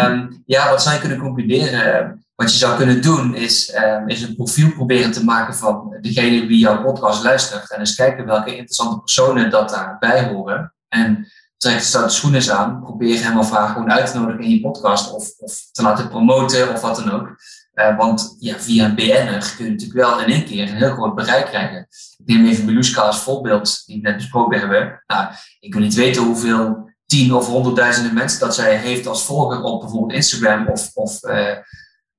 um, 0.05 0.41
ja, 0.45 0.70
wat 0.70 0.82
zou 0.82 0.95
je 0.95 1.01
kunnen 1.01 1.20
concluderen? 1.20 2.26
Wat 2.36 2.51
je 2.51 2.57
zou 2.57 2.78
kunnen 2.78 3.01
doen 3.01 3.36
is, 3.36 3.76
um, 3.76 4.07
is 4.09 4.22
een 4.22 4.36
profiel 4.36 4.72
proberen 4.72 5.11
te 5.11 5.24
maken 5.24 5.55
van 5.55 5.97
degene 6.01 6.47
die 6.47 6.57
jouw 6.57 6.84
podcast 6.84 7.24
luistert. 7.24 7.72
En 7.72 7.80
eens 7.80 7.95
kijken 7.95 8.26
welke 8.26 8.55
interessante 8.55 8.99
personen 8.99 9.49
dat 9.49 9.70
daarbij 9.70 10.28
horen. 10.28 10.74
En 10.88 11.28
trek 11.64 11.91
de 11.91 12.09
schoenen 12.09 12.57
aan, 12.57 12.82
probeer 12.82 13.24
hem 13.24 13.39
of 13.39 13.51
haar 13.51 13.68
gewoon 13.68 13.91
uit 13.91 14.11
te 14.11 14.20
nodigen 14.20 14.43
in 14.43 14.49
je 14.49 14.61
podcast 14.61 15.14
of, 15.14 15.34
of 15.38 15.68
te 15.72 15.82
laten 15.82 16.09
promoten 16.09 16.74
of 16.74 16.82
wat 16.82 16.95
dan 16.95 17.11
ook. 17.11 17.36
Uh, 17.74 17.97
want 17.97 18.36
ja, 18.39 18.59
via 18.59 18.86
een 18.86 18.95
BN'er 18.95 19.53
kun 19.55 19.66
je 19.66 19.72
natuurlijk 19.72 19.99
wel 19.99 20.20
in 20.20 20.34
één 20.34 20.45
keer 20.45 20.70
een 20.70 20.76
heel 20.76 20.93
groot 20.93 21.16
bereik 21.16 21.45
krijgen. 21.45 21.88
Ik 22.18 22.26
neem 22.26 22.45
even 22.45 22.66
Beluska 22.66 23.01
als 23.01 23.20
voorbeeld, 23.20 23.84
die 23.86 24.01
we 24.01 24.07
net 24.07 24.16
besproken 24.16 24.59
hebben. 24.59 25.03
Nou, 25.07 25.28
ik 25.59 25.74
wil 25.74 25.82
niet 25.82 25.93
weten 25.93 26.24
hoeveel 26.24 26.91
tien 27.05 27.34
of 27.34 27.47
honderdduizenden 27.47 28.14
mensen 28.14 28.39
dat 28.39 28.55
zij 28.55 28.78
heeft 28.78 29.07
als 29.07 29.26
volger 29.26 29.61
op 29.61 29.82
bijvoorbeeld 29.82 30.14
Instagram 30.14 30.68
of, 30.68 30.91
of, 30.93 31.24
uh, 31.24 31.57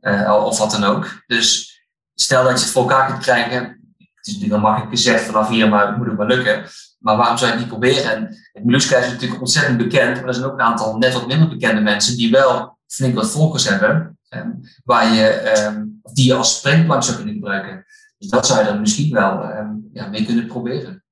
uh, 0.00 0.44
of 0.44 0.58
wat 0.58 0.70
dan 0.70 0.84
ook. 0.84 1.22
Dus 1.26 1.80
stel 2.14 2.44
dat 2.44 2.58
je 2.58 2.64
het 2.64 2.72
voor 2.72 2.82
elkaar 2.82 3.06
kunt 3.06 3.22
krijgen. 3.22 3.62
Het 3.98 4.26
is 4.26 4.32
natuurlijk 4.32 4.62
wel 4.62 4.70
makkelijk 4.70 4.96
gezegd 4.96 5.24
vanaf 5.24 5.48
hier, 5.48 5.68
maar 5.68 5.86
het 5.86 5.96
moet 5.96 6.08
ook 6.08 6.16
wel 6.16 6.26
lukken. 6.26 6.64
Maar 7.04 7.16
waarom 7.16 7.36
zou 7.38 7.50
je 7.50 7.56
het 7.56 7.66
niet 7.66 7.80
proberen? 7.80 8.16
En 8.16 8.36
het 8.52 8.64
Meluska 8.64 8.96
is 8.96 9.10
natuurlijk 9.10 9.40
ontzettend 9.40 9.76
bekend, 9.76 10.16
maar 10.16 10.28
er 10.28 10.34
zijn 10.34 10.46
ook 10.46 10.52
een 10.52 10.64
aantal 10.64 10.98
net 10.98 11.12
wat 11.12 11.26
minder 11.26 11.48
bekende 11.48 11.80
mensen 11.80 12.16
die 12.16 12.30
wel 12.30 12.78
flink 12.86 13.14
wat 13.14 13.30
volgers 13.30 13.68
hebben, 13.68 14.18
um, 14.28 14.60
waar 14.84 15.14
je, 15.14 15.54
um, 15.66 16.00
die 16.12 16.26
je 16.26 16.34
als 16.34 16.58
springplank 16.58 17.02
zou 17.02 17.16
kunnen 17.16 17.34
gebruiken. 17.34 17.84
Dus 18.18 18.28
dat 18.28 18.46
zou 18.46 18.60
je 18.60 18.66
dan 18.66 18.80
misschien 18.80 19.12
wel 19.12 19.44
um, 19.44 19.88
ja, 19.92 20.08
mee 20.08 20.24
kunnen 20.24 20.46
proberen. 20.46 21.04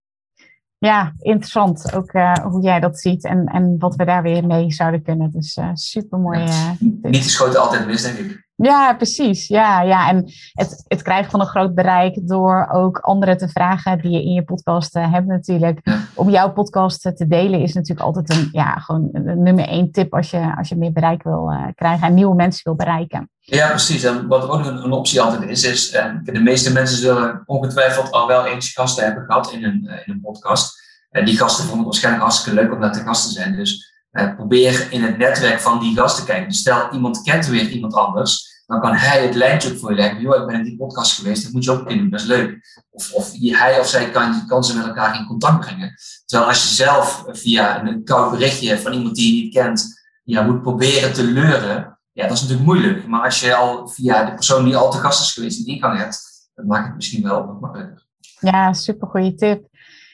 Ja, 0.78 1.12
interessant 1.18 1.94
ook 1.94 2.12
uh, 2.12 2.32
hoe 2.32 2.62
jij 2.62 2.80
dat 2.80 3.00
ziet 3.00 3.24
en, 3.24 3.46
en 3.46 3.78
wat 3.78 3.96
we 3.96 4.04
daar 4.04 4.22
weer 4.22 4.46
mee 4.46 4.72
zouden 4.72 5.02
kunnen. 5.02 5.30
Dus 5.30 5.56
uh, 5.56 5.70
super 5.72 6.18
mooi. 6.18 6.44
Uh, 6.44 6.70
niet 7.02 7.22
geschoten 7.22 7.60
altijd 7.60 7.86
mis, 7.86 8.02
denk 8.02 8.18
ik. 8.18 8.48
Ja, 8.62 8.94
precies. 8.94 9.46
Ja, 9.46 9.82
ja. 9.82 10.08
En 10.08 10.32
het, 10.52 10.84
het 10.88 11.02
krijgt 11.02 11.30
gewoon 11.30 11.46
een 11.46 11.52
groot 11.52 11.74
bereik 11.74 12.28
door 12.28 12.68
ook 12.72 12.98
anderen 12.98 13.36
te 13.36 13.48
vragen 13.48 13.98
die 13.98 14.10
je 14.10 14.22
in 14.22 14.32
je 14.32 14.44
podcast 14.44 14.96
uh, 14.96 15.12
hebt 15.12 15.26
natuurlijk. 15.26 15.80
Om 16.14 16.30
jouw 16.30 16.52
podcast 16.52 17.00
te 17.00 17.26
delen 17.28 17.60
is 17.60 17.72
natuurlijk 17.72 18.06
altijd 18.06 18.30
een, 18.30 18.48
ja, 18.52 18.74
gewoon 18.74 19.08
een 19.12 19.42
nummer 19.42 19.68
één 19.68 19.90
tip 19.92 20.14
als 20.14 20.30
je, 20.30 20.56
als 20.56 20.68
je 20.68 20.76
meer 20.76 20.92
bereik 20.92 21.22
wil 21.22 21.50
uh, 21.50 21.66
krijgen 21.74 22.06
en 22.06 22.14
nieuwe 22.14 22.34
mensen 22.34 22.60
wil 22.64 22.74
bereiken. 22.74 23.30
Ja, 23.40 23.68
precies. 23.68 24.04
En 24.04 24.26
wat 24.28 24.48
ook 24.48 24.64
een, 24.64 24.84
een 24.84 24.92
optie 24.92 25.20
altijd 25.20 25.42
is, 25.42 25.64
is 25.64 25.90
de 26.22 26.40
meeste 26.40 26.72
mensen 26.72 26.98
zullen 26.98 27.42
ongetwijfeld 27.46 28.10
al 28.10 28.26
wel 28.26 28.46
eens 28.46 28.72
gasten 28.72 29.04
hebben 29.04 29.24
gehad 29.24 29.52
in 29.52 29.64
een, 29.64 29.88
in 30.04 30.12
een 30.12 30.20
podcast. 30.20 30.80
En 31.10 31.24
die 31.24 31.36
gasten 31.36 31.64
vonden 31.64 31.78
het 31.78 31.86
waarschijnlijk 31.86 32.24
hartstikke 32.24 32.60
leuk 32.60 32.72
om 32.72 32.80
daar 32.80 32.92
te 32.92 33.00
gast 33.00 33.26
te 33.26 33.32
zijn. 33.32 33.56
Dus 33.56 33.92
probeer 34.36 34.86
in 34.90 35.02
het 35.02 35.18
netwerk 35.18 35.60
van 35.60 35.80
die 35.80 35.96
gasten 35.96 36.24
te 36.24 36.30
kijken. 36.30 36.48
Dus 36.48 36.58
stel, 36.58 36.92
iemand 36.92 37.22
kent 37.22 37.46
weer 37.46 37.68
iemand 37.68 37.94
anders 37.94 38.51
dan 38.66 38.80
kan 38.80 38.94
hij 38.94 39.22
het 39.22 39.34
lijntje 39.34 39.76
voor 39.76 39.90
je 39.90 39.96
leggen. 39.96 40.20
Ik 40.20 40.46
ben 40.46 40.58
in 40.58 40.64
die 40.64 40.76
podcast 40.76 41.18
geweest, 41.18 41.42
dat 41.42 41.52
moet 41.52 41.64
je 41.64 41.70
ook 41.70 41.86
kunnen 41.86 41.98
doen, 41.98 42.10
dat 42.10 42.20
is 42.20 42.26
leuk. 42.26 42.82
Of, 42.90 43.12
of 43.12 43.32
hij 43.40 43.80
of 43.80 43.88
zij 43.88 44.10
kan, 44.10 44.46
kan 44.46 44.64
ze 44.64 44.76
met 44.76 44.86
elkaar 44.86 45.16
in 45.16 45.26
contact 45.26 45.60
brengen. 45.60 45.94
Terwijl 46.26 46.50
als 46.50 46.62
je 46.62 46.74
zelf 46.74 47.24
via 47.26 47.84
een 47.84 48.04
koud 48.04 48.30
berichtje 48.30 48.78
van 48.78 48.92
iemand 48.92 49.14
die 49.14 49.36
je 49.36 49.42
niet 49.42 49.54
kent, 49.54 50.02
ja, 50.24 50.42
moet 50.42 50.62
proberen 50.62 51.12
te 51.12 51.24
leuren, 51.24 51.98
ja, 52.12 52.26
dat 52.26 52.36
is 52.36 52.40
natuurlijk 52.40 52.68
moeilijk. 52.68 53.06
Maar 53.06 53.22
als 53.22 53.40
je 53.40 53.54
al 53.54 53.88
via 53.88 54.24
de 54.24 54.34
persoon 54.34 54.64
die 54.64 54.76
al 54.76 54.90
te 54.90 54.98
gast 54.98 55.20
is 55.20 55.32
geweest, 55.32 55.64
die 55.64 55.74
ingang 55.74 55.98
hebt, 55.98 56.20
dan 56.54 56.66
maakt 56.66 56.86
het 56.86 56.94
misschien 56.94 57.22
wel 57.22 57.46
wat 57.46 57.60
makkelijker. 57.60 58.06
Ja, 58.40 58.72
super 58.72 59.08
goede 59.08 59.34
tip. 59.34 59.70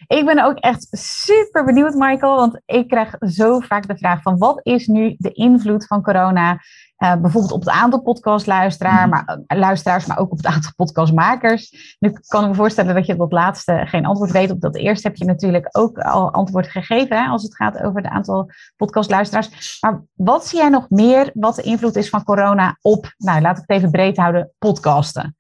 Ik 0.07 0.25
ben 0.25 0.45
ook 0.45 0.59
echt 0.59 0.87
super 0.91 1.65
benieuwd, 1.65 1.95
Michael, 1.95 2.37
want 2.37 2.61
ik 2.67 2.89
krijg 2.89 3.15
zo 3.21 3.59
vaak 3.59 3.89
de 3.89 3.97
vraag 3.97 4.23
van 4.23 4.39
wat 4.39 4.61
is 4.63 4.87
nu 4.87 5.15
de 5.19 5.33
invloed 5.33 5.87
van 5.87 6.03
corona 6.03 6.61
uh, 6.99 7.15
bijvoorbeeld 7.15 7.53
op 7.53 7.61
het 7.61 7.69
aantal 7.69 8.01
podcastluisteraars, 8.01 9.01
mhm. 9.01 9.09
maar, 9.11 9.39
uh, 9.47 9.59
luisteraars, 9.59 10.07
maar 10.07 10.19
ook 10.19 10.31
op 10.31 10.37
het 10.37 10.47
aantal 10.47 10.73
podcastmakers. 10.77 11.97
Nu 11.99 12.13
kan 12.27 12.43
ik 12.43 12.49
me 12.49 12.55
voorstellen 12.55 12.95
dat 12.95 13.07
je 13.07 13.13
op 13.13 13.19
dat 13.19 13.33
laatste 13.33 13.83
geen 13.85 14.07
antwoord 14.07 14.31
weet. 14.31 14.51
Op 14.51 14.61
dat 14.61 14.77
eerste 14.77 15.09
heb 15.09 15.17
je 15.17 15.25
natuurlijk 15.25 15.69
ook 15.71 15.99
al 15.99 16.33
antwoord 16.33 16.69
gegeven 16.69 17.17
hè, 17.17 17.29
als 17.29 17.43
het 17.43 17.57
gaat 17.57 17.83
over 17.83 18.03
het 18.03 18.11
aantal 18.11 18.51
podcastluisteraars. 18.77 19.79
Maar 19.81 20.03
wat 20.15 20.47
zie 20.47 20.59
jij 20.59 20.69
nog 20.69 20.91
meer 20.91 21.31
wat 21.35 21.55
de 21.55 21.63
invloed 21.63 21.97
is 21.97 22.09
van 22.09 22.25
corona 22.25 22.79
op, 22.81 23.15
nou 23.17 23.41
laat 23.41 23.57
ik 23.57 23.65
het 23.67 23.77
even 23.77 23.91
breed 23.91 24.17
houden, 24.17 24.53
podcasten? 24.59 25.37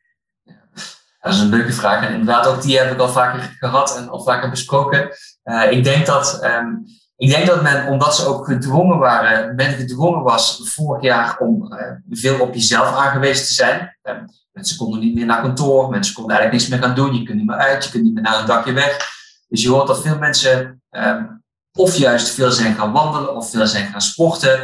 Dat 1.20 1.32
is 1.32 1.40
een 1.40 1.48
leuke 1.48 1.72
vraag. 1.72 2.06
En 2.06 2.12
inderdaad, 2.12 2.46
ook 2.46 2.62
die 2.62 2.78
heb 2.78 2.92
ik 2.92 2.98
al 2.98 3.08
vaker 3.08 3.56
gehad 3.58 3.96
en 3.96 4.08
al 4.08 4.22
vaker 4.22 4.50
besproken. 4.50 5.08
Uh, 5.44 5.72
ik 5.72 5.84
denk 5.84 6.06
dat 6.06 6.44
um, 6.44 6.84
ik 7.18 7.30
denk 7.30 7.46
dat 7.46 7.62
men, 7.62 7.86
omdat 7.86 8.16
ze 8.16 8.26
ook 8.26 8.44
gedwongen 8.44 8.98
waren, 8.98 9.54
men 9.54 9.72
gedwongen 9.72 10.22
was 10.22 10.60
vorig 10.64 11.02
jaar 11.02 11.38
om 11.38 11.72
uh, 11.72 11.80
veel 12.10 12.40
op 12.40 12.54
jezelf 12.54 12.94
aangewezen 12.94 13.46
te 13.46 13.54
zijn. 13.54 13.96
Uh, 14.02 14.14
mensen 14.52 14.76
konden 14.76 15.00
niet 15.00 15.14
meer 15.14 15.26
naar 15.26 15.42
kantoor, 15.42 15.90
mensen 15.90 16.14
konden 16.14 16.36
eigenlijk 16.36 16.62
niks 16.62 16.80
meer 16.80 16.88
gaan 16.88 16.96
doen, 16.96 17.18
je 17.18 17.22
kunt 17.22 17.38
niet 17.38 17.46
meer 17.46 17.56
uit, 17.56 17.84
je 17.84 17.90
kunt 17.90 18.04
niet 18.04 18.14
meer 18.14 18.22
naar 18.22 18.40
een 18.40 18.46
dakje 18.46 18.72
weg. 18.72 18.96
Dus 19.48 19.62
je 19.62 19.68
hoort 19.68 19.86
dat 19.86 20.02
veel 20.02 20.18
mensen 20.18 20.82
um, 20.90 21.42
of 21.72 21.96
juist 21.96 22.28
veel 22.28 22.50
zijn 22.50 22.74
gaan 22.74 22.92
wandelen 22.92 23.36
of 23.36 23.50
veel 23.50 23.66
zijn 23.66 23.86
gaan 23.86 24.00
sporten. 24.00 24.60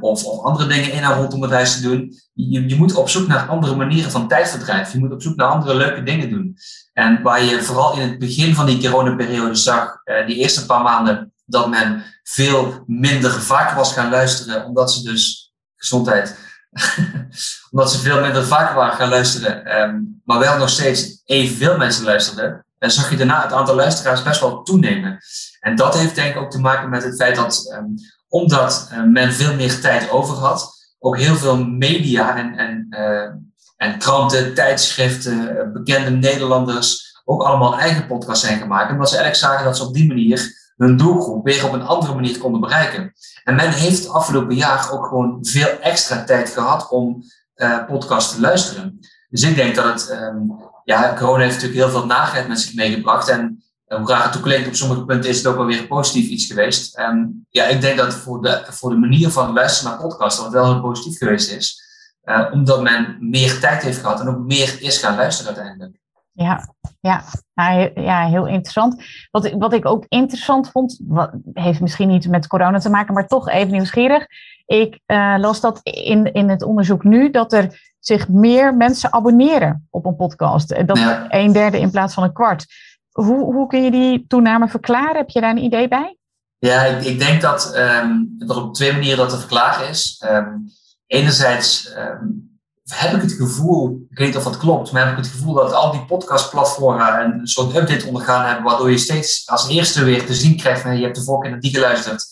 Of, 0.00 0.24
of, 0.24 0.44
andere 0.44 0.68
dingen 0.68 0.92
in 0.92 1.02
en 1.02 1.14
rondom 1.14 1.42
het 1.42 1.50
huis 1.50 1.76
te 1.76 1.82
doen. 1.82 2.12
Je, 2.32 2.68
je 2.68 2.76
moet 2.76 2.94
op 2.94 3.08
zoek 3.08 3.26
naar 3.26 3.48
andere 3.48 3.76
manieren 3.76 4.10
van 4.10 4.28
tijdverdrijf. 4.28 4.92
Je 4.92 4.98
moet 4.98 5.12
op 5.12 5.22
zoek 5.22 5.36
naar 5.36 5.48
andere 5.48 5.74
leuke 5.74 6.02
dingen 6.02 6.30
doen. 6.30 6.56
En 6.92 7.22
waar 7.22 7.42
je 7.42 7.62
vooral 7.62 7.94
in 7.94 8.08
het 8.08 8.18
begin 8.18 8.54
van 8.54 8.66
die 8.66 8.80
coronaperiode 8.80 9.54
zag, 9.54 10.02
die 10.26 10.36
eerste 10.36 10.66
paar 10.66 10.82
maanden, 10.82 11.31
dat 11.52 11.68
men 11.68 12.04
veel 12.22 12.82
minder 12.86 13.42
vaak 13.42 13.76
was 13.76 13.92
gaan 13.92 14.10
luisteren, 14.10 14.66
omdat 14.66 14.92
ze 14.92 15.02
dus 15.02 15.52
gezondheid, 15.76 16.36
omdat 17.70 17.92
ze 17.92 17.98
veel 17.98 18.20
minder 18.20 18.46
vaak 18.46 18.74
waren 18.74 18.96
gaan 18.96 19.08
luisteren, 19.08 19.80
um, 19.80 20.20
maar 20.24 20.38
wel 20.38 20.58
nog 20.58 20.68
steeds 20.68 21.22
evenveel 21.24 21.76
mensen 21.76 22.04
luisterden. 22.04 22.66
En 22.78 22.90
zag 22.90 23.10
je 23.10 23.16
daarna 23.16 23.42
het 23.42 23.52
aantal 23.52 23.74
luisteraars 23.74 24.22
best 24.22 24.40
wel 24.40 24.62
toenemen. 24.62 25.18
En 25.60 25.76
dat 25.76 25.98
heeft 25.98 26.14
denk 26.14 26.34
ik 26.34 26.40
ook 26.40 26.50
te 26.50 26.60
maken 26.60 26.88
met 26.88 27.02
het 27.02 27.16
feit 27.16 27.36
dat 27.36 27.74
um, 27.74 27.94
omdat 28.28 28.88
uh, 28.92 29.04
men 29.04 29.32
veel 29.32 29.54
meer 29.54 29.80
tijd 29.80 30.10
over 30.10 30.34
had, 30.34 30.70
ook 30.98 31.18
heel 31.18 31.36
veel 31.36 31.64
media 31.64 32.36
en, 32.36 32.56
en, 32.56 32.86
uh, 32.90 33.30
en 33.76 33.98
kranten, 33.98 34.54
tijdschriften, 34.54 35.56
uh, 35.56 35.72
bekende 35.72 36.10
Nederlanders 36.10 37.20
ook 37.24 37.42
allemaal 37.42 37.78
eigen 37.78 38.06
podcasts 38.06 38.46
zijn 38.46 38.58
gemaakt. 38.58 38.92
Omdat 38.92 39.08
ze 39.08 39.16
eigenlijk 39.16 39.44
zagen 39.44 39.64
dat 39.64 39.76
ze 39.76 39.84
op 39.84 39.94
die 39.94 40.06
manier 40.06 40.61
hun 40.76 40.96
doelgroep 40.96 41.44
weer 41.44 41.64
op 41.66 41.72
een 41.72 41.82
andere 41.82 42.14
manier 42.14 42.38
konden 42.38 42.60
bereiken. 42.60 43.12
En 43.44 43.54
men 43.54 43.70
heeft 43.70 44.08
afgelopen 44.08 44.54
jaar 44.54 44.92
ook 44.92 45.06
gewoon 45.06 45.38
veel 45.40 45.68
extra 45.80 46.24
tijd 46.24 46.50
gehad 46.50 46.90
om 46.90 47.22
uh, 47.56 47.86
podcasts 47.86 48.34
te 48.34 48.40
luisteren. 48.40 48.98
Dus 49.28 49.42
ik 49.42 49.54
denk 49.54 49.74
dat 49.74 49.84
het, 49.84 50.18
um, 50.20 50.52
ja, 50.84 51.14
corona 51.18 51.42
heeft 51.42 51.54
natuurlijk 51.54 51.80
heel 51.80 51.90
veel 51.90 52.06
nagheid 52.06 52.48
met 52.48 52.60
zich 52.60 52.74
meegebracht. 52.74 53.28
En 53.28 53.62
hoe 53.86 54.06
graag 54.06 54.24
het 54.24 54.36
ook 54.36 54.42
klinkt, 54.42 54.68
op 54.68 54.74
sommige 54.74 55.04
punten 55.04 55.30
is 55.30 55.36
het 55.36 55.46
ook 55.46 55.56
wel 55.56 55.66
weer 55.66 55.86
positief 55.86 56.28
iets 56.28 56.46
geweest. 56.46 56.96
En 56.96 57.46
ja, 57.50 57.64
ik 57.64 57.80
denk 57.80 57.98
dat 57.98 58.14
voor 58.14 58.42
de, 58.42 58.64
voor 58.68 58.90
de 58.90 58.96
manier 58.96 59.30
van 59.30 59.52
luisteren 59.52 59.92
naar 59.92 60.00
podcasts 60.00 60.36
dat 60.36 60.44
het 60.44 60.54
wel 60.54 60.72
heel 60.72 60.80
positief 60.80 61.18
geweest 61.18 61.50
is. 61.50 61.80
Uh, 62.24 62.48
omdat 62.52 62.82
men 62.82 63.16
meer 63.20 63.60
tijd 63.60 63.82
heeft 63.82 64.00
gehad 64.00 64.20
en 64.20 64.28
ook 64.28 64.38
meer 64.38 64.76
is 64.82 64.98
gaan 64.98 65.16
luisteren 65.16 65.54
uiteindelijk. 65.54 65.96
Ja, 66.32 66.74
ja, 67.02 67.22
nou, 67.54 67.90
ja 67.94 68.26
heel 68.26 68.46
interessant. 68.46 69.02
Wat, 69.30 69.50
wat 69.50 69.72
ik 69.72 69.86
ook 69.86 70.04
interessant 70.08 70.70
vond, 70.70 71.00
wat, 71.06 71.30
heeft 71.52 71.80
misschien 71.80 72.08
niet 72.08 72.28
met 72.28 72.46
corona 72.46 72.78
te 72.78 72.90
maken, 72.90 73.14
maar 73.14 73.26
toch 73.26 73.48
even 73.48 73.72
nieuwsgierig. 73.72 74.26
Ik 74.66 75.00
uh, 75.06 75.34
las 75.38 75.60
dat 75.60 75.80
in, 75.82 76.32
in 76.32 76.48
het 76.48 76.62
onderzoek 76.62 77.04
nu 77.04 77.30
dat 77.30 77.52
er 77.52 77.94
zich 77.98 78.28
meer 78.28 78.74
mensen 78.74 79.12
abonneren 79.12 79.86
op 79.90 80.06
een 80.06 80.16
podcast. 80.16 80.86
Dat 80.86 80.98
ja. 80.98 81.26
een 81.28 81.52
derde 81.52 81.80
in 81.80 81.90
plaats 81.90 82.14
van 82.14 82.22
een 82.22 82.32
kwart. 82.32 82.66
Hoe, 83.10 83.44
hoe 83.44 83.66
kun 83.66 83.82
je 83.82 83.90
die 83.90 84.24
toename 84.26 84.68
verklaren? 84.68 85.16
Heb 85.16 85.30
je 85.30 85.40
daar 85.40 85.50
een 85.50 85.64
idee 85.64 85.88
bij? 85.88 86.16
Ja, 86.58 86.82
ik, 86.82 87.04
ik 87.04 87.18
denk 87.18 87.40
dat 87.40 87.76
um, 87.76 88.34
er 88.38 88.62
op 88.62 88.74
twee 88.74 88.92
manieren 88.92 89.18
dat 89.18 89.30
te 89.30 89.38
verklaren 89.38 89.88
is. 89.88 90.24
Um, 90.26 90.64
enerzijds 91.06 91.94
um, 91.96 92.51
heb 92.94 93.14
ik 93.14 93.22
het 93.22 93.32
gevoel, 93.32 94.06
ik 94.10 94.18
weet 94.18 94.26
niet 94.26 94.36
of 94.36 94.44
dat 94.44 94.56
klopt, 94.56 94.92
maar 94.92 95.02
heb 95.02 95.18
ik 95.18 95.24
het 95.24 95.32
gevoel 95.32 95.54
dat 95.54 95.72
al 95.72 95.90
die 95.90 96.04
podcastplatformen 96.04 97.20
een 97.20 97.46
soort 97.46 97.76
update 97.76 98.06
ondergaan 98.06 98.46
hebben, 98.46 98.64
waardoor 98.64 98.90
je 98.90 98.98
steeds 98.98 99.42
als 99.46 99.68
eerste 99.68 100.04
weer 100.04 100.26
te 100.26 100.34
zien 100.34 100.56
krijgt, 100.56 100.82
je 100.82 100.88
hebt 100.88 101.16
de 101.16 101.22
vorige 101.22 101.50
keer 101.50 101.60
die 101.60 101.74
geluisterd, 101.74 102.26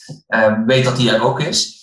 weet 0.66 0.84
dat 0.84 0.96
die 0.96 1.10
er 1.10 1.22
ook 1.22 1.40
is. 1.40 1.78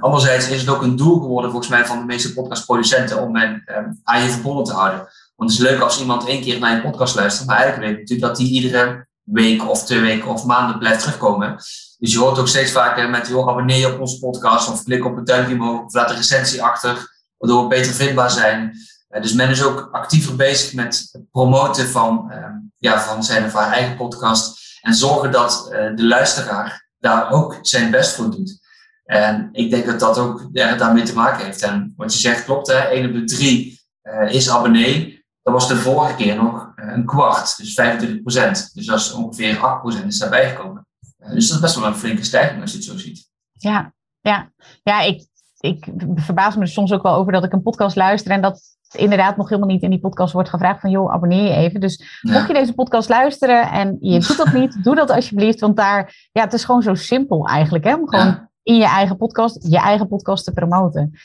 anderzijds 0.00 0.48
is 0.48 0.60
het 0.60 0.68
ook 0.68 0.82
een 0.82 0.96
doel 0.96 1.20
geworden 1.20 1.50
volgens 1.50 1.72
mij 1.72 1.86
van 1.86 1.98
de 1.98 2.04
meeste 2.04 2.32
podcastproducenten 2.32 3.22
om 3.22 3.32
men 3.32 3.64
aan 4.04 4.22
je 4.22 4.28
verbonden 4.28 4.64
te 4.64 4.72
houden. 4.72 4.98
Want 5.36 5.50
het 5.50 5.60
is 5.60 5.66
leuk 5.66 5.80
als 5.80 6.00
iemand 6.00 6.26
één 6.26 6.42
keer 6.42 6.58
naar 6.58 6.76
je 6.76 6.82
podcast 6.82 7.14
luistert, 7.14 7.46
maar 7.46 7.56
eigenlijk 7.56 7.86
weet 7.86 7.96
je 7.96 8.02
natuurlijk 8.02 8.28
dat 8.28 8.46
die 8.46 8.62
iedere 8.62 9.06
week 9.22 9.68
of 9.68 9.84
twee 9.84 10.00
weken 10.00 10.28
of 10.28 10.44
maanden 10.44 10.78
blijft 10.78 11.00
terugkomen. 11.00 11.56
Dus 11.98 12.12
je 12.12 12.18
hoort 12.18 12.38
ook 12.38 12.48
steeds 12.48 12.72
vaker 12.72 13.10
met, 13.10 13.28
joh, 13.28 13.48
abonneer 13.48 13.78
je 13.78 13.92
op 13.92 14.00
onze 14.00 14.18
podcast 14.18 14.68
of 14.68 14.82
klik 14.82 15.04
op 15.04 15.16
het 15.16 15.26
duimpje 15.26 15.54
omhoog 15.54 15.84
of 15.84 15.94
laat 15.94 16.10
een 16.10 16.16
recensie 16.16 16.62
achter, 16.62 17.15
waardoor 17.38 17.62
we 17.62 17.68
beter 17.68 17.92
vindbaar 17.92 18.30
zijn. 18.30 18.72
Uh, 19.10 19.22
dus 19.22 19.32
men 19.32 19.50
is 19.50 19.62
ook 19.62 19.88
actiever 19.92 20.36
bezig 20.36 20.72
met 20.72 21.08
het 21.12 21.30
promoten 21.30 21.88
van, 21.88 22.26
uh, 22.30 22.46
ja, 22.76 23.00
van 23.00 23.24
zijn 23.24 23.44
of 23.44 23.52
haar 23.52 23.72
eigen 23.72 23.96
podcast 23.96 24.78
en 24.80 24.94
zorgen 24.94 25.32
dat 25.32 25.68
uh, 25.70 25.96
de 25.96 26.06
luisteraar 26.06 26.88
daar 26.98 27.30
ook 27.30 27.58
zijn 27.62 27.90
best 27.90 28.14
voor 28.14 28.30
doet. 28.30 28.64
En 29.04 29.48
ik 29.52 29.70
denk 29.70 29.86
dat 29.86 30.00
dat 30.00 30.18
ook 30.18 30.48
er 30.52 30.78
daarmee 30.78 31.04
te 31.04 31.14
maken 31.14 31.44
heeft. 31.44 31.62
En 31.62 31.92
wat 31.96 32.12
je 32.12 32.18
zegt 32.18 32.44
klopt, 32.44 32.66
hè, 32.66 32.78
1 32.78 33.06
op 33.06 33.14
de 33.14 33.24
3 33.24 33.80
is 34.28 34.50
abonnee. 34.50 35.24
Dat 35.42 35.54
was 35.54 35.68
de 35.68 35.76
vorige 35.76 36.14
keer 36.14 36.36
nog 36.36 36.72
een 36.76 37.04
kwart, 37.04 37.56
dus 37.56 37.74
25 37.74 38.20
procent. 38.20 38.70
Dus 38.74 38.86
dat 38.86 38.98
is 38.98 39.12
ongeveer 39.12 39.58
8 39.58 39.80
procent 39.80 40.12
is 40.12 40.18
daarbij 40.18 40.48
gekomen. 40.48 40.86
Dus 41.16 41.46
dat 41.46 41.56
is 41.56 41.62
best 41.62 41.74
wel 41.74 41.86
een 41.86 41.96
flinke 41.96 42.24
stijging 42.24 42.60
als 42.60 42.70
je 42.70 42.76
het 42.76 42.86
zo 42.86 42.98
ziet. 42.98 43.30
Ja, 43.52 43.94
ja. 44.20 44.52
ja 44.82 45.00
ik, 45.00 45.26
ik 45.60 45.86
verbaas 46.14 46.54
me 46.56 46.60
er 46.60 46.68
soms 46.68 46.92
ook 46.92 47.02
wel 47.02 47.14
over 47.14 47.32
dat 47.32 47.44
ik 47.44 47.52
een 47.52 47.62
podcast 47.62 47.96
luister 47.96 48.32
en 48.32 48.42
dat 48.42 48.60
inderdaad 48.92 49.36
nog 49.36 49.48
helemaal 49.48 49.70
niet 49.70 49.82
in 49.82 49.90
die 49.90 50.00
podcast 50.00 50.32
wordt 50.32 50.48
gevraagd 50.48 50.80
van 50.80 50.90
joh, 50.90 51.12
abonneer 51.12 51.42
je 51.42 51.54
even. 51.54 51.80
Dus 51.80 52.20
ja. 52.20 52.32
mocht 52.32 52.46
je 52.46 52.54
deze 52.54 52.74
podcast 52.74 53.08
luisteren 53.08 53.70
en 53.70 53.96
je 54.00 54.20
doet 54.20 54.36
dat 54.36 54.52
niet, 54.52 54.78
doe 54.84 54.94
dat 54.94 55.10
alsjeblieft. 55.10 55.60
Want 55.60 55.76
daar, 55.76 56.28
ja, 56.32 56.42
het 56.42 56.52
is 56.52 56.64
gewoon 56.64 56.82
zo 56.82 56.94
simpel 56.94 57.46
eigenlijk 57.46 57.84
hè, 57.84 57.94
om 57.94 58.08
gewoon 58.08 58.26
ja. 58.26 58.50
in 58.62 58.76
je 58.76 58.86
eigen 58.86 59.16
podcast, 59.16 59.66
je 59.68 59.78
eigen 59.78 60.08
podcast 60.08 60.44
te 60.44 60.52
promoten. 60.52 61.18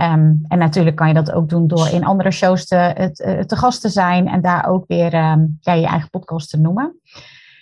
Um, 0.00 0.44
en 0.48 0.58
natuurlijk 0.58 0.96
kan 0.96 1.08
je 1.08 1.14
dat 1.14 1.32
ook 1.32 1.48
doen 1.48 1.66
door 1.66 1.88
in 1.88 2.04
andere 2.04 2.30
shows 2.30 2.66
te, 2.66 3.10
te, 3.12 3.44
te 3.46 3.56
gast 3.56 3.80
te 3.80 3.88
zijn 3.88 4.28
en 4.28 4.42
daar 4.42 4.68
ook 4.68 4.84
weer 4.86 5.14
um, 5.14 5.58
ja, 5.60 5.72
je 5.72 5.86
eigen 5.86 6.10
podcast 6.10 6.50
te 6.50 6.58
noemen. 6.58 7.00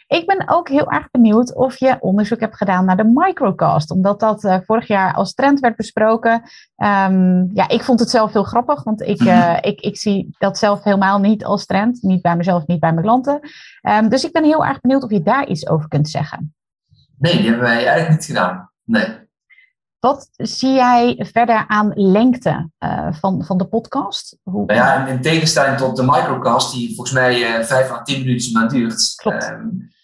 Ik 0.07 0.27
ben 0.27 0.49
ook 0.49 0.69
heel 0.69 0.91
erg 0.91 1.11
benieuwd 1.11 1.55
of 1.55 1.79
je 1.79 1.97
onderzoek 2.01 2.41
hebt 2.41 2.57
gedaan 2.57 2.85
naar 2.85 2.97
de 2.97 3.13
microcast, 3.15 3.91
omdat 3.91 4.21
dat 4.21 4.45
uh, 4.45 4.57
vorig 4.65 4.87
jaar 4.87 5.15
als 5.15 5.35
trend 5.35 5.61
werd 5.61 5.77
besproken. 5.77 6.33
Um, 6.77 7.51
ja, 7.53 7.69
ik 7.69 7.83
vond 7.83 8.01
het 8.01 8.11
zelf 8.11 8.33
heel 8.33 8.45
grappig, 8.45 8.83
want 8.83 9.01
ik, 9.01 9.23
uh, 9.23 9.57
ik, 9.61 9.81
ik 9.81 9.97
zie 9.97 10.35
dat 10.39 10.59
zelf 10.59 10.83
helemaal 10.83 11.19
niet 11.19 11.45
als 11.45 11.67
trend. 11.67 12.03
Niet 12.03 12.23
bij 12.23 12.37
mezelf, 12.37 12.67
niet 12.67 12.81
bij 12.81 12.93
mijn 12.93 13.05
klanten. 13.05 13.41
Um, 13.83 14.09
dus 14.09 14.25
ik 14.25 14.33
ben 14.33 14.45
heel 14.45 14.65
erg 14.65 14.81
benieuwd 14.81 15.03
of 15.03 15.11
je 15.11 15.23
daar 15.23 15.47
iets 15.47 15.69
over 15.69 15.89
kunt 15.89 16.09
zeggen. 16.09 16.55
Nee, 17.19 17.37
die 17.37 17.47
hebben 17.47 17.65
wij 17.65 17.87
eigenlijk 17.87 18.11
niet 18.11 18.25
gedaan. 18.25 18.71
Nee. 18.85 19.25
Wat 19.99 20.29
zie 20.37 20.73
jij 20.73 21.25
verder 21.33 21.65
aan 21.67 21.93
lengte 21.95 22.71
uh, 22.79 23.13
van, 23.13 23.45
van 23.45 23.59
de 23.59 23.67
podcast? 23.67 24.39
Hoe... 24.43 24.65
Nou 24.67 24.79
ja, 24.79 25.07
in, 25.07 25.15
in, 25.15 25.23
tegenstelling 25.23 25.77
tot 25.77 25.97
de 25.97 26.03
microcast, 26.03 26.75
die 26.75 26.95
volgens 26.95 27.17
mij 27.17 27.59
uh, 27.59 27.65
5 27.65 27.91
à 27.91 28.03
10 28.03 28.21
minuten 28.21 28.53
maar 28.53 28.69
duurt, 28.69 29.23
um, 29.25 29.95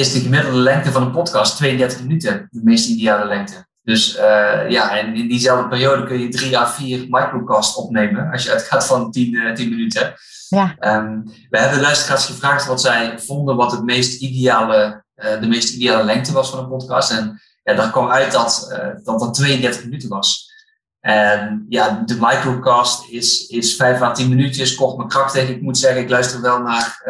is 0.00 0.12
de 0.12 0.20
gemiddelde 0.20 0.58
lengte 0.58 0.92
van 0.92 1.02
een 1.02 1.10
podcast 1.10 1.56
32 1.56 2.00
minuten, 2.00 2.48
de 2.50 2.60
meest 2.62 2.88
ideale 2.88 3.26
lengte. 3.26 3.68
Dus 3.82 4.16
uh, 4.16 4.68
ja, 4.68 4.98
en 4.98 5.14
in 5.14 5.28
diezelfde 5.28 5.68
periode 5.68 6.06
kun 6.06 6.20
je 6.20 6.28
3 6.28 6.58
à 6.58 6.66
4 6.66 7.06
microcasts 7.08 7.76
opnemen, 7.76 8.30
als 8.30 8.42
je 8.42 8.50
uitgaat 8.50 8.86
van 8.86 9.10
10, 9.10 9.54
10 9.54 9.68
minuten. 9.68 10.14
Ja. 10.48 10.76
Um, 10.80 11.24
we 11.50 11.58
hebben 11.58 11.76
de 11.78 11.84
luisteraars 11.84 12.26
gevraagd 12.26 12.66
wat 12.66 12.80
zij 12.80 13.18
vonden 13.18 13.56
wat 13.56 13.72
het 13.72 13.84
meest 13.84 14.20
ideale, 14.20 15.04
uh, 15.16 15.40
de 15.40 15.46
meest 15.46 15.74
ideale 15.74 16.04
lengte 16.04 16.32
was 16.32 16.50
van 16.50 16.58
een 16.58 16.68
podcast. 16.68 17.10
En 17.10 17.40
ja, 17.62 17.74
daar 17.74 17.90
kwam 17.90 18.10
uit 18.10 18.32
dat, 18.32 18.80
dat 19.02 19.20
dat 19.20 19.34
32 19.34 19.84
minuten 19.84 20.08
was. 20.08 20.48
En 21.00 21.66
ja, 21.68 22.02
de 22.06 22.16
microcast 22.20 23.08
is, 23.10 23.46
is 23.46 23.76
5 23.76 24.00
à 24.00 24.12
10 24.12 24.28
minuutjes, 24.28 24.74
kort 24.74 24.96
maar 24.96 25.06
krachtig. 25.06 25.48
Ik 25.48 25.62
moet 25.62 25.78
zeggen, 25.78 26.02
ik 26.02 26.10
luister 26.10 26.40
wel 26.40 26.58
naar, 26.58 27.00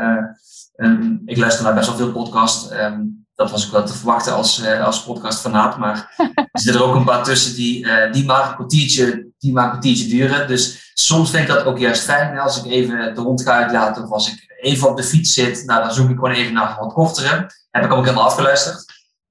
um, 0.81 1.23
ik 1.25 1.37
luister 1.37 1.65
naar 1.65 1.75
best 1.75 1.89
wel 1.89 1.97
veel 1.97 2.13
podcasts. 2.13 2.73
Um, 2.73 3.21
dat 3.35 3.51
was 3.51 3.67
ook 3.67 3.73
wel 3.73 3.87
te 3.87 3.95
verwachten 3.95 4.35
als, 4.35 4.63
uh, 4.63 4.85
als 4.85 5.03
podcastfanaat. 5.03 5.79
Maar 5.79 6.15
er 6.53 6.61
zitten 6.61 6.83
er 6.83 6.89
ook 6.89 6.95
een 6.95 7.05
paar 7.05 7.25
tussen 7.25 7.55
die, 7.55 7.85
uh, 7.85 8.13
die, 8.13 8.25
maar 8.25 8.49
een 8.49 8.55
kwartiertje, 8.55 9.33
die 9.39 9.53
maar 9.53 9.65
een 9.65 9.71
kwartiertje 9.71 10.09
duren. 10.09 10.49
Dus 10.49 10.93
soms 10.95 11.31
vind 11.31 11.49
ik 11.49 11.55
dat 11.55 11.65
ook 11.65 11.79
juist 11.79 12.03
fijn. 12.03 12.39
Als 12.39 12.65
ik 12.65 12.71
even 12.71 13.15
de 13.15 13.21
hond 13.21 13.43
ga 13.43 13.63
uitlaten 13.63 14.03
of 14.03 14.11
als 14.11 14.33
ik 14.33 14.59
even 14.61 14.89
op 14.89 14.97
de 14.97 15.03
fiets 15.03 15.35
zit, 15.35 15.65
nou, 15.67 15.83
dan 15.83 15.93
zoek 15.93 16.09
ik 16.09 16.15
gewoon 16.15 16.31
even 16.31 16.53
naar 16.53 16.77
wat 16.81 16.93
kortere. 16.93 17.51
Heb 17.71 17.85
ik 17.85 17.93
ook 17.93 18.05
helemaal 18.05 18.25
afgeluisterd. 18.25 18.85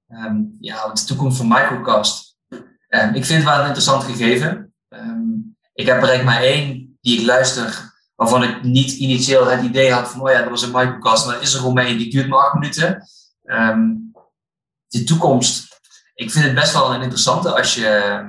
Um, 0.08 0.56
ja, 0.60 0.92
de 0.92 1.04
toekomst 1.04 1.36
van 1.36 1.48
Microcast. 1.48 2.36
Ik 2.88 3.24
vind 3.24 3.28
het 3.28 3.44
wel 3.44 3.58
een 3.58 3.64
interessant 3.64 4.04
gegeven. 4.04 4.74
Ik 5.72 5.86
heb 5.86 6.02
er 6.02 6.08
eigenlijk 6.08 6.24
maar 6.24 6.42
één 6.42 6.98
die 7.00 7.20
ik 7.20 7.26
luister, 7.26 7.89
waarvan 8.20 8.42
ik 8.42 8.62
niet 8.62 8.92
initieel 8.92 9.46
het 9.46 9.62
idee 9.62 9.92
had 9.92 10.08
van, 10.08 10.20
oh 10.20 10.30
ja, 10.30 10.40
dat 10.40 10.50
was 10.50 10.62
een 10.62 10.72
Microcast, 10.72 11.26
maar 11.26 11.42
is 11.42 11.54
er 11.54 11.60
gewoon 11.60 11.86
die 11.86 12.10
duurt 12.10 12.28
maar 12.28 12.38
acht 12.38 12.54
minuten. 12.54 13.08
de 14.88 15.04
toekomst, 15.04 15.80
ik 16.14 16.30
vind 16.30 16.44
het 16.44 16.54
best 16.54 16.72
wel 16.72 16.94
een 16.94 17.02
interessante 17.02 17.56
als 17.56 17.74
je 17.74 18.20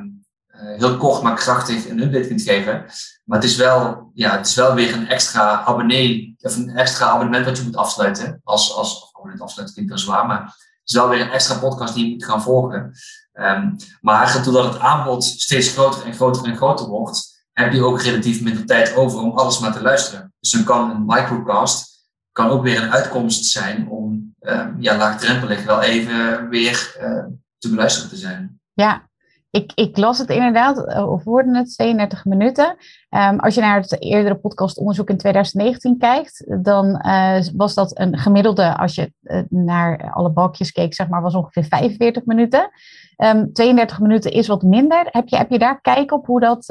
uh, 0.48 0.78
heel 0.78 0.98
kort 0.98 1.22
maar 1.22 1.36
krachtig 1.36 1.90
een 1.90 2.02
update 2.02 2.28
kunt 2.28 2.42
geven. 2.42 2.86
Maar 3.24 3.40
het 3.40 3.50
is 3.50 3.56
wel, 3.56 4.12
ja, 4.14 4.38
het 4.38 4.48
is 4.48 4.56
wel 4.56 4.74
weer 4.74 4.94
een 4.94 5.08
extra 5.08 5.64
abonnee, 5.64 6.36
of 6.40 6.56
een 6.56 6.76
extra 6.76 7.08
abonnement 7.08 7.46
wat 7.46 7.58
je 7.58 7.64
moet 7.64 7.76
afsluiten. 7.76 8.42
Als, 8.44 8.74
als 8.74 9.10
abonnement 9.12 9.42
afsluiten 9.44 9.76
klinkt 9.76 9.94
wel 9.94 10.04
zwaar, 10.04 10.28
maar 10.28 10.56
is 10.84 10.94
wel 10.94 11.10
weer 11.10 11.22
een 11.22 11.32
extra 11.32 11.58
podcast 11.58 11.94
die 11.94 12.06
je 12.06 12.12
moet 12.12 12.26
gaan 12.26 12.42
volgen. 12.42 12.94
Um, 13.34 13.76
maar 14.02 14.42
doordat 14.44 14.74
het 14.74 14.82
aanbod 14.82 15.24
steeds 15.24 15.70
groter 15.70 16.06
en 16.06 16.14
groter 16.14 16.46
en 16.46 16.58
groter 16.58 16.86
wordt, 16.86 17.31
heb 17.64 17.74
je 17.74 17.84
ook 17.84 18.02
relatief 18.02 18.42
minder 18.42 18.66
tijd 18.66 18.96
over 18.96 19.20
om 19.20 19.32
alles 19.32 19.60
maar 19.60 19.74
te 19.74 19.82
luisteren. 19.82 20.34
Dus 20.40 20.52
dan 20.52 20.64
kan 20.64 20.90
een 20.90 21.04
microcast 21.06 21.92
kan 22.32 22.50
ook 22.50 22.64
weer 22.64 22.84
een 22.84 22.92
uitkomst 22.92 23.46
zijn 23.46 23.90
om 23.90 24.34
um, 24.42 24.76
ja, 24.80 24.98
laagdrempelig 24.98 25.64
wel 25.64 25.82
even 25.82 26.50
weer 26.50 26.98
uh, 27.02 27.26
te 27.58 27.70
beluisteren 27.70 28.10
te 28.10 28.16
zijn. 28.16 28.60
Ja, 28.74 29.10
ik, 29.52 29.72
ik 29.76 29.98
las 29.98 30.18
het 30.18 30.30
inderdaad, 30.30 30.86
eh, 30.88 31.12
of 31.12 31.24
hoorde 31.24 31.58
het, 31.58 31.74
32 31.74 32.26
minuten. 32.26 32.76
Um, 33.10 33.40
als 33.40 33.56
je 33.56 33.62
naar 33.62 33.82
het 33.82 34.02
eerdere 34.02 34.36
podcastonderzoek 34.36 35.10
in 35.10 35.18
2019 35.18 35.98
kijkt, 35.98 36.46
dan 36.64 37.04
uh, 37.06 37.42
was 37.56 37.74
dat 37.74 38.00
een 38.00 38.18
gemiddelde, 38.18 38.78
als 38.78 38.96
je 38.96 39.14
uh, 39.22 39.42
naar 39.50 40.12
alle 40.14 40.30
balkjes 40.30 40.72
keek, 40.72 40.94
zeg 40.94 41.08
maar, 41.08 41.22
was 41.22 41.36
ongeveer 41.36 41.64
45 41.64 42.26
minuten. 42.26 42.60
Um, 42.62 42.70
ehm, 43.18 43.52
32 43.54 44.00
minuten 44.00 44.32
is 44.32 44.48
wat 44.48 44.62
minder. 44.62 45.08
Heb 45.10 45.28
je, 45.28 45.38
heb 45.38 45.50
je 45.50 45.60
daar 45.60 45.82
kijk 45.82 46.12
op 46.12 46.26
hoe 46.26 46.40
dat, 46.40 46.66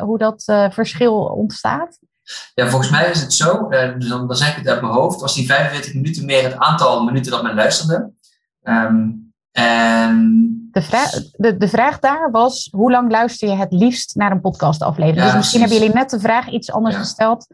hoe 0.00 0.18
dat 0.18 0.44
verschil 0.72 1.24
ontstaat? 1.24 1.98
Ja, 2.54 2.68
volgens 2.68 2.90
mij 2.90 3.10
is 3.10 3.20
het 3.20 3.32
zo, 3.32 3.68
dus 3.68 4.08
dan, 4.08 4.26
dan 4.26 4.36
zeg 4.36 4.50
ik 4.50 4.56
het 4.56 4.68
uit 4.68 4.80
mijn 4.80 4.92
hoofd, 4.92 5.20
was 5.20 5.34
die 5.34 5.46
45 5.46 5.94
minuten 5.94 6.24
meer 6.24 6.42
het 6.42 6.56
aantal 6.56 7.04
minuten 7.04 7.32
dat 7.32 7.42
men 7.42 7.54
luisterde. 7.54 8.10
Um, 8.62 9.25
en 9.56 10.68
de 10.72 10.82
vraag, 10.82 11.10
de, 11.32 11.56
de 11.56 11.68
vraag 11.68 11.98
daar 11.98 12.30
was, 12.30 12.68
hoe 12.72 12.90
lang 12.90 13.10
luister 13.10 13.48
je 13.48 13.54
het 13.54 13.72
liefst 13.72 14.14
naar 14.14 14.30
een 14.30 14.40
podcastaflevering? 14.40 15.24
dus 15.24 15.34
misschien 15.34 15.60
hebben 15.60 15.78
jullie 15.78 15.94
net 15.94 16.10
de 16.10 16.20
vraag 16.20 16.48
iets 16.48 16.72
anders 16.72 16.96
gesteld. 16.96 17.46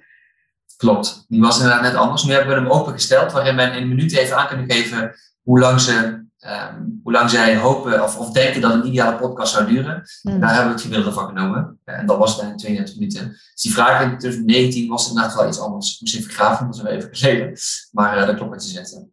Klopt, 0.76 1.24
die 1.28 1.40
was 1.40 1.56
inderdaad 1.56 1.82
net 1.82 1.94
anders. 1.94 2.24
Nu 2.24 2.32
hebben 2.32 2.54
we 2.54 2.60
hem 2.60 2.70
opengesteld, 2.70 3.32
waarin 3.32 3.54
men 3.54 3.72
in 3.72 3.82
een 3.82 3.88
minuut 3.88 4.16
even 4.16 4.36
aan 4.36 4.46
kunnen 4.46 4.70
geven 4.70 5.14
hoe 5.42 5.58
lang, 5.58 5.80
ze, 5.80 6.24
um, 6.46 7.00
hoe 7.02 7.12
lang 7.12 7.30
zij 7.30 7.56
hopen 7.56 8.02
of, 8.02 8.18
of 8.18 8.30
denken 8.30 8.60
dat 8.60 8.72
een 8.72 8.86
ideale 8.86 9.16
podcast 9.16 9.52
zou 9.52 9.66
duren. 9.66 10.02
Hmm. 10.22 10.40
Daar 10.40 10.50
hebben 10.50 10.68
we 10.68 10.72
het 10.72 10.82
gemiddelde 10.82 11.12
van 11.12 11.26
genomen. 11.26 11.78
En 11.84 12.06
dat 12.06 12.18
was 12.18 12.36
bijna 12.36 12.54
32 12.54 12.94
minuten. 12.94 13.28
Dus 13.28 13.62
die 13.62 13.72
vraag 13.72 14.02
in 14.02 14.18
2019 14.18 14.88
was 14.88 15.08
inderdaad 15.08 15.34
wel 15.34 15.48
iets 15.48 15.60
anders. 15.60 15.94
Ik 15.94 16.00
moest 16.00 16.16
even 16.16 16.30
graven, 16.30 16.66
dat 16.66 16.74
is 16.74 16.82
wel 16.82 16.92
even 16.92 17.08
geleden. 17.12 17.58
Maar 17.92 18.18
uh, 18.18 18.26
dat 18.26 18.36
klopt 18.36 18.50
wat 18.50 18.66
je 18.66 18.72
zegt. 18.72 19.04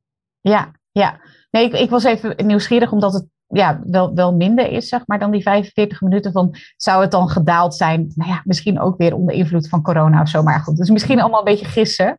Ja, 0.41 0.71
ja. 0.91 1.19
Nee, 1.49 1.65
ik, 1.65 1.73
ik 1.73 1.89
was 1.89 2.03
even 2.03 2.35
nieuwsgierig 2.45 2.91
omdat 2.91 3.13
het 3.13 3.25
ja, 3.47 3.81
wel, 3.83 4.15
wel 4.15 4.33
minder 4.33 4.71
is, 4.71 4.87
zeg 4.89 5.01
maar, 5.05 5.19
dan 5.19 5.31
die 5.31 5.41
45 5.41 6.01
minuten. 6.01 6.31
Van, 6.31 6.55
zou 6.77 7.01
het 7.01 7.11
dan 7.11 7.29
gedaald 7.29 7.75
zijn? 7.75 8.11
Nou 8.15 8.29
ja, 8.29 8.41
misschien 8.45 8.79
ook 8.79 8.97
weer 8.97 9.13
onder 9.13 9.35
invloed 9.35 9.69
van 9.69 9.81
corona 9.81 10.21
of 10.21 10.29
zo. 10.29 10.43
Maar 10.43 10.59
goed, 10.59 10.77
dus 10.77 10.89
misschien 10.89 11.19
allemaal 11.19 11.39
een 11.39 11.45
beetje 11.45 11.65
gissen. 11.65 12.17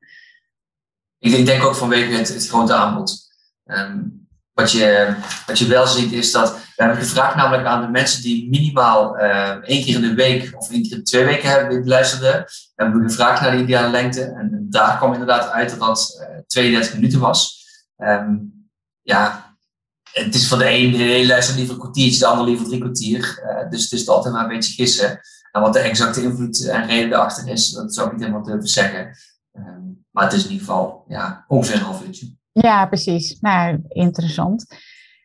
Ik 1.19 1.47
denk 1.47 1.65
ook 1.65 1.75
vanwege 1.75 2.13
het, 2.13 2.29
het 2.29 2.49
grote 2.49 2.75
aanbod. 2.75 3.19
Ehm, 3.65 3.99
wat, 4.53 4.73
je, 4.73 5.15
wat 5.47 5.59
je 5.59 5.67
wel 5.67 5.87
ziet 5.87 6.13
is 6.13 6.33
dat, 6.33 6.53
we 6.53 6.83
hebben 6.83 6.97
gevraagd 6.97 7.37
namelijk 7.37 7.67
aan 7.67 7.81
de 7.81 7.89
mensen 7.89 8.23
die 8.23 8.51
minimaal 8.51 9.19
uh, 9.19 9.49
één 9.49 9.85
keer 9.85 9.95
in 9.95 10.01
de 10.01 10.15
week 10.15 10.55
of 10.57 10.71
één 10.71 10.83
keer 10.83 10.97
in 10.97 11.05
twee 11.05 11.25
weken 11.25 11.49
hebben 11.49 11.87
luisterden, 11.87 12.45
hebben 12.75 13.01
we 13.01 13.09
gevraagd 13.09 13.41
naar 13.41 13.51
de 13.51 13.63
ideale 13.63 13.91
lengte. 13.91 14.23
En 14.23 14.67
daar 14.71 14.97
kwam 14.97 15.13
inderdaad 15.13 15.51
uit 15.51 15.71
dat 15.71 15.79
dat 15.79 16.27
uh, 16.31 16.39
32 16.47 16.95
minuten 16.95 17.21
was. 17.21 17.65
Um, 17.97 18.60
ja, 19.11 19.57
het 20.13 20.35
is 20.35 20.49
van 20.49 20.59
de 20.59 20.71
een, 20.71 20.93
de 20.93 21.15
een 21.15 21.27
luistert 21.27 21.57
liever 21.57 21.75
een 21.75 21.81
kwartiertje, 21.81 22.19
de 22.19 22.27
ander 22.27 22.47
liever 22.47 22.67
drie 22.67 22.81
kwartier. 22.81 23.43
Uh, 23.45 23.71
dus 23.71 23.83
het 23.83 23.93
is 23.93 24.09
altijd 24.09 24.35
maar 24.35 24.43
een 24.43 24.49
beetje 24.49 24.73
gissen. 24.73 25.21
En 25.53 25.61
wat 25.61 25.73
de 25.73 25.79
exacte 25.79 26.23
invloed 26.23 26.69
en 26.69 26.87
reden 26.87 27.13
erachter 27.13 27.49
is, 27.49 27.71
dat 27.71 27.95
zou 27.95 28.07
ik 28.07 28.13
niet 28.13 28.23
helemaal 28.23 28.45
durven 28.45 28.69
zeggen. 28.69 29.17
Um, 29.53 30.05
maar 30.11 30.25
het 30.25 30.33
is 30.33 30.45
in 30.45 30.51
ieder 30.51 30.67
geval 30.67 31.05
ja, 31.09 31.45
ongeveer 31.49 31.75
een 31.75 31.83
half 31.83 32.05
uurtje. 32.05 32.37
Ja, 32.53 32.87
precies. 32.87 33.41
Nou, 33.41 33.83
interessant. 33.89 34.67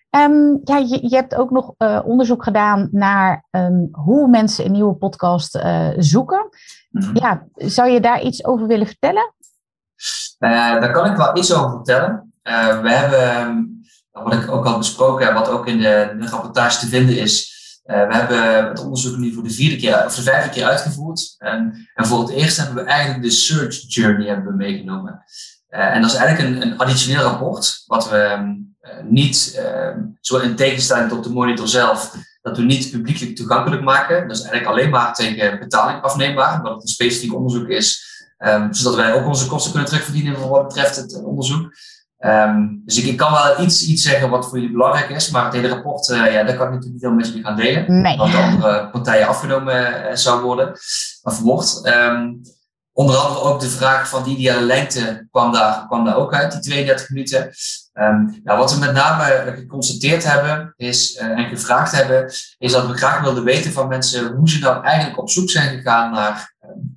Um, 0.09 0.61
ja, 0.63 0.77
je, 0.77 0.99
je, 1.01 1.15
hebt 1.15 1.35
ook 1.35 1.51
nog 1.51 1.73
uh, 1.77 2.01
onderzoek 2.05 2.43
gedaan 2.43 2.87
naar 2.91 3.45
um, 3.51 3.87
hoe 3.91 4.27
mensen 4.27 4.65
een 4.65 4.71
nieuwe 4.71 4.95
podcast 4.95 5.55
uh, 5.55 5.89
zoeken. 5.97 6.49
Mm 6.89 7.01
-hmm. 7.01 7.15
Ja, 7.17 7.47
zou 7.55 7.89
je 7.89 7.99
daar 7.99 8.21
iets 8.21 8.45
over 8.45 8.67
willen 8.67 8.87
vertellen? 8.87 9.33
daar 10.37 10.91
kan 10.91 11.11
ik 11.11 11.17
wel 11.17 11.37
iets 11.37 11.53
over 11.53 11.69
vertellen. 11.69 12.33
we 12.81 12.91
hebben 12.91 13.74
wat 14.23 14.33
ik 14.33 14.51
ook 14.51 14.65
al 14.65 14.77
besproken 14.77 15.25
heb, 15.25 15.33
wat 15.33 15.49
ook 15.49 15.67
in 15.67 15.77
de, 15.77 16.15
rapportage 16.19 16.79
te 16.79 16.87
vinden 16.87 17.17
is. 17.17 17.53
Uh, 17.85 18.07
we 18.07 18.15
hebben 18.15 18.67
het 18.67 18.79
onderzoek 18.79 19.17
nu 19.17 19.33
voor 19.33 19.43
de 19.43 19.49
vierde 19.49 19.75
keer 19.75 20.05
of 20.05 20.15
de 20.15 20.21
vijfde 20.21 20.49
keer 20.49 20.65
uitgevoerd. 20.65 21.35
En, 21.37 21.89
en 21.93 22.05
voor 22.05 22.19
het 22.19 22.29
eerst 22.29 22.57
hebben 22.57 22.75
we 22.75 22.89
eigenlijk 22.89 23.23
de 23.23 23.29
search 23.29 23.83
journey 23.87 24.27
hebben 24.27 24.45
we 24.45 24.53
meegenomen. 24.53 25.23
Uh, 25.69 25.95
en 25.95 26.01
dat 26.01 26.11
is 26.11 26.17
eigenlijk 26.17 26.49
een, 26.49 26.61
een 26.61 26.77
additioneel 26.77 27.23
rapport, 27.23 27.83
wat 27.85 28.09
we 28.09 28.37
uh, 28.81 28.91
niet, 29.03 29.61
zo 30.21 30.37
in 30.37 30.55
tegenstelling 30.55 31.09
tot 31.09 31.23
de 31.23 31.29
monitor 31.29 31.67
zelf, 31.67 32.15
dat 32.41 32.57
we 32.57 32.63
niet 32.63 32.91
publiekelijk 32.91 33.35
toegankelijk 33.35 33.81
maken. 33.81 34.27
Dat 34.27 34.37
is 34.37 34.43
eigenlijk 34.43 34.71
alleen 34.71 34.89
maar 34.89 35.13
tegen 35.13 35.59
betaling 35.59 36.01
afneembaar, 36.01 36.57
omdat 36.57 36.73
het 36.73 36.81
een 36.81 36.87
specifiek 36.87 37.33
onderzoek 37.33 37.67
is, 37.67 38.05
um, 38.39 38.73
zodat 38.73 38.95
wij 38.95 39.13
ook 39.13 39.25
onze 39.25 39.47
kosten 39.47 39.71
kunnen 39.71 39.89
terugverdienen 39.89 40.37
voor 40.37 40.49
wat 40.49 40.67
betreft 40.67 40.95
het 40.95 41.23
onderzoek. 41.23 41.73
Um, 42.25 42.81
dus 42.85 42.97
ik, 42.97 43.05
ik, 43.05 43.17
kan 43.17 43.31
wel 43.31 43.65
iets, 43.65 43.87
iets 43.87 44.03
zeggen 44.03 44.29
wat 44.29 44.45
voor 44.45 44.57
jullie 44.57 44.71
belangrijk 44.71 45.09
is, 45.09 45.29
maar 45.29 45.45
het 45.45 45.53
hele 45.53 45.67
rapport, 45.67 46.09
uh, 46.09 46.33
ja, 46.33 46.43
dat 46.43 46.55
kan 46.55 46.67
ik 46.67 46.73
natuurlijk 46.73 46.93
niet 46.93 47.01
helemaal 47.01 47.19
met 47.19 47.27
jullie 47.27 47.43
gaan 47.43 47.55
delen. 47.55 48.01
Nee. 48.01 48.17
Wat 48.17 48.31
de 48.31 48.37
andere 48.37 48.89
partijen 48.89 49.27
afgenomen 49.27 50.05
uh, 50.05 50.15
zou 50.15 50.41
worden, 50.41 50.71
of 51.23 51.39
wordt. 51.39 51.81
Um, 51.85 52.41
onder 52.93 53.15
andere 53.15 53.39
ook 53.39 53.59
de 53.59 53.69
vraag 53.69 54.09
van 54.09 54.23
de 54.23 54.29
ideale 54.29 54.65
lengte 54.65 55.27
kwam 55.31 55.51
daar, 55.51 55.85
kwam 55.87 56.05
daar 56.05 56.15
ook 56.15 56.33
uit, 56.33 56.51
die 56.51 56.61
32 56.61 57.09
minuten. 57.09 57.51
Um, 57.93 58.41
nou, 58.43 58.59
wat 58.59 58.73
we 58.73 58.79
met 58.79 58.93
name 58.93 59.53
geconstateerd 59.55 60.23
hebben 60.23 60.73
is, 60.77 61.15
uh, 61.15 61.25
en 61.25 61.49
gevraagd 61.49 61.91
hebben, 61.91 62.33
is 62.57 62.71
dat 62.71 62.87
we 62.87 62.97
graag 62.97 63.21
wilden 63.21 63.43
weten 63.43 63.71
van 63.71 63.87
mensen 63.87 64.35
hoe 64.35 64.49
ze 64.49 64.59
nou 64.59 64.83
eigenlijk 64.83 65.19
op 65.19 65.29
zoek 65.29 65.49
zijn 65.49 65.77
gegaan 65.77 66.11
naar 66.11 66.54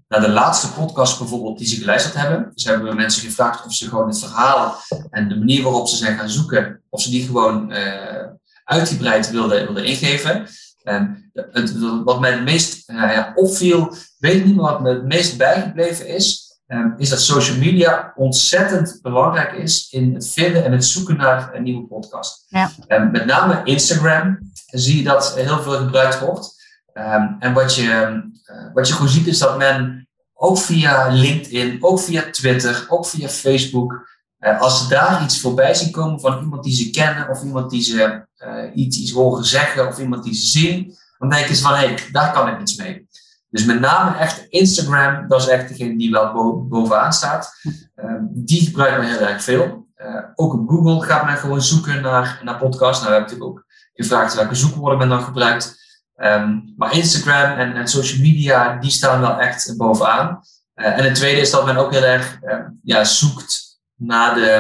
naar 0.09 0.21
de 0.21 0.29
laatste 0.29 0.73
podcast 0.73 1.19
bijvoorbeeld 1.19 1.59
die 1.59 1.67
ze 1.67 1.77
geluisterd 1.77 2.15
hebben. 2.15 2.51
Dus 2.55 2.65
hebben 2.65 2.89
we 2.89 2.95
mensen 2.95 3.23
gevraagd 3.23 3.65
of 3.65 3.73
ze 3.73 3.89
gewoon 3.89 4.09
het 4.09 4.19
verhaal 4.19 4.77
en 5.11 5.29
de 5.29 5.37
manier 5.37 5.63
waarop 5.63 5.89
ze 5.89 5.97
zijn 5.97 6.19
gaan 6.19 6.29
zoeken, 6.29 6.83
of 6.89 7.03
ze 7.03 7.11
die 7.11 7.27
gewoon 7.27 7.73
uh, 7.73 8.25
uitgebreid 8.65 9.31
wilden, 9.31 9.65
wilden 9.65 9.85
ingeven. 9.85 10.47
En 10.83 11.31
het, 11.33 11.79
wat 12.05 12.21
mij 12.21 12.33
het 12.33 12.45
meest 12.45 12.91
uh, 12.91 12.97
ja, 12.97 13.33
opviel, 13.35 13.95
weet 14.19 14.45
niet 14.45 14.55
meer 14.55 14.65
wat 14.65 14.81
me 14.81 14.89
het 14.89 15.05
meest 15.05 15.39
bijgebleven 15.39 16.07
is, 16.07 16.49
um, 16.67 16.95
is 16.97 17.09
dat 17.09 17.21
social 17.21 17.57
media 17.57 18.13
ontzettend 18.17 18.99
belangrijk 19.03 19.53
is 19.53 19.91
in 19.91 20.15
het 20.15 20.29
vinden 20.29 20.65
en 20.65 20.73
het 20.73 20.85
zoeken 20.85 21.17
naar 21.17 21.55
een 21.55 21.63
nieuwe 21.63 21.87
podcast. 21.87 22.47
Ja. 22.49 22.71
Um, 22.89 23.11
met 23.11 23.27
name 23.27 23.61
Instagram 23.65 24.39
zie 24.67 24.97
je 24.97 25.05
dat 25.05 25.35
heel 25.35 25.63
veel 25.63 25.77
gebruikt 25.77 26.21
wordt. 26.21 26.57
Um, 26.95 27.37
en 27.39 27.53
wat 27.53 27.75
je, 27.75 27.83
uh, 27.83 28.75
wat 28.75 28.89
je 28.89 28.95
gewoon 28.95 29.09
ziet 29.09 29.27
is 29.27 29.39
dat 29.39 29.59
men 29.59 29.98
ook 30.41 30.59
via 30.59 31.09
LinkedIn, 31.09 31.77
ook 31.81 32.01
via 32.01 32.31
Twitter, 32.31 32.87
ook 32.89 33.07
via 33.07 33.29
Facebook, 33.29 34.09
uh, 34.41 34.61
als 34.61 34.83
ze 34.83 34.89
daar 34.89 35.23
iets 35.23 35.41
voorbij 35.41 35.75
zien 35.75 35.91
komen 35.91 36.21
van 36.21 36.41
iemand 36.41 36.65
die 36.65 36.75
ze 36.75 36.91
kennen 36.91 37.29
of 37.29 37.43
iemand 37.43 37.71
die 37.71 37.83
ze 37.83 38.27
uh, 38.45 38.65
iets, 38.75 38.99
iets 38.99 39.13
horen 39.13 39.45
zeggen 39.45 39.89
of 39.89 39.99
iemand 39.99 40.25
die 40.25 40.35
ze 40.35 40.47
zien, 40.47 40.95
dan 41.19 41.29
denken 41.29 41.57
ze 41.57 41.63
van 41.63 41.75
hé, 41.75 41.87
hey, 41.87 41.99
daar 42.13 42.33
kan 42.33 42.49
ik 42.49 42.61
iets 42.61 42.77
mee. 42.77 43.07
Dus 43.51 43.65
met 43.65 43.81
name 43.81 44.17
echt 44.17 44.47
Instagram, 44.49 45.29
dat 45.29 45.41
is 45.41 45.49
echt 45.49 45.69
degene 45.69 45.99
die 45.99 46.11
wel 46.11 46.33
bo 46.33 46.63
bovenaan 46.63 47.13
staat. 47.13 47.55
die 48.31 48.65
gebruikt 48.65 48.99
men 48.99 49.09
heel 49.09 49.27
erg 49.27 49.43
veel. 49.43 49.87
ook 50.35 50.53
op 50.53 50.69
Google 50.69 51.07
gaat 51.07 51.25
men 51.25 51.37
gewoon 51.37 51.63
zoeken 51.63 52.03
naar, 52.03 52.41
naar 52.45 52.59
podcasts. 52.59 53.03
Nou, 53.03 53.13
we 53.13 53.19
hebben 53.19 53.21
natuurlijk 53.21 53.51
ook 53.51 53.65
gevraagd 53.95 54.35
welke 54.35 54.55
zoekwoorden 54.55 54.99
men 54.99 55.09
dan 55.09 55.23
gebruikt. 55.23 55.88
Um, 56.23 56.75
maar 56.77 56.95
Instagram 56.95 57.59
en, 57.59 57.75
en, 57.75 57.89
social 57.89 58.21
media, 58.21 58.77
die 58.77 58.91
staan 58.91 59.21
wel 59.21 59.41
echt 59.41 59.77
bovenaan. 59.77 60.41
Uh, 60.75 60.99
en 60.99 61.05
het 61.05 61.15
tweede 61.15 61.41
is 61.41 61.51
dat 61.51 61.65
men 61.65 61.77
ook 61.77 61.93
heel 61.93 62.03
erg 62.03 62.39
uh, 62.43 62.59
ja, 62.83 63.05
zoekt 63.05 63.81
naar 63.95 64.35
de, 64.35 64.53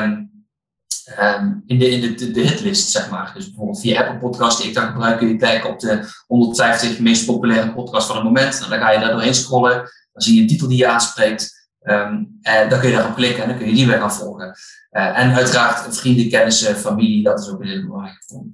um, 1.20 1.62
in, 1.66 1.78
de, 1.78 1.88
in 1.88 2.32
de, 2.32 2.40
hitlist, 2.40 2.90
zeg 2.90 3.10
maar. 3.10 3.32
Dus 3.34 3.46
bijvoorbeeld 3.46 3.80
via 3.80 4.00
Apple 4.00 4.18
Podcast, 4.18 4.58
die 4.58 4.68
ik 4.68 4.74
dan 4.74 4.86
gebruik, 4.86 5.18
kun 5.18 5.28
je 5.28 5.36
kijken 5.36 5.70
op 5.70 5.80
de 5.80 6.08
150 6.26 6.98
meest 6.98 7.26
populaire 7.26 7.72
podcasts 7.72 8.06
van 8.06 8.16
het 8.16 8.24
moment. 8.24 8.60
En 8.62 8.70
dan 8.70 8.78
ga 8.78 8.90
je 8.90 9.00
daar 9.00 9.12
doorheen 9.12 9.34
scrollen, 9.34 9.76
dan 10.12 10.22
zie 10.22 10.34
je 10.34 10.40
een 10.40 10.46
titel 10.46 10.68
die 10.68 10.78
je 10.78 10.88
aanspreekt. 10.88 11.68
En 11.80 12.68
dan 12.68 12.80
kun 12.80 12.88
je 12.88 12.94
daarop 12.94 13.14
klikken 13.14 13.42
en 13.42 13.48
dan 13.48 13.58
kun 13.58 13.66
je 13.66 13.74
die 13.74 13.86
weer 13.86 13.98
gaan 13.98 14.12
volgen. 14.12 14.56
Uh, 14.92 15.18
en 15.18 15.34
uiteraard 15.34 15.98
vrienden, 15.98 16.28
kennissen, 16.28 16.76
familie, 16.76 17.22
dat 17.22 17.40
is 17.40 17.48
ook 17.48 17.60
een 17.60 17.68
hele 17.68 17.86
belangrijke 17.86 18.50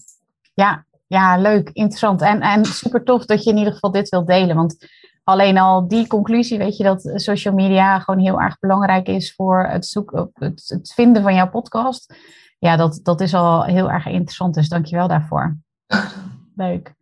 Ja, 0.54 0.84
ja, 1.06 1.36
leuk, 1.36 1.70
interessant. 1.72 2.22
En, 2.22 2.40
en 2.40 2.64
super 2.64 3.04
tof 3.04 3.24
dat 3.24 3.44
je 3.44 3.50
in 3.50 3.56
ieder 3.56 3.72
geval 3.72 3.90
dit 3.90 4.08
wilt 4.08 4.26
delen. 4.26 4.56
Want 4.56 4.76
alleen 5.24 5.58
al 5.58 5.88
die 5.88 6.06
conclusie, 6.06 6.58
weet 6.58 6.76
je, 6.76 6.84
dat 6.84 7.10
social 7.14 7.54
media 7.54 7.98
gewoon 7.98 8.20
heel 8.20 8.40
erg 8.40 8.58
belangrijk 8.58 9.06
is 9.06 9.34
voor 9.34 9.66
het, 9.68 9.86
zoeken, 9.86 10.30
het, 10.34 10.64
het 10.66 10.92
vinden 10.94 11.22
van 11.22 11.34
jouw 11.34 11.48
podcast. 11.48 12.14
Ja, 12.58 12.76
dat, 12.76 13.00
dat 13.02 13.20
is 13.20 13.34
al 13.34 13.64
heel 13.64 13.90
erg 13.90 14.06
interessant. 14.06 14.54
Dus 14.54 14.68
dank 14.68 14.86
je 14.86 14.96
wel 14.96 15.08
daarvoor. 15.08 15.56
Leuk. 16.56 16.94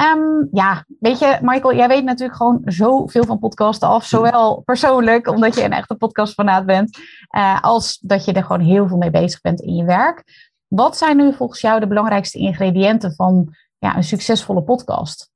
Um, 0.00 0.48
ja, 0.52 0.84
weet 1.00 1.18
je, 1.18 1.38
Michael, 1.42 1.76
jij 1.76 1.88
weet 1.88 2.04
natuurlijk 2.04 2.36
gewoon 2.36 2.62
zoveel 2.64 3.24
van 3.24 3.38
podcasten 3.38 3.88
af. 3.88 4.04
Zowel 4.04 4.62
persoonlijk, 4.64 5.28
omdat 5.28 5.54
je 5.54 5.64
een 5.64 5.72
echte 5.72 5.94
podcastfanaat 5.94 6.66
bent, 6.66 6.98
uh, 7.36 7.60
als 7.62 7.98
dat 7.98 8.24
je 8.24 8.32
er 8.32 8.42
gewoon 8.42 8.60
heel 8.60 8.88
veel 8.88 8.96
mee 8.96 9.10
bezig 9.10 9.40
bent 9.40 9.60
in 9.60 9.74
je 9.74 9.84
werk. 9.84 10.45
Wat 10.68 10.96
zijn 10.96 11.16
nu 11.16 11.34
volgens 11.34 11.60
jou 11.60 11.80
de 11.80 11.86
belangrijkste 11.86 12.38
ingrediënten 12.38 13.14
van 13.14 13.56
ja, 13.78 13.96
een 13.96 14.04
succesvolle 14.04 14.62
podcast? 14.62 15.30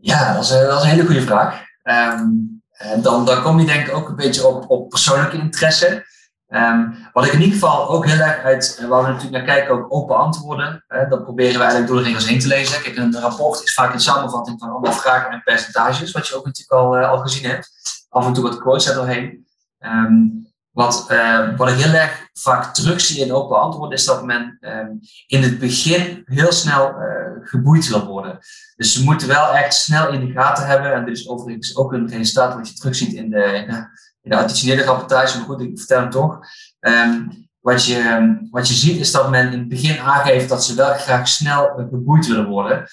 Ja, 0.00 0.34
dat 0.34 0.44
is, 0.44 0.50
is 0.50 0.82
een 0.82 0.88
hele 0.88 1.06
goede 1.06 1.22
vraag. 1.22 1.62
Um, 1.82 2.62
dan, 3.02 3.24
dan 3.24 3.42
kom 3.42 3.60
je 3.60 3.66
denk 3.66 3.86
ik 3.86 3.94
ook 3.94 4.08
een 4.08 4.16
beetje 4.16 4.46
op, 4.46 4.70
op 4.70 4.88
persoonlijke 4.88 5.36
interesse. 5.36 6.04
Ehm, 6.48 6.90
wat 7.12 7.24
ik 7.24 7.32
in 7.32 7.40
ieder 7.40 7.54
geval 7.54 7.88
ook 7.88 8.06
heel 8.06 8.18
erg 8.18 8.42
uit, 8.42 8.86
waar 8.88 9.02
we 9.02 9.08
natuurlijk 9.08 9.46
naar 9.46 9.56
kijken, 9.56 9.74
ook 9.74 9.94
open 9.94 10.16
antwoorden. 10.16 10.84
Dat 11.08 11.24
proberen 11.24 11.54
we 11.54 11.58
eigenlijk 11.58 11.86
door 11.86 11.96
de 11.96 12.04
regels 12.04 12.28
heen 12.28 12.38
te 12.38 12.46
lezen. 12.46 12.82
Kijk, 12.82 12.96
een 12.96 13.20
rapport 13.20 13.62
is 13.62 13.74
vaak 13.74 13.92
een 13.92 14.00
samenvatting 14.00 14.58
van 14.58 14.70
allemaal 14.70 14.92
vragen 14.92 15.30
en 15.30 15.42
percentages, 15.42 16.12
wat 16.12 16.28
je 16.28 16.36
ook 16.36 16.44
natuurlijk 16.44 16.80
al, 16.80 16.96
al 16.96 17.18
gezien 17.18 17.50
hebt. 17.50 17.70
Af 18.08 18.26
en 18.26 18.32
toe 18.32 18.42
wat 18.42 18.58
quotes 18.58 18.88
er 18.88 18.94
doorheen. 18.94 19.46
Um, 19.78 20.52
wat, 20.74 21.06
uh, 21.10 21.56
wat 21.56 21.68
ik 21.68 21.76
heel 21.76 21.92
erg 21.92 22.28
vaak 22.32 22.74
terugzie 22.74 23.24
in 23.24 23.32
open 23.32 23.60
antwoorden 23.60 23.98
is 23.98 24.04
dat 24.04 24.24
men 24.24 24.58
um, 24.60 25.00
in 25.26 25.42
het 25.42 25.58
begin 25.58 26.22
heel 26.24 26.52
snel 26.52 26.88
uh, 26.88 27.48
geboeid 27.48 27.88
wil 27.88 28.06
worden. 28.06 28.38
Dus 28.76 28.92
ze 28.92 29.04
moeten 29.04 29.28
wel 29.28 29.54
echt 29.54 29.74
snel 29.74 30.12
in 30.12 30.26
de 30.26 30.32
gaten 30.32 30.66
hebben. 30.66 30.94
En 30.94 31.08
is 31.08 31.28
overigens 31.28 31.76
ook 31.76 31.92
een 31.92 32.08
resultaat 32.08 32.54
wat 32.54 32.68
je 32.68 32.74
terugziet 32.74 33.12
in 33.12 33.30
de, 33.30 33.44
in 33.44 33.66
de, 33.66 33.86
in 34.22 34.30
de 34.30 34.36
additionele 34.36 34.84
rapportage. 34.84 35.36
Maar 35.36 35.46
goed, 35.46 35.60
ik 35.60 35.78
vertel 35.78 36.00
hem 36.00 36.10
toch. 36.10 36.38
Um, 36.80 37.48
wat, 37.60 37.84
je, 37.84 38.36
wat 38.50 38.68
je 38.68 38.74
ziet 38.74 39.00
is 39.00 39.12
dat 39.12 39.30
men 39.30 39.52
in 39.52 39.58
het 39.58 39.68
begin 39.68 39.98
aangeeft 40.00 40.48
dat 40.48 40.64
ze 40.64 40.74
wel 40.74 40.94
graag 40.94 41.28
snel 41.28 41.80
uh, 41.80 41.86
geboeid 41.88 42.26
willen 42.26 42.48
worden. 42.48 42.86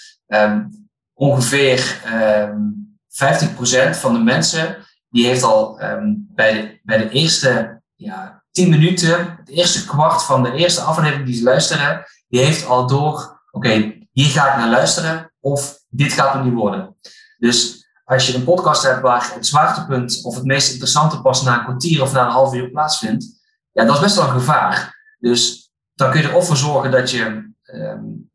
Ongeveer 1.14 2.02
50% 3.08 4.00
van 4.00 4.14
de 4.14 4.20
mensen 4.20 4.78
die 5.12 5.26
heeft 5.26 5.44
al 5.44 5.82
um, 5.84 6.28
bij, 6.36 6.54
de, 6.54 6.80
bij 6.84 6.98
de 6.98 7.10
eerste 7.10 7.82
ja, 7.96 8.44
10 8.52 8.70
minuten, 8.70 9.38
het 9.38 9.50
eerste 9.50 9.86
kwart 9.86 10.24
van 10.24 10.44
de 10.44 10.52
eerste 10.52 10.82
aflevering 10.82 11.26
die 11.26 11.36
ze 11.36 11.44
luisteren, 11.44 12.04
die 12.28 12.40
heeft 12.40 12.66
al 12.66 12.88
door, 12.88 13.42
oké, 13.52 13.94
hier 14.12 14.28
ga 14.28 14.52
ik 14.52 14.58
naar 14.58 14.70
luisteren 14.70 15.32
of 15.40 15.80
dit 15.90 16.14
gaat 16.14 16.36
er 16.36 16.44
niet 16.44 16.54
worden. 16.54 16.96
Dus 17.38 17.88
als 18.04 18.28
je 18.28 18.36
een 18.36 18.44
podcast 18.44 18.84
hebt 18.84 19.02
waar 19.02 19.34
het 19.34 19.46
zwaartepunt 19.46 20.24
of 20.24 20.36
het 20.36 20.46
meest 20.46 20.72
interessante 20.72 21.22
pas 21.22 21.44
na 21.44 21.58
een 21.58 21.64
kwartier 21.64 22.02
of 22.02 22.14
na 22.14 22.26
een 22.26 22.32
half 22.32 22.54
uur 22.54 22.70
plaatsvindt, 22.70 23.26
ja, 23.72 23.86
dat 23.86 23.96
is 23.96 24.02
best 24.02 24.16
wel 24.16 24.26
een 24.26 24.32
gevaar. 24.32 25.00
Dus 25.20 25.72
dan 25.94 26.12
kun 26.12 26.22
je 26.22 26.28
er 26.28 26.36
of 26.36 26.48
voor 26.48 26.58
zorgen 26.58 26.92
dat 26.92 27.12
je 27.12 27.54
um, 27.74 28.32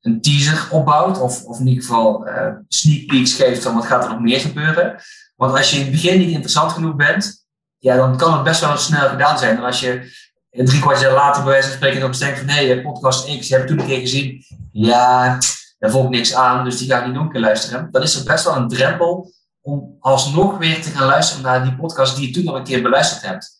een 0.00 0.20
teaser 0.20 0.68
opbouwt, 0.70 1.20
of, 1.20 1.44
of 1.44 1.60
in 1.60 1.66
ieder 1.66 1.84
geval 1.84 2.28
uh, 2.28 2.52
sneak 2.68 3.06
peeks 3.06 3.34
geeft 3.34 3.62
van 3.62 3.74
wat 3.74 3.84
gaat 3.84 4.04
er 4.04 4.10
nog 4.10 4.20
meer 4.20 4.40
gebeuren. 4.40 5.02
Want 5.34 5.56
als 5.56 5.70
je 5.70 5.76
in 5.76 5.82
het 5.82 5.90
begin 5.90 6.18
niet 6.18 6.30
interessant 6.30 6.72
genoeg 6.72 6.96
bent, 6.96 7.46
ja, 7.78 7.96
dan 7.96 8.16
kan 8.16 8.32
het 8.32 8.42
best 8.42 8.60
wel 8.60 8.76
snel 8.76 9.08
gedaan 9.08 9.38
zijn. 9.38 9.56
En 9.56 9.64
als 9.64 9.80
je 9.80 10.12
drie 10.50 10.80
kwart 10.80 11.00
jaar 11.00 11.12
later 11.12 11.42
bij 11.42 11.52
wijze 11.52 11.68
van 11.68 11.76
spreken 11.76 12.00
nog 12.00 12.16
denkt 12.16 12.38
van 12.38 12.48
hé, 12.48 12.66
hey, 12.66 12.82
podcast 12.82 13.38
X, 13.38 13.48
je 13.48 13.54
hebt 13.54 13.68
toen 13.68 13.80
een 13.80 13.86
keer 13.86 14.00
gezien, 14.00 14.44
ja, 14.72 15.38
daar 15.78 15.90
volgt 15.90 16.10
niks 16.10 16.34
aan, 16.34 16.64
dus 16.64 16.78
die 16.78 16.88
ga 16.88 16.98
ik 16.98 17.06
niet 17.06 17.14
nog 17.14 17.24
een 17.24 17.30
keer 17.30 17.40
luisteren. 17.40 17.88
Dan 17.90 18.02
is 18.02 18.16
er 18.16 18.24
best 18.24 18.44
wel 18.44 18.56
een 18.56 18.68
drempel 18.68 19.32
om 19.60 19.96
alsnog 20.00 20.58
weer 20.58 20.82
te 20.82 20.90
gaan 20.90 21.06
luisteren 21.06 21.42
naar 21.42 21.62
die 21.62 21.76
podcast 21.76 22.16
die 22.16 22.26
je 22.26 22.32
toen 22.32 22.48
al 22.48 22.56
een 22.56 22.64
keer 22.64 22.82
beluisterd 22.82 23.22
hebt. 23.22 23.58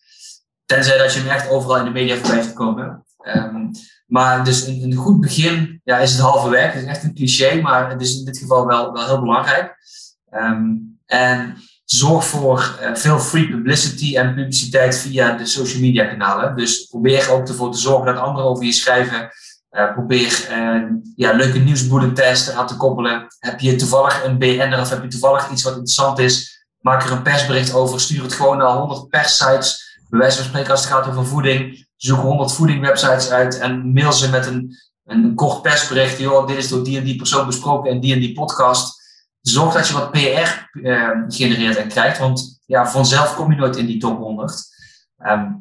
Tenzij 0.65 0.97
dat 0.97 1.13
je 1.13 1.19
hem 1.19 1.29
echt 1.29 1.49
overal 1.49 1.77
in 1.77 1.83
de 1.83 1.91
media 1.91 2.15
voorbij 2.15 2.39
hebt 2.39 2.53
komen. 2.53 3.05
Um, 3.23 3.71
maar 4.05 4.43
dus 4.43 4.67
een, 4.67 4.83
een, 4.83 4.95
goed 4.95 5.19
begin 5.19 5.81
ja, 5.83 5.97
is 5.97 6.11
het 6.11 6.21
halve 6.21 6.49
werk. 6.49 6.73
Het 6.73 6.83
is 6.83 6.89
echt 6.89 7.03
een 7.03 7.13
cliché, 7.13 7.61
maar 7.61 7.89
het 7.89 8.01
is 8.01 8.17
in 8.17 8.25
dit 8.25 8.37
geval 8.37 8.65
wel, 8.65 8.93
wel 8.93 9.05
heel 9.05 9.19
belangrijk. 9.19 9.77
Um, 10.31 10.94
en 11.15 11.55
zorg 11.85 12.25
voor 12.25 12.77
uh, 12.81 12.95
veel 12.95 13.19
free 13.19 13.49
publicity 13.49 14.17
en 14.17 14.35
publiciteit 14.35 14.97
via 14.97 15.37
de 15.37 15.45
social 15.45 15.81
media 15.81 16.05
kanalen. 16.05 16.55
Dus 16.55 16.85
probeer 16.85 17.31
ook 17.31 17.47
ervoor 17.47 17.71
te 17.71 17.77
zorgen 17.77 18.05
dat 18.05 18.23
anderen 18.23 18.49
over 18.49 18.65
je 18.65 18.71
schrijven. 18.71 19.29
Uh, 19.71 19.93
probeer 19.93 20.47
uh, 20.51 20.83
ja, 21.15 21.31
leuke 21.31 21.59
nieuwsbulletins 21.59 22.51
aan 22.51 22.67
te 22.67 22.77
koppelen. 22.77 23.27
Heb 23.39 23.59
je 23.59 23.75
toevallig 23.75 24.23
een 24.23 24.37
BN'er 24.37 24.79
of 24.79 24.89
heb 24.89 25.01
je 25.01 25.07
toevallig 25.07 25.51
iets 25.51 25.63
wat 25.63 25.73
interessant 25.73 26.19
is? 26.19 26.65
Maak 26.79 27.03
er 27.03 27.11
een 27.11 27.21
persbericht 27.21 27.73
over. 27.73 27.99
Stuur 27.99 28.23
het 28.23 28.33
gewoon 28.33 28.57
naar 28.57 28.77
100 28.77 29.09
perssites. 29.09 29.99
Bij 30.09 30.19
wijze 30.19 30.37
van 30.37 30.45
spreken 30.45 30.71
als 30.71 30.81
het 30.81 30.89
gaat 30.89 31.07
over 31.07 31.25
voeding. 31.25 31.87
Zoek 31.95 32.19
100 32.19 32.51
voedingwebsites 32.51 33.29
uit 33.29 33.59
en 33.59 33.93
mail 33.93 34.13
ze 34.13 34.29
met 34.29 34.45
een, 34.45 34.75
een 35.05 35.35
kort 35.35 35.61
persbericht. 35.61 36.17
Joh, 36.17 36.47
dit 36.47 36.57
is 36.57 36.67
door 36.67 36.83
die 36.83 36.97
en 36.97 37.03
die 37.03 37.15
persoon 37.15 37.45
besproken 37.45 37.91
en 37.91 37.99
die 37.99 38.13
en 38.13 38.19
die 38.19 38.33
podcast 38.33 39.04
zorg 39.51 39.73
dat 39.73 39.87
je 39.87 39.93
wat 39.93 40.11
PR 40.11 40.77
ehm, 40.87 41.23
genereert 41.27 41.77
en 41.77 41.87
krijgt. 41.87 42.17
Want 42.17 42.61
ja, 42.65 42.87
vanzelf 42.87 43.35
kom 43.35 43.51
je 43.51 43.57
nooit 43.57 43.75
in 43.75 43.85
die 43.85 43.99
top 43.99 44.17
100. 44.17 44.63
Um, 45.19 45.27
ehm, 45.27 45.53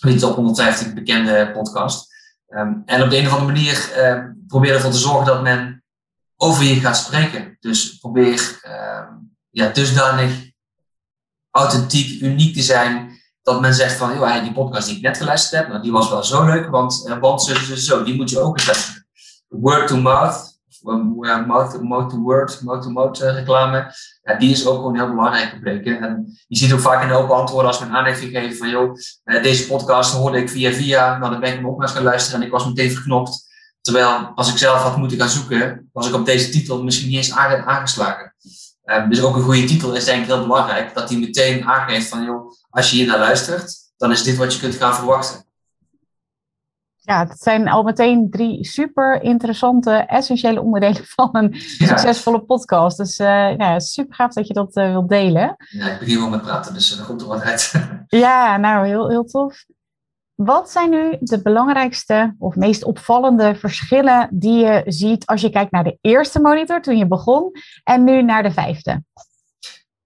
die 0.00 0.18
top 0.18 0.34
150 0.34 0.94
bekende 0.94 1.50
podcast. 1.52 2.14
Um, 2.48 2.82
en 2.86 3.02
op 3.02 3.10
de 3.10 3.18
een 3.18 3.26
of 3.26 3.32
andere 3.32 3.52
manier 3.52 3.90
probeer 4.46 4.74
ervoor 4.74 4.90
te 4.90 4.98
zorgen 4.98 5.26
dat 5.26 5.42
men 5.42 5.84
over 6.36 6.64
je 6.64 6.80
gaat 6.80 6.96
spreken. 6.96 7.56
Dus 7.60 7.98
probeer 7.98 8.60
ja, 9.50 9.68
dusdanig 9.68 10.46
authentiek, 11.56 12.20
uniek 12.20 12.54
te 12.54 12.62
zijn. 12.62 13.20
Dat 13.42 13.60
men 13.60 13.74
zegt 13.74 13.96
van, 13.96 14.14
joh, 14.14 14.42
die 14.42 14.52
podcast 14.52 14.86
die 14.86 14.96
ik 14.96 15.02
net 15.02 15.16
geluisterd 15.16 15.60
heb, 15.60 15.70
nou, 15.70 15.82
die 15.82 15.92
was 15.92 16.08
wel 16.08 16.24
zo 16.24 16.44
leuk, 16.44 16.70
want, 16.70 17.04
uh, 17.08 17.18
want 17.18 17.42
zo, 17.42 17.54
zo, 17.54 17.74
zo, 17.74 18.04
die 18.04 18.14
moet 18.14 18.30
je 18.30 18.40
ook 18.40 18.58
eens 18.58 18.66
luisteren. 18.66 19.06
Word 19.48 19.88
to 19.88 19.96
mouth, 19.96 20.55
mouth-to-word, 20.82 22.62
mouth-to-mouth 22.62 23.20
eh, 23.20 23.34
reclame, 23.34 23.94
ja, 24.22 24.34
die 24.34 24.50
is 24.50 24.66
ook 24.66 24.76
gewoon 24.76 24.96
heel 24.96 25.08
belangrijk 25.08 25.48
gebleken. 25.48 26.00
En 26.00 26.38
je 26.46 26.56
ziet 26.56 26.72
ook 26.72 26.80
vaak 26.80 27.02
in 27.02 27.08
de 27.08 27.14
open 27.14 27.36
antwoorden 27.36 27.70
als 27.70 27.80
men 27.80 27.90
aandacht 27.90 28.18
gegeven 28.18 28.56
van, 28.56 28.68
joh, 28.68 28.96
eh, 29.24 29.42
deze 29.42 29.66
podcast 29.66 30.14
hoorde 30.14 30.38
ik 30.38 30.50
via 30.50 30.72
via, 30.72 31.18
nou 31.18 31.30
dan 31.30 31.40
ben 31.40 31.48
ik 31.48 31.56
hem 31.56 31.66
ook 31.66 31.76
maar 31.76 31.86
eens 31.86 31.96
gaan 31.96 32.04
luisteren 32.04 32.40
en 32.40 32.46
ik 32.46 32.52
was 32.52 32.66
meteen 32.66 32.90
verknopt. 32.90 33.44
Terwijl 33.80 34.32
als 34.34 34.50
ik 34.50 34.58
zelf 34.58 34.82
had 34.82 34.96
moeten 34.96 35.18
gaan 35.18 35.28
zoeken, 35.28 35.88
was 35.92 36.08
ik 36.08 36.14
op 36.14 36.26
deze 36.26 36.50
titel 36.50 36.82
misschien 36.82 37.08
niet 37.08 37.16
eens 37.16 37.32
aangeslagen. 37.32 38.34
Um, 38.84 39.08
dus 39.08 39.22
ook 39.22 39.36
een 39.36 39.42
goede 39.42 39.64
titel 39.64 39.94
is 39.94 40.04
denk 40.04 40.20
ik 40.20 40.26
heel 40.26 40.42
belangrijk, 40.42 40.94
dat 40.94 41.08
die 41.08 41.18
meteen 41.18 41.64
aangeeft 41.64 42.08
van, 42.08 42.24
joh, 42.24 42.52
als 42.70 42.90
je 42.90 42.96
hier 42.96 43.06
naar 43.06 43.18
luistert, 43.18 43.74
dan 43.96 44.10
is 44.10 44.22
dit 44.22 44.36
wat 44.36 44.54
je 44.54 44.60
kunt 44.60 44.74
gaan 44.74 44.94
verwachten. 44.94 45.45
Ja, 47.06 47.26
het 47.26 47.40
zijn 47.40 47.68
al 47.68 47.82
meteen 47.82 48.30
drie 48.30 48.64
super 48.64 49.22
interessante, 49.22 49.90
essentiële 49.90 50.62
onderdelen 50.62 51.04
van 51.16 51.28
een 51.32 51.54
succesvolle 51.60 52.40
podcast. 52.40 52.96
Dus 52.96 53.18
uh, 53.18 53.56
ja, 53.56 53.78
super 53.78 54.14
gaaf 54.14 54.32
dat 54.32 54.46
je 54.46 54.54
dat 54.54 54.76
uh, 54.76 54.90
wilt 54.90 55.08
delen. 55.08 55.56
Ja, 55.70 55.86
ik 55.86 55.98
begin 55.98 56.18
wel 56.18 56.28
met 56.28 56.42
praten, 56.42 56.74
dus 56.74 56.98
er 56.98 57.04
komt 57.04 57.20
er 57.20 57.26
wat 57.26 57.42
uit. 57.42 57.72
ja, 58.06 58.56
nou, 58.56 58.86
heel, 58.86 59.08
heel 59.08 59.24
tof. 59.24 59.64
Wat 60.34 60.70
zijn 60.70 60.90
nu 60.90 61.16
de 61.20 61.42
belangrijkste 61.42 62.34
of 62.38 62.54
meest 62.54 62.84
opvallende 62.84 63.54
verschillen 63.54 64.28
die 64.32 64.64
je 64.64 64.82
ziet 64.86 65.26
als 65.26 65.40
je 65.40 65.50
kijkt 65.50 65.70
naar 65.70 65.84
de 65.84 65.98
eerste 66.00 66.40
monitor 66.40 66.82
toen 66.82 66.96
je 66.96 67.06
begon 67.06 67.50
en 67.84 68.04
nu 68.04 68.22
naar 68.22 68.42
de 68.42 68.50
vijfde? 68.50 69.02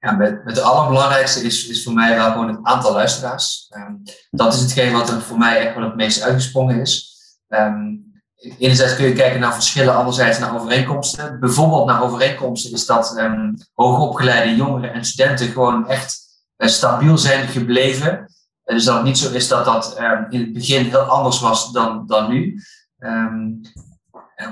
Ja, 0.01 0.13
met, 0.13 0.45
met 0.45 0.57
het 0.57 0.65
allerbelangrijkste 0.65 1.43
is, 1.43 1.69
is 1.69 1.83
voor 1.83 1.93
mij 1.93 2.15
wel 2.15 2.31
gewoon 2.31 2.49
het 2.49 2.59
aantal 2.63 2.93
luisteraars. 2.93 3.71
Um, 3.77 4.03
dat 4.31 4.55
is 4.55 4.61
hetgeen 4.61 4.93
wat 4.93 5.11
er 5.11 5.21
voor 5.21 5.39
mij 5.39 5.67
echt 5.67 5.75
wel 5.75 5.85
het 5.85 5.97
meest 5.97 6.23
uitgesprongen 6.23 6.81
is. 6.81 7.19
Um, 7.49 8.13
enerzijds 8.59 8.97
kun 8.97 9.07
je 9.07 9.13
kijken 9.13 9.41
naar 9.41 9.55
verschillen, 9.55 9.95
anderzijds 9.97 10.39
naar 10.39 10.55
overeenkomsten. 10.55 11.41
Bijvoorbeeld 11.41 11.87
naar 11.87 12.03
overeenkomsten 12.03 12.73
is 12.73 12.87
dat 12.87 13.19
um, 13.19 13.55
hoogopgeleide 13.75 14.57
jongeren 14.57 14.93
en 14.93 15.05
studenten 15.05 15.49
gewoon 15.49 15.89
echt 15.89 16.19
uh, 16.57 16.69
stabiel 16.69 17.19
zijn 17.19 17.49
gebleven. 17.49 18.19
Uh, 18.65 18.75
dus 18.75 18.85
dat 18.85 18.95
het 18.95 19.05
niet 19.05 19.19
zo 19.19 19.33
is 19.33 19.49
dat 19.49 19.65
dat 19.65 19.97
in 20.29 20.41
het 20.41 20.53
begin 20.53 20.85
heel 20.85 21.01
anders 21.01 21.41
was 21.41 21.73
dan, 21.73 22.07
dan 22.07 22.31
nu. 22.31 22.63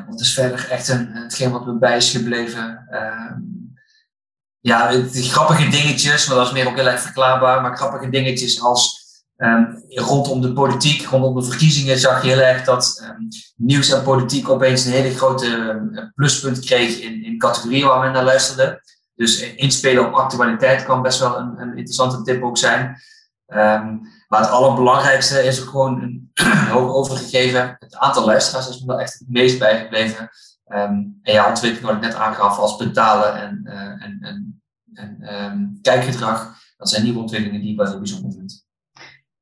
Wat 0.09 0.20
is 0.20 0.34
verder 0.34 0.70
echt 0.70 0.88
een, 0.88 1.09
hetgeen 1.12 1.51
wat 1.51 1.66
me 1.66 1.78
bij 1.78 1.96
is 1.96 2.11
gebleven 2.11 2.88
ja, 4.61 4.90
die 4.90 5.30
grappige 5.30 5.68
dingetjes, 5.68 6.26
maar 6.26 6.36
dat 6.36 6.46
is 6.46 6.52
meer 6.52 6.68
ook 6.68 6.76
heel 6.76 6.86
erg 6.86 7.00
verklaarbaar, 7.00 7.62
maar 7.62 7.76
grappige 7.76 8.11
dingetjes 8.11 8.62
als 8.62 9.06
um, 9.36 9.84
rondom 9.88 10.40
de 10.40 10.52
politiek, 10.52 11.06
rondom 11.06 11.34
de 11.34 11.42
verkiezingen 11.42 11.98
zag 11.98 12.22
je 12.22 12.28
heel 12.28 12.40
erg 12.40 12.64
dat 12.64 13.02
um, 13.04 13.28
nieuws 13.56 13.90
en 13.90 14.02
politiek 14.02 14.48
opeens 14.48 14.84
een 14.84 14.92
hele 14.92 15.14
grote 15.14 15.46
uh, 15.46 16.02
pluspunt 16.14 16.64
kreeg 16.64 17.00
in, 17.00 17.24
in 17.24 17.38
categorieën 17.38 17.86
waar 17.86 18.00
men 18.00 18.12
naar 18.12 18.24
luisterde. 18.24 18.82
Dus 19.14 19.40
inspelen 19.40 20.06
op 20.06 20.14
actualiteit 20.14 20.84
kan 20.84 21.02
best 21.02 21.18
wel 21.18 21.38
een, 21.38 21.61
een 21.61 21.76
interessante 21.76 22.22
tip 22.22 22.42
ook 22.42 22.59
zijn. 22.59 22.96
Maar 24.28 24.40
het 24.40 24.50
allerbelangrijkste 24.50 25.42
is 25.42 25.62
ook 25.62 25.68
gewoon 25.68 26.02
een 26.02 26.30
hoog 26.72 26.92
overgegeven. 26.92 27.76
Het 27.78 27.96
aantal 27.96 28.24
luisteraars 28.24 28.68
is 28.68 28.80
me 28.80 28.86
wel 28.86 29.00
echt 29.00 29.18
het 29.18 29.28
meest 29.28 29.59
bijgebleven. 29.59 30.30
En 30.68 31.20
ja, 31.22 31.48
ontwikkeling 31.48 31.86
wat 31.86 31.96
ik 31.96 32.11
net 32.11 32.14
aangaf 32.14 32.59
als 32.59 32.76
betalen 32.76 33.34
en, 33.34 33.61
uh, 33.64 33.74
en, 33.74 34.18
en, 34.20 34.47
en 34.99 35.34
um, 35.34 35.78
kijkgedrag. 35.82 36.57
Dat 36.76 36.88
zijn 36.88 37.03
nieuwe 37.03 37.18
ontwikkelingen 37.18 37.61
die 37.61 37.70
ik 37.70 37.76
wel 37.76 37.86
heel 37.86 37.99
bijzonder 37.99 38.32
vind. 38.32 38.66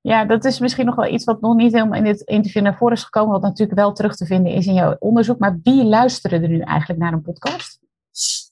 Ja, 0.00 0.24
dat 0.24 0.44
is 0.44 0.58
misschien 0.58 0.86
nog 0.86 0.94
wel 0.94 1.12
iets 1.12 1.24
wat 1.24 1.40
nog 1.40 1.54
niet 1.54 1.72
helemaal 1.72 1.98
in 1.98 2.04
dit 2.04 2.20
interview 2.20 2.62
naar 2.62 2.76
voren 2.76 2.96
is 2.96 3.04
gekomen, 3.04 3.32
wat 3.32 3.42
natuurlijk 3.42 3.78
wel 3.78 3.92
terug 3.92 4.16
te 4.16 4.26
vinden 4.26 4.52
is 4.52 4.66
in 4.66 4.74
jouw 4.74 4.96
onderzoek. 4.98 5.38
Maar 5.38 5.58
wie 5.62 5.84
luisteren 5.84 6.42
er 6.42 6.48
nu 6.48 6.60
eigenlijk 6.60 7.00
naar 7.00 7.12
een 7.12 7.22
podcast? 7.22 7.78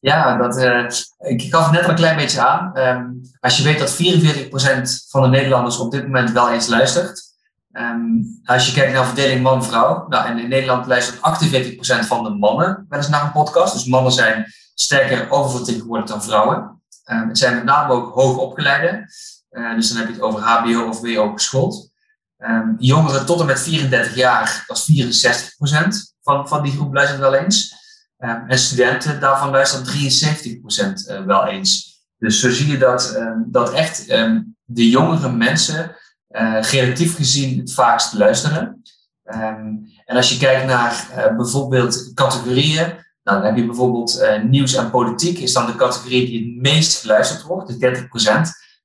Ja, 0.00 0.36
dat, 0.36 0.62
uh, 0.62 0.88
ik 1.18 1.42
gaf 1.42 1.64
het 1.64 1.72
net 1.72 1.84
al 1.84 1.90
een 1.90 1.94
klein 1.94 2.16
beetje 2.16 2.40
aan. 2.40 2.78
Um, 2.78 3.20
als 3.40 3.56
je 3.56 3.64
weet 3.64 3.78
dat 3.78 3.92
44% 3.92 5.08
van 5.08 5.22
de 5.22 5.28
Nederlanders 5.28 5.78
op 5.78 5.90
dit 5.90 6.02
moment 6.02 6.30
wel 6.30 6.50
eens 6.50 6.66
luistert, 6.66 7.34
Um, 7.76 8.40
als 8.44 8.66
je 8.66 8.72
kijkt 8.72 8.92
naar 8.92 9.06
verdeling 9.06 9.42
man-vrouw, 9.42 10.06
nou, 10.08 10.26
en 10.26 10.38
in 10.38 10.48
Nederland 10.48 10.86
luistert 10.86 11.18
48% 12.02 12.06
van 12.06 12.24
de 12.24 12.30
mannen 12.30 12.86
wel 12.88 12.98
eens 12.98 13.08
naar 13.08 13.24
een 13.24 13.32
podcast. 13.32 13.72
Dus 13.72 13.84
mannen 13.84 14.12
zijn 14.12 14.52
sterker 14.74 15.30
oververtegenwoordigd 15.30 16.08
dan 16.08 16.22
vrouwen. 16.22 16.73
Het 17.04 17.38
zijn 17.38 17.54
met 17.54 17.64
name 17.64 17.92
ook 17.92 18.14
hoogopgeleide. 18.14 19.08
Uh, 19.50 19.74
dus 19.74 19.88
dan 19.88 19.96
heb 19.96 20.06
je 20.06 20.12
het 20.12 20.22
over 20.22 20.40
HBO 20.40 20.88
of 20.88 21.00
WO 21.00 21.32
geschoold. 21.32 21.92
Um, 22.38 22.76
jongeren 22.78 23.26
tot 23.26 23.40
en 23.40 23.46
met 23.46 23.60
34 23.60 24.14
jaar, 24.14 24.64
dat 24.66 24.76
is 24.86 25.54
64% 25.62 26.14
van, 26.22 26.48
van 26.48 26.62
die 26.62 26.72
groep 26.72 26.94
luistert 26.94 27.20
wel 27.20 27.34
eens. 27.34 27.74
Um, 28.18 28.44
en 28.48 28.58
studenten, 28.58 29.20
daarvan 29.20 29.50
luisteren 29.50 29.86
73% 29.86 31.10
uh, 31.10 31.24
wel 31.24 31.46
eens. 31.46 32.02
Dus 32.18 32.40
zo 32.40 32.50
zie 32.50 32.70
je 32.70 32.78
dat, 32.78 33.20
dat 33.46 33.72
echt 33.72 34.06
de 34.64 34.88
jongere 34.88 35.32
mensen 35.32 35.96
uh, 36.30 36.62
relatief 36.62 37.16
gezien 37.16 37.58
het 37.58 37.72
vaakst 37.72 38.12
luisteren. 38.12 38.82
en 40.04 40.16
als 40.16 40.30
je 40.30 40.38
kijkt 40.38 40.66
naar 40.66 41.06
bijvoorbeeld 41.36 42.10
categorieën, 42.14 43.03
dan 43.24 43.42
heb 43.42 43.56
je 43.56 43.66
bijvoorbeeld 43.66 44.20
uh, 44.20 44.42
nieuws 44.42 44.74
en 44.74 44.90
politiek, 44.90 45.38
is 45.38 45.52
dan 45.52 45.66
de 45.66 45.74
categorie 45.74 46.26
die 46.26 46.38
het 46.38 46.62
meest 46.62 47.00
geluisterd 47.00 47.42
wordt, 47.42 47.80
de 47.80 48.08
30%. 48.08 48.10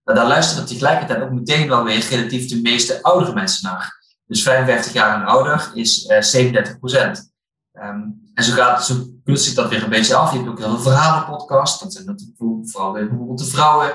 Maar 0.04 0.16
daar 0.16 0.28
luisteren 0.28 0.66
tegelijkertijd 0.66 1.22
ook 1.22 1.32
meteen 1.32 1.68
wel 1.68 1.84
weer 1.84 2.08
relatief 2.10 2.48
de 2.48 2.62
meeste 2.62 3.04
oudere 3.04 3.34
mensen 3.34 3.70
naar. 3.70 3.98
Dus 4.26 4.44
55 4.44 4.94
jaar 4.94 5.22
en 5.22 5.28
ouder 5.28 5.72
is 5.74 6.06
uh, 6.06 6.22
37 6.22 6.80
procent. 6.80 7.32
Um, 7.74 8.32
en 8.34 8.44
zo, 8.44 8.54
gaat, 8.54 8.86
zo 8.86 8.94
zich 9.24 9.54
dat 9.54 9.70
weer 9.70 9.84
een 9.84 9.90
beetje 9.90 10.16
af. 10.16 10.32
Je 10.32 10.38
hebt 10.38 10.50
ook 10.50 10.60
heel 10.60 10.70
veel 10.70 10.92
verhalenpodcasts. 10.92 11.80
Dat 11.82 11.94
zijn 11.94 12.06
natuurlijk 12.06 12.40
vooral 12.70 12.94
weer 12.94 13.08
bijvoorbeeld 13.08 13.40
de 13.40 13.46
vrouwen. 13.46 13.94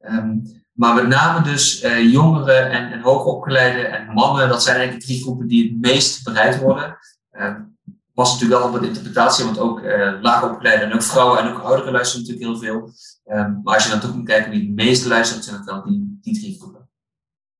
Um, 0.00 0.62
maar 0.72 0.94
met 0.94 1.06
name 1.06 1.42
dus 1.42 1.80
jongeren 2.10 2.70
en, 2.70 2.92
en 2.92 3.00
hoogopgeleide 3.00 3.86
en 3.86 4.12
mannen. 4.12 4.48
Dat 4.48 4.62
zijn 4.62 4.76
eigenlijk 4.76 5.06
drie 5.06 5.22
groepen 5.22 5.46
die 5.46 5.68
het 5.68 5.80
meest 5.80 6.24
bereid 6.24 6.60
worden. 6.60 6.98
Um, 7.32 7.73
was 8.14 8.32
natuurlijk 8.32 8.60
wel 8.60 8.72
op 8.72 8.80
de 8.80 8.86
interpretatie, 8.86 9.44
want 9.44 9.58
ook 9.58 9.80
uh, 9.80 10.20
laagopgeleide 10.20 10.84
en 10.84 10.94
ook 10.94 11.02
vrouwen 11.02 11.38
en 11.38 11.52
ook 11.52 11.62
ouderen 11.62 11.92
luisteren 11.92 12.26
natuurlijk 12.26 12.50
heel 12.50 12.68
veel. 12.68 12.92
Um, 13.36 13.60
maar 13.62 13.74
als 13.74 13.84
je 13.84 13.90
dan 13.90 14.00
toch 14.00 14.14
moet 14.14 14.26
kijken 14.26 14.50
wie 14.50 14.60
het 14.60 14.74
meeste 14.74 15.08
luistert, 15.08 15.44
zijn 15.44 15.56
het 15.56 15.64
wel 15.64 15.82
die, 15.82 16.18
die 16.20 16.40
drie 16.40 16.56
groepen. 16.60 16.88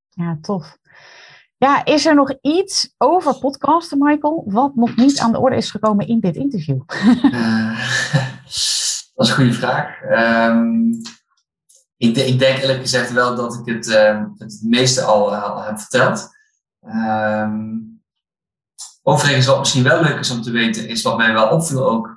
Ja, 0.09 0.39
tof. 0.41 0.79
Ja, 1.57 1.85
is 1.85 2.07
er 2.07 2.15
nog 2.15 2.35
iets 2.41 2.95
over 2.99 3.39
podcasten, 3.39 3.99
Michael, 3.99 4.45
wat 4.47 4.75
nog 4.75 4.97
niet 4.97 5.19
aan 5.19 5.33
de 5.33 5.39
orde 5.39 5.57
is 5.57 5.71
gekomen 5.71 6.07
in 6.07 6.21
dit 6.21 6.37
interview? 6.37 6.81
Uh, 7.23 7.79
dat 9.15 9.27
is 9.27 9.29
een 9.29 9.35
goede 9.35 9.53
vraag. 9.53 10.03
Um, 10.03 11.01
ik, 11.97 12.17
ik, 12.17 12.39
denk 12.39 12.59
eerlijk 12.59 12.81
gezegd 12.81 13.13
wel 13.13 13.37
dat 13.37 13.55
ik 13.55 13.75
het, 13.75 13.87
uh, 13.87 14.25
het 14.39 14.61
meeste 14.63 15.03
al, 15.03 15.35
al 15.35 15.63
heb 15.63 15.79
verteld. 15.79 16.29
Um, 16.83 17.94
Overigens, 19.07 19.47
wat 19.47 19.59
misschien 19.59 19.83
wel 19.83 20.03
leuk 20.03 20.19
is 20.19 20.31
om 20.31 20.43
te 20.43 20.51
weten, 20.51 20.89
is 20.89 21.03
wat 21.03 21.17
mij 21.17 21.33
wel 21.33 21.49
opviel 21.49 21.91
ook, 21.91 22.17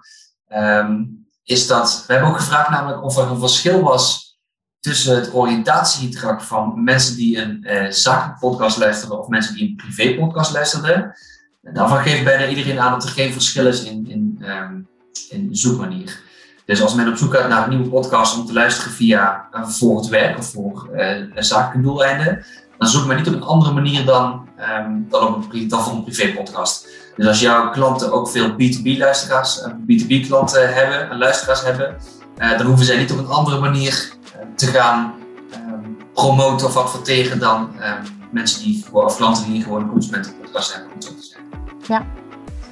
um, 0.53 1.25
is 1.43 1.67
dat 1.67 2.03
we 2.07 2.13
hebben 2.13 2.31
ook 2.31 2.37
gevraagd 2.37 2.69
namelijk 2.69 3.03
of 3.03 3.17
er 3.17 3.31
een 3.31 3.39
verschil 3.39 3.81
was 3.81 4.35
tussen 4.79 5.15
het 5.15 5.33
oriëntatiegedrag 5.33 6.45
van 6.45 6.83
mensen 6.83 7.15
die 7.15 7.41
een 7.41 7.63
uh, 7.63 7.91
zakelijke 7.91 8.39
podcast 8.39 8.77
luisterden 8.77 9.19
of 9.19 9.27
mensen 9.27 9.55
die 9.55 9.69
een 9.69 9.75
privé 9.75 10.15
podcast 10.15 10.53
luisterden. 10.53 11.15
En 11.63 11.73
daarvan 11.73 12.01
geeft 12.01 12.23
bijna 12.23 12.47
iedereen 12.47 12.79
aan 12.79 12.91
dat 12.91 13.03
er 13.03 13.09
geen 13.09 13.31
verschil 13.31 13.67
is 13.67 13.83
in, 13.83 14.07
in, 14.09 14.43
um, 14.49 14.87
in 15.29 15.55
zoekmanier. 15.55 16.19
Dus 16.65 16.81
als 16.81 16.93
men 16.93 17.07
op 17.07 17.17
zoek 17.17 17.33
gaat 17.33 17.49
naar 17.49 17.63
een 17.63 17.69
nieuwe 17.69 17.89
podcast 17.89 18.37
om 18.37 18.45
te 18.45 18.53
luisteren 18.53 18.91
via 18.91 19.47
uh, 19.53 19.67
voor 19.67 19.97
het 19.97 20.07
werk 20.07 20.37
of 20.37 20.51
voor 20.51 20.89
uh, 20.93 21.15
een 21.15 21.43
zakelijke 21.43 21.81
doeleinden, 21.81 22.45
dan 22.77 22.87
zoek 22.87 23.05
men 23.05 23.17
niet 23.17 23.27
op 23.27 23.33
een 23.33 23.43
andere 23.43 23.73
manier 23.73 24.05
dan, 24.05 24.46
um, 24.59 25.05
dan, 25.09 25.35
op 25.35 25.53
een, 25.53 25.67
dan 25.67 25.83
voor 25.83 25.93
een 25.93 26.03
privé 26.03 26.33
podcast. 26.33 26.87
Dus 27.15 27.27
als 27.27 27.39
jouw 27.39 27.69
klanten 27.69 28.11
ook 28.11 28.29
veel 28.29 28.51
B2B-luisteraars, 28.51 29.61
B2B-klanten 29.67 30.73
hebben 30.73 31.09
en 31.09 31.17
luisteraars 31.17 31.63
hebben, 31.63 31.97
uh, 32.37 32.57
dan 32.57 32.67
hoeven 32.67 32.85
zij 32.85 32.97
niet 32.97 33.11
op 33.11 33.17
een 33.17 33.27
andere 33.27 33.59
manier 33.59 34.09
uh, 34.25 34.55
te 34.55 34.65
gaan 34.65 35.13
um, 35.53 35.97
promoten 36.13 36.67
of 36.67 36.77
adverteren 36.77 37.39
dan 37.39 37.61
um, 37.61 38.29
mensen 38.31 38.63
die 38.63 38.85
of 38.91 39.17
klanten 39.17 39.51
die 39.51 39.63
gewoon 39.63 39.81
een 39.81 39.89
consumentenpodcast 39.89 40.73
hebben, 40.73 40.93
om 40.93 41.01
zo 41.01 41.09
te 41.09 41.23
zeggen. 41.23 41.45
Ja. 41.87 42.05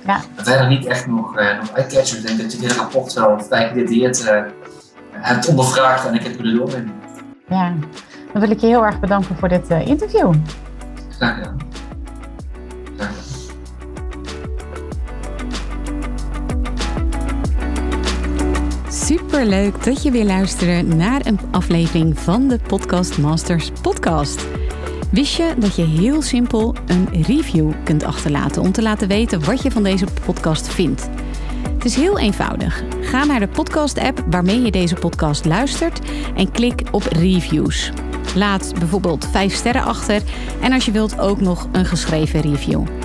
Ja. 0.05 0.21
Verder 0.35 0.67
niet 0.67 0.85
echt 0.85 1.07
nog, 1.07 1.39
uh, 1.39 1.59
nog 1.59 1.69
eye-catchers. 1.69 2.15
Ik 2.15 2.27
denk 2.27 2.41
dat 2.41 2.51
je 2.51 2.57
dit 2.57 2.71
rapport 2.71 3.13
wel 3.13 3.39
vrij 3.39 3.67
gedetailleerd 3.67 4.31
hebt 5.11 5.47
ondervraagd 5.47 6.07
en 6.07 6.13
ik 6.13 6.23
heb 6.23 6.35
kunnen 6.35 6.55
doornemen. 6.55 6.93
Ja, 7.49 7.73
dan 8.31 8.41
wil 8.41 8.51
ik 8.51 8.59
je 8.59 8.67
heel 8.67 8.85
erg 8.85 8.99
bedanken 8.99 9.35
voor 9.37 9.49
dit 9.49 9.71
uh, 9.71 9.87
interview. 9.87 10.33
Super 18.89 19.45
leuk 19.45 19.83
dat 19.83 20.03
je 20.03 20.11
weer 20.11 20.25
luistert 20.25 20.87
naar 20.87 21.25
een 21.25 21.39
aflevering 21.51 22.19
van 22.19 22.47
de 22.47 22.59
Podcast 22.67 23.17
Masters 23.17 23.71
podcast. 23.81 24.47
Wist 25.11 25.35
je 25.35 25.53
dat 25.57 25.75
je 25.75 25.85
heel 25.85 26.21
simpel 26.21 26.75
een 26.85 27.23
review 27.23 27.71
kunt 27.83 28.03
achterlaten 28.03 28.61
om 28.61 28.71
te 28.71 28.81
laten 28.81 29.07
weten 29.07 29.45
wat 29.45 29.61
je 29.61 29.71
van 29.71 29.83
deze 29.83 30.05
podcast 30.25 30.67
vindt? 30.67 31.09
Het 31.85 31.93
is 31.93 31.99
heel 31.99 32.19
eenvoudig. 32.19 32.83
Ga 33.01 33.23
naar 33.23 33.39
de 33.39 33.47
podcast-app 33.47 34.23
waarmee 34.29 34.61
je 34.61 34.71
deze 34.71 34.95
podcast 34.95 35.45
luistert 35.45 35.99
en 36.35 36.51
klik 36.51 36.81
op 36.91 37.03
reviews. 37.03 37.91
Laat 38.35 38.73
bijvoorbeeld 38.79 39.27
5 39.31 39.53
sterren 39.53 39.83
achter 39.83 40.21
en 40.61 40.71
als 40.71 40.85
je 40.85 40.91
wilt 40.91 41.19
ook 41.19 41.41
nog 41.41 41.67
een 41.71 41.85
geschreven 41.85 42.41
review. 42.41 43.04